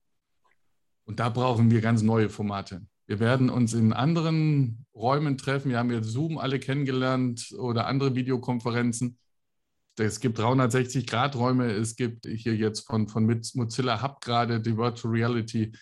Und 1.04 1.20
da 1.20 1.28
brauchen 1.28 1.70
wir 1.70 1.80
ganz 1.80 2.02
neue 2.02 2.30
Formate. 2.30 2.86
Wir 3.06 3.18
werden 3.20 3.50
uns 3.50 3.74
in 3.74 3.92
anderen 3.92 4.86
Räumen 5.00 5.38
treffen. 5.38 5.70
Wir 5.70 5.78
haben 5.78 5.90
jetzt 5.90 6.08
Zoom 6.08 6.38
alle 6.38 6.60
kennengelernt 6.60 7.54
oder 7.58 7.86
andere 7.86 8.14
Videokonferenzen. 8.14 9.18
Es 9.98 10.20
gibt 10.20 10.38
360-Grad-Räume. 10.38 11.72
Es 11.72 11.96
gibt 11.96 12.26
hier 12.26 12.54
jetzt 12.54 12.86
von, 12.86 13.08
von 13.08 13.26
Mozilla 13.54 14.02
Hub 14.02 14.20
gerade 14.20 14.60
die 14.60 14.76
Virtual 14.76 15.12
Reality, 15.12 15.72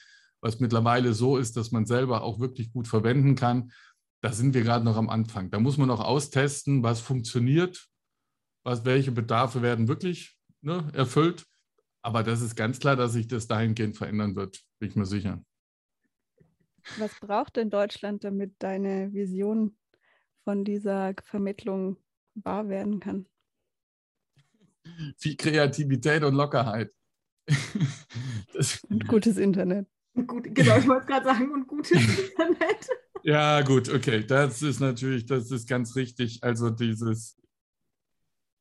was 0.40 0.60
mittlerweile 0.60 1.14
so 1.14 1.36
ist, 1.36 1.56
dass 1.56 1.70
man 1.70 1.86
selber 1.86 2.22
auch 2.22 2.40
wirklich 2.40 2.72
gut 2.72 2.88
verwenden 2.88 3.34
kann. 3.34 3.72
Da 4.20 4.32
sind 4.32 4.54
wir 4.54 4.62
gerade 4.62 4.84
noch 4.84 4.96
am 4.96 5.08
Anfang. 5.08 5.50
Da 5.50 5.60
muss 5.60 5.76
man 5.76 5.88
noch 5.88 6.00
austesten, 6.00 6.82
was 6.82 7.00
funktioniert, 7.00 7.86
was, 8.64 8.84
welche 8.84 9.12
Bedarfe 9.12 9.62
werden 9.62 9.86
wirklich 9.86 10.36
ne, 10.60 10.88
erfüllt. 10.92 11.44
Aber 12.02 12.22
das 12.22 12.40
ist 12.40 12.56
ganz 12.56 12.78
klar, 12.78 12.96
dass 12.96 13.12
sich 13.12 13.28
das 13.28 13.46
dahingehend 13.46 13.96
verändern 13.96 14.34
wird, 14.34 14.60
bin 14.78 14.88
ich 14.88 14.96
mir 14.96 15.06
sicher. 15.06 15.44
Was 16.96 17.14
braucht 17.20 17.56
denn 17.56 17.70
Deutschland, 17.70 18.24
damit 18.24 18.54
deine 18.58 19.12
Vision 19.12 19.76
von 20.44 20.64
dieser 20.64 21.14
Vermittlung 21.24 21.98
wahr 22.34 22.68
werden 22.68 23.00
kann? 23.00 23.26
Viel 25.18 25.36
Kreativität 25.36 26.22
und 26.22 26.34
Lockerheit. 26.34 26.92
Das, 28.54 28.82
und 28.84 29.06
gutes 29.06 29.36
Internet. 29.36 29.86
Gut, 30.26 30.52
genau, 30.52 30.78
ich 30.78 30.88
wollte 30.88 31.06
gerade 31.06 31.26
sagen, 31.26 31.52
und 31.52 31.68
gutes 31.68 31.92
Internet. 32.30 32.88
Ja, 33.22 33.60
gut, 33.60 33.88
okay. 33.88 34.24
Das 34.26 34.62
ist 34.62 34.80
natürlich, 34.80 35.26
das 35.26 35.50
ist 35.50 35.68
ganz 35.68 35.94
richtig. 35.94 36.42
Also 36.42 36.70
dieses, 36.70 37.36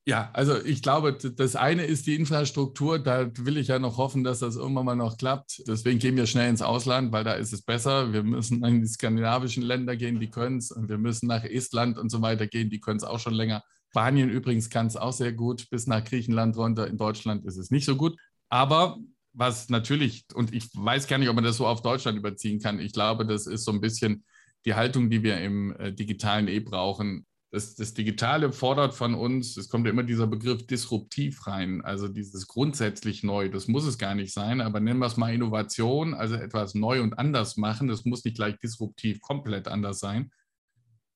ja, 0.08 0.30
also 0.32 0.63
ich 0.63 0.82
glaube, 0.82 1.12
das 1.12 1.58
eine 1.58 1.84
ist 1.84 2.08
die 2.08 2.15
Infrastruktur. 2.15 2.98
Da 2.98 3.30
will 3.39 3.58
ich 3.58 3.67
ja 3.67 3.78
noch 3.78 3.98
hoffen, 3.98 4.24
dass 4.24 4.39
das 4.39 4.56
irgendwann 4.56 4.86
mal 4.86 4.96
noch 4.96 5.17
klappt. 5.17 5.63
Deswegen 5.67 6.00
gehen 6.00 6.15
wir 6.15 6.26
schnell 6.28 6.50
ins 6.50 6.62
Ausland, 6.62 7.12
weil 7.12 7.26
da 7.26 7.34
ist 7.34 7.52
es 7.52 7.62
besser. 7.62 8.13
Wir 8.13 8.24
müssen 8.24 8.63
in 8.63 8.80
die 8.80 8.88
skandinavischen 8.88 9.63
Länder 9.63 9.98
gehen, 9.98 10.22
die 10.22 10.30
können 10.30 10.60
es. 10.60 10.72
Und 10.72 10.88
wir 10.88 10.98
müssen 10.98 11.28
nach 11.28 11.43
Estland 11.43 11.98
und 11.98 12.10
so 12.10 12.22
weiter 12.22 12.48
gehen, 12.48 12.70
die 12.70 12.80
können 12.80 12.96
es 12.96 13.04
auch 13.04 13.20
schon 13.20 13.34
länger. 13.34 13.63
Spanien 13.89 14.30
übrigens 14.30 14.70
kann 14.70 14.88
es 14.88 14.96
auch 14.96 15.12
sehr 15.12 15.34
gut, 15.34 15.70
bis 15.72 15.88
nach 15.88 16.06
Griechenland 16.06 16.56
runter. 16.56 16.88
In 16.88 16.98
Deutschland 16.98 17.43
ist 17.43 17.58
es 17.58 17.70
nicht 17.70 17.84
so 17.84 17.98
gut. 17.98 18.17
Aber 18.48 19.00
was 19.34 19.67
natürlich, 19.67 20.24
und 20.34 20.54
ich 20.54 20.70
weiß 20.74 21.08
gar 21.08 21.17
nicht, 21.17 21.28
ob 21.28 21.36
man 21.36 21.43
das 21.43 21.58
so 21.58 21.67
auf 21.67 21.82
Deutschland 21.82 22.17
überziehen 22.17 22.62
kann. 22.62 22.80
Ich 22.80 22.93
glaube, 22.93 23.26
das 23.26 23.46
ist 23.46 23.65
so 23.65 23.74
ein 23.74 23.82
bisschen 23.82 24.24
die 24.63 24.76
Haltung, 24.76 25.10
die 25.10 25.22
wir 25.22 25.41
im 25.41 25.76
äh, 25.76 25.91
digitalen 25.91 26.48
eh 26.48 26.62
brauchen 26.62 27.26
das, 27.52 27.76
das 27.76 27.94
Digitale 27.94 28.52
fordert 28.52 28.94
von 28.94 29.16
uns, 29.16 29.56
es 29.56 29.70
kommt 29.70 29.86
ja 29.86 29.92
immer 29.92 30.04
dieser 30.04 30.28
Begriff 30.28 30.68
disruptiv 30.68 31.48
rein, 31.48 31.82
also 31.82 32.08
dieses 32.08 32.48
grundsätzlich 32.48 33.24
neu, 33.24 33.50
das 33.50 33.68
muss 33.68 33.86
es 33.86 33.98
gar 33.98 34.16
nicht 34.16 34.34
sein, 34.34 34.60
aber 34.60 34.80
nennen 34.80 35.00
wir 35.00 35.06
es 35.06 35.18
mal 35.18 35.34
Innovation, 35.34 36.14
also 36.14 36.36
etwas 36.36 36.76
neu 36.76 37.02
und 37.02 37.18
anders 37.18 37.56
machen, 37.56 37.88
das 37.88 38.04
muss 38.04 38.26
nicht 38.26 38.36
gleich 38.36 38.58
disruptiv 38.60 39.22
komplett 39.22 39.68
anders 39.68 40.00
sein. 40.00 40.32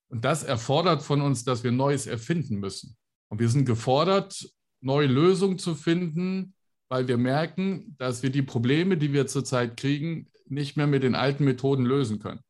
Und 0.07 0.23
das 0.23 0.43
erfordert 0.43 1.03
von 1.03 1.21
uns, 1.21 1.43
dass 1.43 1.63
wir 1.63 1.71
Neues 1.71 2.07
erfinden 2.07 2.59
müssen. 2.59 2.97
Und 3.29 3.39
wir 3.39 3.49
sind 3.49 3.65
gefordert, 3.65 4.49
neue 4.81 5.07
Lösungen 5.07 5.57
zu 5.57 5.75
finden, 5.75 6.53
weil 6.89 7.07
wir 7.07 7.17
merken, 7.17 7.95
dass 7.97 8.23
wir 8.23 8.29
die 8.29 8.41
Probleme, 8.41 8.97
die 8.97 9.13
wir 9.13 9.27
zurzeit 9.27 9.77
kriegen, 9.77 10.29
nicht 10.47 10.75
mehr 10.75 10.87
mit 10.87 11.03
den 11.03 11.15
alten 11.15 11.45
Methoden 11.45 11.85
lösen 11.85 12.19
können. 12.19 12.41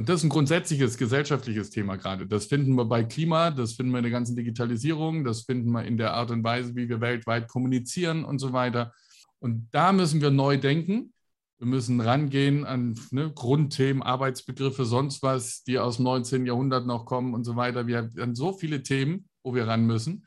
Und 0.00 0.08
das 0.08 0.20
ist 0.20 0.24
ein 0.24 0.30
grundsätzliches 0.30 0.96
gesellschaftliches 0.96 1.68
Thema 1.68 1.96
gerade. 1.96 2.26
Das 2.26 2.46
finden 2.46 2.74
wir 2.74 2.86
bei 2.86 3.04
Klima, 3.04 3.50
das 3.50 3.74
finden 3.74 3.92
wir 3.92 3.98
in 3.98 4.04
der 4.04 4.10
ganzen 4.10 4.34
Digitalisierung, 4.34 5.24
das 5.24 5.42
finden 5.42 5.70
wir 5.72 5.84
in 5.84 5.98
der 5.98 6.14
Art 6.14 6.30
und 6.30 6.42
Weise, 6.42 6.74
wie 6.74 6.88
wir 6.88 7.02
weltweit 7.02 7.48
kommunizieren 7.48 8.24
und 8.24 8.38
so 8.38 8.54
weiter. 8.54 8.94
Und 9.40 9.68
da 9.72 9.92
müssen 9.92 10.22
wir 10.22 10.30
neu 10.30 10.56
denken. 10.56 11.12
Wir 11.58 11.66
müssen 11.66 12.00
rangehen 12.00 12.64
an 12.64 12.98
ne, 13.10 13.30
Grundthemen, 13.30 14.02
Arbeitsbegriffe, 14.02 14.86
sonst 14.86 15.22
was, 15.22 15.64
die 15.64 15.78
aus 15.78 15.96
dem 15.96 16.04
19. 16.04 16.46
Jahrhundert 16.46 16.86
noch 16.86 17.04
kommen 17.04 17.34
und 17.34 17.44
so 17.44 17.56
weiter. 17.56 17.86
Wir 17.86 18.08
haben 18.18 18.34
so 18.34 18.54
viele 18.54 18.82
Themen, 18.82 19.28
wo 19.42 19.54
wir 19.54 19.66
ran 19.66 19.84
müssen. 19.84 20.26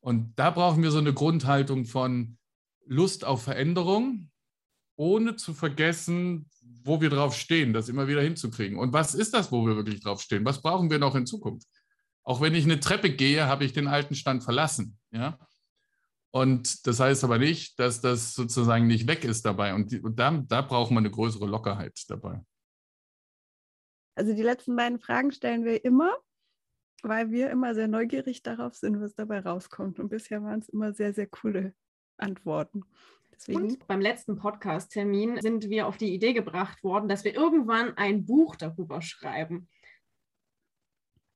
Und 0.00 0.32
da 0.36 0.48
brauchen 0.48 0.82
wir 0.82 0.90
so 0.90 1.00
eine 1.00 1.12
Grundhaltung 1.12 1.84
von 1.84 2.38
Lust 2.86 3.26
auf 3.26 3.42
Veränderung, 3.42 4.30
ohne 4.96 5.36
zu 5.36 5.52
vergessen, 5.52 6.48
wo 6.86 7.00
wir 7.00 7.10
drauf 7.10 7.36
stehen, 7.36 7.72
das 7.72 7.88
immer 7.88 8.08
wieder 8.08 8.22
hinzukriegen. 8.22 8.78
Und 8.78 8.92
was 8.92 9.14
ist 9.14 9.34
das, 9.34 9.50
wo 9.50 9.66
wir 9.66 9.76
wirklich 9.76 10.00
drauf 10.00 10.20
stehen? 10.20 10.44
Was 10.44 10.62
brauchen 10.62 10.90
wir 10.90 10.98
noch 10.98 11.14
in 11.14 11.26
Zukunft? 11.26 11.66
Auch 12.22 12.40
wenn 12.40 12.54
ich 12.54 12.64
eine 12.64 12.80
Treppe 12.80 13.10
gehe, 13.10 13.46
habe 13.46 13.64
ich 13.64 13.72
den 13.72 13.86
alten 13.86 14.14
Stand 14.14 14.42
verlassen. 14.42 14.98
Ja? 15.10 15.38
Und 16.30 16.86
das 16.86 17.00
heißt 17.00 17.24
aber 17.24 17.38
nicht, 17.38 17.78
dass 17.78 18.00
das 18.00 18.34
sozusagen 18.34 18.86
nicht 18.86 19.06
weg 19.06 19.24
ist 19.24 19.44
dabei. 19.44 19.74
Und, 19.74 19.92
die, 19.92 20.00
und 20.00 20.18
da, 20.18 20.30
da 20.30 20.62
braucht 20.62 20.90
man 20.90 21.04
eine 21.04 21.10
größere 21.10 21.46
Lockerheit 21.46 21.98
dabei. 22.08 22.42
Also 24.16 24.34
die 24.34 24.42
letzten 24.42 24.76
beiden 24.76 24.98
Fragen 24.98 25.30
stellen 25.32 25.64
wir 25.64 25.84
immer, 25.84 26.16
weil 27.02 27.30
wir 27.30 27.50
immer 27.50 27.74
sehr 27.74 27.88
neugierig 27.88 28.42
darauf 28.42 28.74
sind, 28.74 29.00
was 29.00 29.14
dabei 29.14 29.40
rauskommt. 29.40 29.98
Und 29.98 30.08
bisher 30.08 30.42
waren 30.42 30.60
es 30.60 30.68
immer 30.68 30.92
sehr, 30.92 31.14
sehr 31.14 31.26
coole 31.26 31.74
Antworten. 32.16 32.82
Deswegen. 33.36 33.62
Und 33.62 33.86
beim 33.86 34.00
letzten 34.00 34.36
Podcast-Termin 34.36 35.40
sind 35.40 35.68
wir 35.68 35.86
auf 35.86 35.96
die 35.96 36.14
Idee 36.14 36.32
gebracht 36.32 36.82
worden, 36.82 37.08
dass 37.08 37.24
wir 37.24 37.34
irgendwann 37.34 37.96
ein 37.96 38.24
Buch 38.24 38.56
darüber 38.56 39.02
schreiben. 39.02 39.68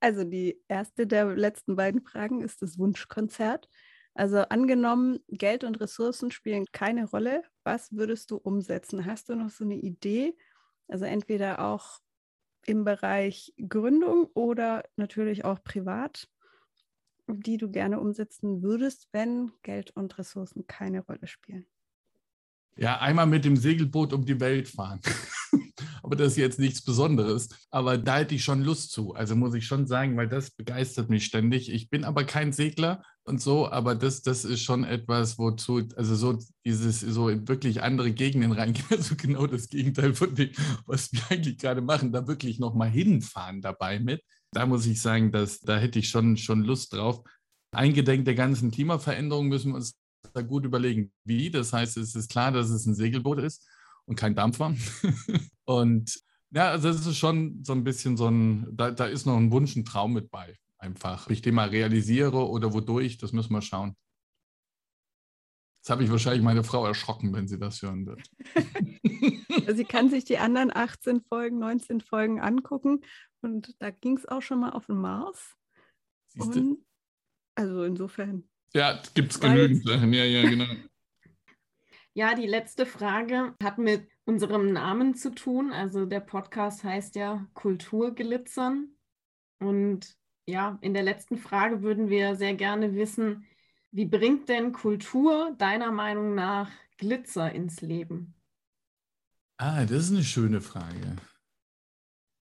Also 0.01 0.25
die 0.25 0.59
erste 0.67 1.07
der 1.07 1.27
letzten 1.37 1.77
beiden 1.77 2.01
Fragen 2.01 2.41
ist 2.41 2.63
das 2.63 2.79
Wunschkonzert. 2.79 3.69
Also 4.15 4.39
angenommen, 4.39 5.21
Geld 5.29 5.63
und 5.63 5.81
Ressourcen 5.81 6.31
spielen 6.31 6.65
keine 6.73 7.09
Rolle. 7.09 7.43
Was 7.65 7.93
würdest 7.93 8.31
du 8.31 8.37
umsetzen? 8.37 9.05
Hast 9.05 9.29
du 9.29 9.35
noch 9.37 9.51
so 9.51 9.65
eine 9.65 9.77
Idee? 9.77 10.37
Also 10.89 11.05
entweder 11.05 11.61
auch 11.61 12.01
im 12.67 12.85
Bereich 12.85 13.55
Gründung 13.69 14.27
oder 14.35 14.85
natürlich 14.97 15.45
auch 15.45 15.63
privat, 15.63 16.29
die 17.27 17.59
du 17.59 17.71
gerne 17.71 18.01
umsetzen 18.01 18.63
würdest, 18.63 19.09
wenn 19.13 19.53
Geld 19.63 19.93
und 19.93 20.19
Ressourcen 20.19 20.67
keine 20.67 21.01
Rolle 21.05 21.27
spielen. 21.27 21.67
Ja, 22.77 22.99
einmal 22.99 23.27
mit 23.27 23.45
dem 23.45 23.57
Segelboot 23.57 24.13
um 24.13 24.25
die 24.25 24.41
Welt 24.41 24.69
fahren. 24.69 25.01
aber 26.03 26.17
das 26.17 26.33
ist 26.33 26.39
jetzt 26.39 26.59
nichts 26.59 26.83
Besonderes. 26.83 27.49
Aber 27.71 27.99
da 27.99 28.19
hätte 28.19 28.35
ich 28.35 28.45
schon 28.45 28.63
Lust 28.63 28.93
zu. 28.93 29.15
Also 29.15 29.37
muss 29.37 29.55
ich 29.55 29.67
schon 29.67 29.87
sagen, 29.87 30.17
weil 30.17 30.29
das 30.29 30.51
begeistert 30.51 31.11
mich 31.11 31.25
ständig. 31.25 31.71
Ich 31.71 31.91
bin 31.91 32.05
aber 32.05 32.25
kein 32.25 32.53
Segler 32.53 33.03
und 33.25 33.41
so, 33.41 33.71
aber 33.71 33.95
das, 33.95 34.23
das 34.23 34.45
ist 34.45 34.63
schon 34.63 34.85
etwas, 34.85 35.39
wozu, 35.39 35.83
also 35.97 36.15
so 36.17 36.39
dieses, 36.65 37.01
so 37.01 37.29
in 37.29 37.47
wirklich 37.47 37.83
andere 37.83 38.13
Gegenden 38.13 38.53
reingehen, 38.53 38.87
also 38.91 39.15
genau 39.17 39.47
das 39.47 39.69
Gegenteil 39.69 40.15
von 40.15 40.35
dem, 40.35 40.51
was 40.87 41.13
wir 41.13 41.21
eigentlich 41.31 41.59
gerade 41.59 41.81
machen, 41.81 42.13
da 42.13 42.27
wirklich 42.27 42.59
nochmal 42.59 42.89
hinfahren 42.89 43.61
dabei 43.61 44.01
mit. 44.01 44.23
Da 44.53 44.67
muss 44.67 44.87
ich 44.87 45.01
sagen, 45.01 45.31
dass, 45.31 45.61
da 45.61 45.79
hätte 45.79 45.99
ich 45.99 46.09
schon, 46.09 46.37
schon 46.37 46.65
Lust 46.65 46.93
drauf. 46.93 47.23
Eingedenk 47.73 48.25
der 48.25 48.35
ganzen 48.35 48.73
Klimaveränderung 48.73 49.47
müssen 49.47 49.73
wir 49.73 49.77
uns 49.77 50.00
da 50.33 50.43
gut 50.43 50.65
überlegen, 50.65 51.13
wie. 51.25 51.51
Das 51.51 51.73
heißt, 51.73 51.97
es 51.97 52.15
ist 52.15 52.31
klar, 52.31 52.53
dass 52.53 52.71
es 52.71 52.87
ein 52.87 52.95
Segelboot 52.95 53.39
ist 53.39 53.69
und 54.07 54.17
kein 54.17 54.35
Dampfer. 54.35 54.75
und 55.65 56.21
ja, 56.51 56.71
also 56.71 56.89
das 56.89 57.07
ist 57.07 57.17
schon 57.17 57.63
so 57.65 57.73
ein 57.73 57.85
bisschen 57.85 58.17
so 58.17 58.29
ein, 58.29 58.67
da, 58.73 58.91
da 58.91 59.07
ist 59.07 59.27
noch 59.27 59.37
ein 59.37 59.53
Wunsch, 59.53 59.77
ein 59.77 59.85
Traum 59.85 60.13
mit 60.13 60.31
bei, 60.31 60.57
einfach. 60.79 61.27
Ob 61.27 61.33
ich 61.33 61.43
den 61.43 61.55
mal 61.55 61.69
realisiere 61.69 62.49
oder 62.49 62.73
wodurch, 62.73 63.19
das 63.19 63.33
müssen 63.33 63.53
wir 63.53 63.63
schauen. 63.63 63.97
Jetzt 65.81 65.91
habe 65.91 66.05
ich 66.05 66.11
wahrscheinlich 66.11 66.43
meine 66.43 66.63
Frau 66.63 66.85
erschrocken, 66.85 67.33
wenn 67.33 67.49
sie 67.49 67.59
das 67.59 67.81
hören 67.81 68.05
wird. 68.05 68.21
sie 69.77 69.85
kann 69.85 70.11
sich 70.11 70.25
die 70.25 70.37
anderen 70.37 70.71
18 70.75 71.23
Folgen, 71.23 71.59
19 71.59 72.03
Folgen 72.03 72.39
angucken 72.39 73.01
und 73.41 73.75
da 73.81 73.91
ging 73.91 74.19
es 74.19 74.27
auch 74.27 74.43
schon 74.43 74.61
mal 74.61 74.71
auf 74.71 74.87
den 74.87 74.99
Mars. 74.99 75.57
Und, 76.37 76.85
also 77.55 77.85
insofern. 77.85 78.50
Ja, 78.75 79.01
gibt 79.15 79.33
es 79.33 79.41
genügend 79.41 79.85
Sachen, 79.85 80.13
ja, 80.13 80.25
ja, 80.25 80.49
genau. 80.49 80.67
Ja, 82.13 82.35
die 82.35 82.47
letzte 82.47 82.87
Frage 82.87 83.55
hat 83.63 83.79
mit 83.79 84.09
unserem 84.25 84.73
Namen 84.73 85.15
zu 85.15 85.33
tun. 85.33 85.73
Also 85.73 86.07
der 86.07 86.19
Podcast 86.19 86.83
heißt 86.83 87.15
ja 87.15 87.47
Kulturglitzern. 87.55 88.97
Und 89.61 90.17
ja, 90.45 90.77
in 90.81 90.93
der 90.93 91.05
letzten 91.05 91.39
Frage 91.39 91.83
würden 91.83 92.11
wir 92.11 92.35
sehr 92.35 92.55
gerne 92.55 92.95
wissen, 92.95 93.47
wie 93.93 94.07
bringt 94.07 94.49
denn 94.49 94.73
Kultur 94.73 95.55
deiner 95.57 95.93
Meinung 95.93 96.35
nach 96.35 96.71
Glitzer 96.99 97.53
ins 97.53 97.81
Leben? 97.81 98.35
Ah, 99.57 99.85
das 99.85 100.07
ist 100.07 100.13
eine 100.13 100.25
schöne 100.25 100.61
Frage. 100.61 101.17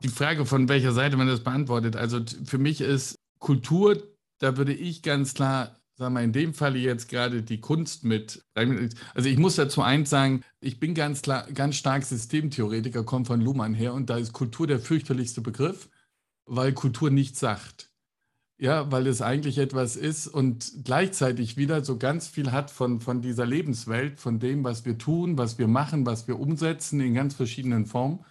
Die 0.02 0.08
Frage, 0.08 0.44
von 0.44 0.68
welcher 0.68 0.92
Seite 0.92 1.16
man 1.16 1.26
das 1.26 1.42
beantwortet. 1.42 1.96
Also 1.96 2.20
für 2.44 2.58
mich 2.58 2.80
ist 2.82 3.16
Kultur, 3.38 4.14
da 4.38 4.56
würde 4.56 4.74
ich 4.74 5.02
ganz 5.02 5.32
klar 5.32 5.80
sagen 5.96 6.14
wir 6.14 6.22
in 6.22 6.32
dem 6.32 6.54
Falle 6.54 6.78
jetzt 6.78 7.08
gerade 7.08 7.42
die 7.42 7.60
Kunst 7.60 8.04
mit. 8.04 8.44
Also 8.54 9.28
ich 9.28 9.38
muss 9.38 9.56
dazu 9.56 9.82
eins 9.82 10.10
sagen, 10.10 10.42
ich 10.60 10.80
bin 10.80 10.94
ganz 10.94 11.22
klar, 11.22 11.46
ganz 11.52 11.76
stark 11.76 12.04
Systemtheoretiker, 12.04 13.04
komme 13.04 13.24
von 13.24 13.40
Luhmann 13.40 13.74
her 13.74 13.94
und 13.94 14.10
da 14.10 14.16
ist 14.16 14.32
Kultur 14.32 14.66
der 14.66 14.80
fürchterlichste 14.80 15.40
Begriff, 15.40 15.88
weil 16.46 16.72
Kultur 16.72 17.10
nichts 17.10 17.40
sagt. 17.40 17.90
Ja, 18.56 18.90
weil 18.92 19.08
es 19.08 19.20
eigentlich 19.20 19.58
etwas 19.58 19.96
ist 19.96 20.28
und 20.28 20.84
gleichzeitig 20.84 21.56
wieder 21.56 21.84
so 21.84 21.98
ganz 21.98 22.28
viel 22.28 22.52
hat 22.52 22.70
von, 22.70 23.00
von 23.00 23.20
dieser 23.20 23.46
Lebenswelt, 23.46 24.20
von 24.20 24.38
dem, 24.38 24.62
was 24.62 24.84
wir 24.84 24.96
tun, 24.96 25.36
was 25.36 25.58
wir 25.58 25.66
machen, 25.66 26.06
was 26.06 26.28
wir 26.28 26.38
umsetzen 26.38 27.00
in 27.00 27.14
ganz 27.14 27.34
verschiedenen 27.34 27.84
Formen. 27.84 28.24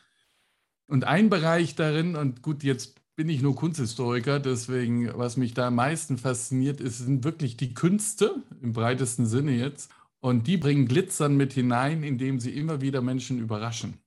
Und 0.87 1.03
ein 1.03 1.29
Bereich 1.29 1.75
darin, 1.75 2.15
und 2.15 2.41
gut, 2.41 2.63
jetzt 2.63 3.02
bin 3.15 3.29
ich 3.29 3.41
nur 3.41 3.55
Kunsthistoriker, 3.55 4.39
deswegen, 4.39 5.11
was 5.17 5.37
mich 5.37 5.53
da 5.53 5.67
am 5.67 5.75
meisten 5.75 6.17
fasziniert, 6.17 6.81
ist, 6.81 6.99
sind 6.99 7.23
wirklich 7.23 7.57
die 7.57 7.73
Künste 7.73 8.43
im 8.61 8.73
breitesten 8.73 9.25
Sinne 9.25 9.51
jetzt. 9.51 9.91
Und 10.19 10.47
die 10.47 10.57
bringen 10.57 10.87
Glitzern 10.87 11.35
mit 11.35 11.53
hinein, 11.53 12.01
indem 12.01 12.39
sie 12.39 12.51
immer 12.51 12.81
wieder 12.81 13.01
Menschen 13.01 13.39
überraschen. 13.39 13.99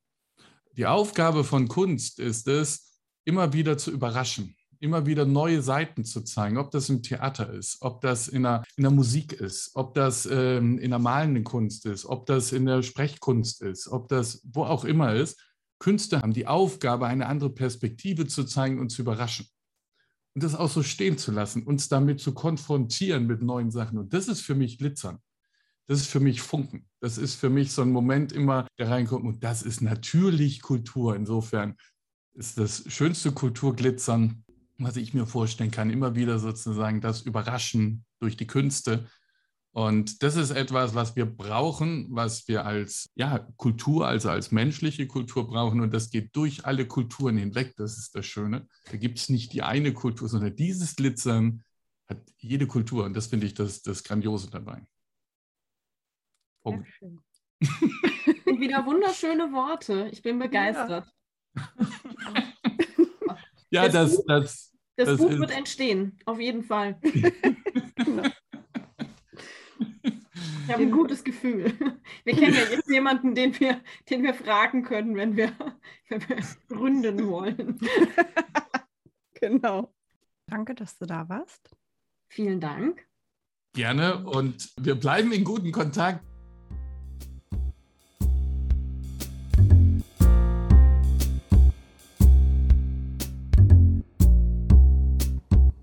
Die 0.77 0.87
Aufgabe 0.87 1.45
von 1.45 1.69
Kunst 1.69 2.19
ist 2.19 2.49
es, 2.49 3.01
immer 3.25 3.53
wieder 3.53 3.77
zu 3.77 3.91
überraschen, 3.91 4.57
immer 4.79 5.05
wieder 5.07 5.27
neue 5.27 5.61
Seiten 5.61 6.05
zu 6.05 6.23
zeigen, 6.23 6.59
ob 6.59 6.71
das 6.71 6.89
im 6.89 7.03
Theater 7.03 7.53
ist, 7.53 7.79
ob 7.81 8.01
das 8.01 8.29
in 8.29 8.45
der, 8.45 8.63
in 8.77 8.83
der 8.83 8.93
Musik 8.93 9.33
ist, 9.33 9.73
ob 9.75 9.95
das 9.95 10.27
ähm, 10.27 10.79
in 10.79 10.91
der 10.91 10.99
malenden 10.99 11.45
Kunst 11.45 11.87
ist, 11.87 12.07
ob 12.07 12.27
das 12.27 12.53
in 12.53 12.67
der 12.67 12.83
Sprechkunst 12.83 13.63
ist, 13.63 13.89
ob 13.89 14.09
das 14.09 14.43
wo 14.45 14.65
auch 14.65 14.85
immer 14.85 15.15
ist. 15.15 15.41
Künstler 15.79 16.22
haben 16.22 16.33
die 16.33 16.47
Aufgabe, 16.47 17.07
eine 17.07 17.27
andere 17.27 17.51
Perspektive 17.51 18.27
zu 18.27 18.45
zeigen 18.45 18.79
und 18.81 18.91
zu 18.91 19.03
überraschen. 19.03 19.47
Und 20.35 20.43
das 20.43 20.55
auch 20.55 20.70
so 20.70 20.83
stehen 20.83 21.18
zu 21.18 21.33
lassen, 21.33 21.62
uns 21.62 21.89
damit 21.89 22.20
zu 22.20 22.35
konfrontieren 22.35 23.27
mit 23.27 23.43
neuen 23.43 23.70
Sachen. 23.70 23.99
Und 23.99 24.12
das 24.12 24.29
ist 24.29 24.43
für 24.43 24.55
mich 24.55 24.79
Glitzern. 24.79 25.18
Das 25.87 26.01
ist 26.01 26.09
für 26.09 26.20
mich 26.20 26.43
Funken. 26.43 26.89
Das 27.01 27.16
ist 27.16 27.37
für 27.37 27.49
mich 27.49 27.72
so 27.72 27.83
ein 27.83 27.91
Moment 27.91 28.33
immer, 28.33 28.66
der 28.79 28.91
reinkommt. 28.91 29.24
Und 29.24 29.45
das 29.45 29.62
ist 29.62 29.81
natürlich 29.81 30.61
Kultur. 30.61 31.14
Insofern 31.16 31.77
ist 32.35 32.59
das 32.59 32.85
schönste 32.89 33.33
Kulturglitzern, 33.33 34.45
was 34.79 34.97
ich 34.97 35.14
mir 35.14 35.27
vorstellen 35.27 35.70
kann, 35.70 35.91
immer 35.91 36.14
wieder 36.14 36.39
sozusagen 36.39 37.01
das 37.01 37.22
Überraschen 37.22 38.05
durch 38.20 38.37
die 38.37 38.47
Künste 38.47 39.07
und 39.77 40.22
das 40.22 40.37
ist 40.37 40.53
etwas, 40.53 40.95
was 40.95 41.16
wir 41.16 41.27
brauchen, 41.27 42.07
was 42.09 42.49
wir 42.49 42.64
als 42.64 43.11
ja, 43.14 43.47
Kultur, 43.59 44.09
also 44.09 44.31
als 44.31 44.51
menschliche 44.51 45.07
Kultur 45.07 45.47
brauchen. 45.47 45.83
Und 45.83 45.93
das 45.93 46.09
geht 46.09 46.35
durch 46.35 46.64
alle 46.64 46.87
Kulturen 46.87 47.37
hinweg. 47.37 47.74
Das 47.77 47.99
ist 47.99 48.14
das 48.14 48.24
Schöne. 48.24 48.66
Da 48.91 48.97
gibt 48.97 49.18
es 49.18 49.29
nicht 49.29 49.53
die 49.53 49.61
eine 49.62 49.93
Kultur, 49.93 50.31
sondern 50.31 50.57
dieses 50.57 50.97
Glitzern 50.97 51.62
hat 52.09 52.22
jede 52.39 52.66
Kultur. 52.66 53.05
Und 53.05 53.14
das 53.14 53.27
finde 53.27 53.45
ich 53.45 53.53
das, 53.53 53.83
das 53.83 54.03
Grandiose 54.03 54.49
dabei. 54.49 54.83
Punkt. 56.62 56.89
Und 58.47 58.59
wieder 58.59 58.87
wunderschöne 58.87 59.53
Worte. 59.53 60.09
Ich 60.11 60.22
bin 60.22 60.39
begeistert. 60.39 61.07
Ja, 63.68 63.91
das, 63.91 63.93
das, 63.93 64.24
das, 64.24 64.74
das, 64.97 65.09
das 65.09 65.18
Buch 65.18 65.33
ist... 65.33 65.39
wird 65.39 65.51
entstehen, 65.51 66.18
auf 66.24 66.41
jeden 66.41 66.62
Fall. 66.62 66.99
Ich 70.67 70.73
habe 70.73 70.83
ein 70.83 70.91
gutes 70.91 71.23
Gefühl. 71.23 71.73
Wir 72.25 72.35
kennen 72.35 72.55
ja 72.55 72.62
jetzt 72.71 72.91
jemanden, 72.91 73.37
den 73.37 73.59
wir, 73.61 73.81
den 74.11 74.25
wir 74.25 74.35
fragen 74.35 74.83
können, 74.83 75.14
wenn 75.14 75.37
wir, 75.37 75.53
wenn 76.09 76.29
wir 76.29 76.39
gründen 76.69 77.29
wollen. 77.29 77.79
Genau. 79.35 79.95
Danke, 80.47 80.75
dass 80.75 80.99
du 80.99 81.07
da 81.07 81.29
warst. 81.29 81.71
Vielen 82.29 82.61
Dank. 82.61 83.07
Gerne 83.75 84.27
und 84.27 84.73
wir 84.81 84.97
bleiben 84.97 85.31
in 85.33 85.45
guten 85.45 85.71
Kontakt. 85.71 86.25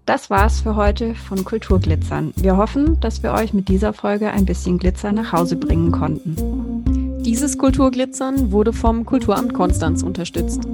Das 0.05 0.29
war's 0.29 0.59
für 0.59 0.75
heute 0.75 1.15
von 1.15 1.45
Kulturglitzern. 1.45 2.33
Wir 2.35 2.57
hoffen, 2.57 2.99
dass 2.99 3.23
wir 3.23 3.31
euch 3.31 3.53
mit 3.53 3.69
dieser 3.69 3.93
Folge 3.93 4.31
ein 4.31 4.45
bisschen 4.45 4.77
Glitzer 4.77 5.13
nach 5.13 5.31
Hause 5.31 5.55
bringen 5.55 5.93
konnten. 5.93 7.23
Dieses 7.23 7.57
Kulturglitzern 7.57 8.51
wurde 8.51 8.73
vom 8.73 9.05
Kulturamt 9.05 9.53
Konstanz 9.53 10.03
unterstützt. 10.03 10.67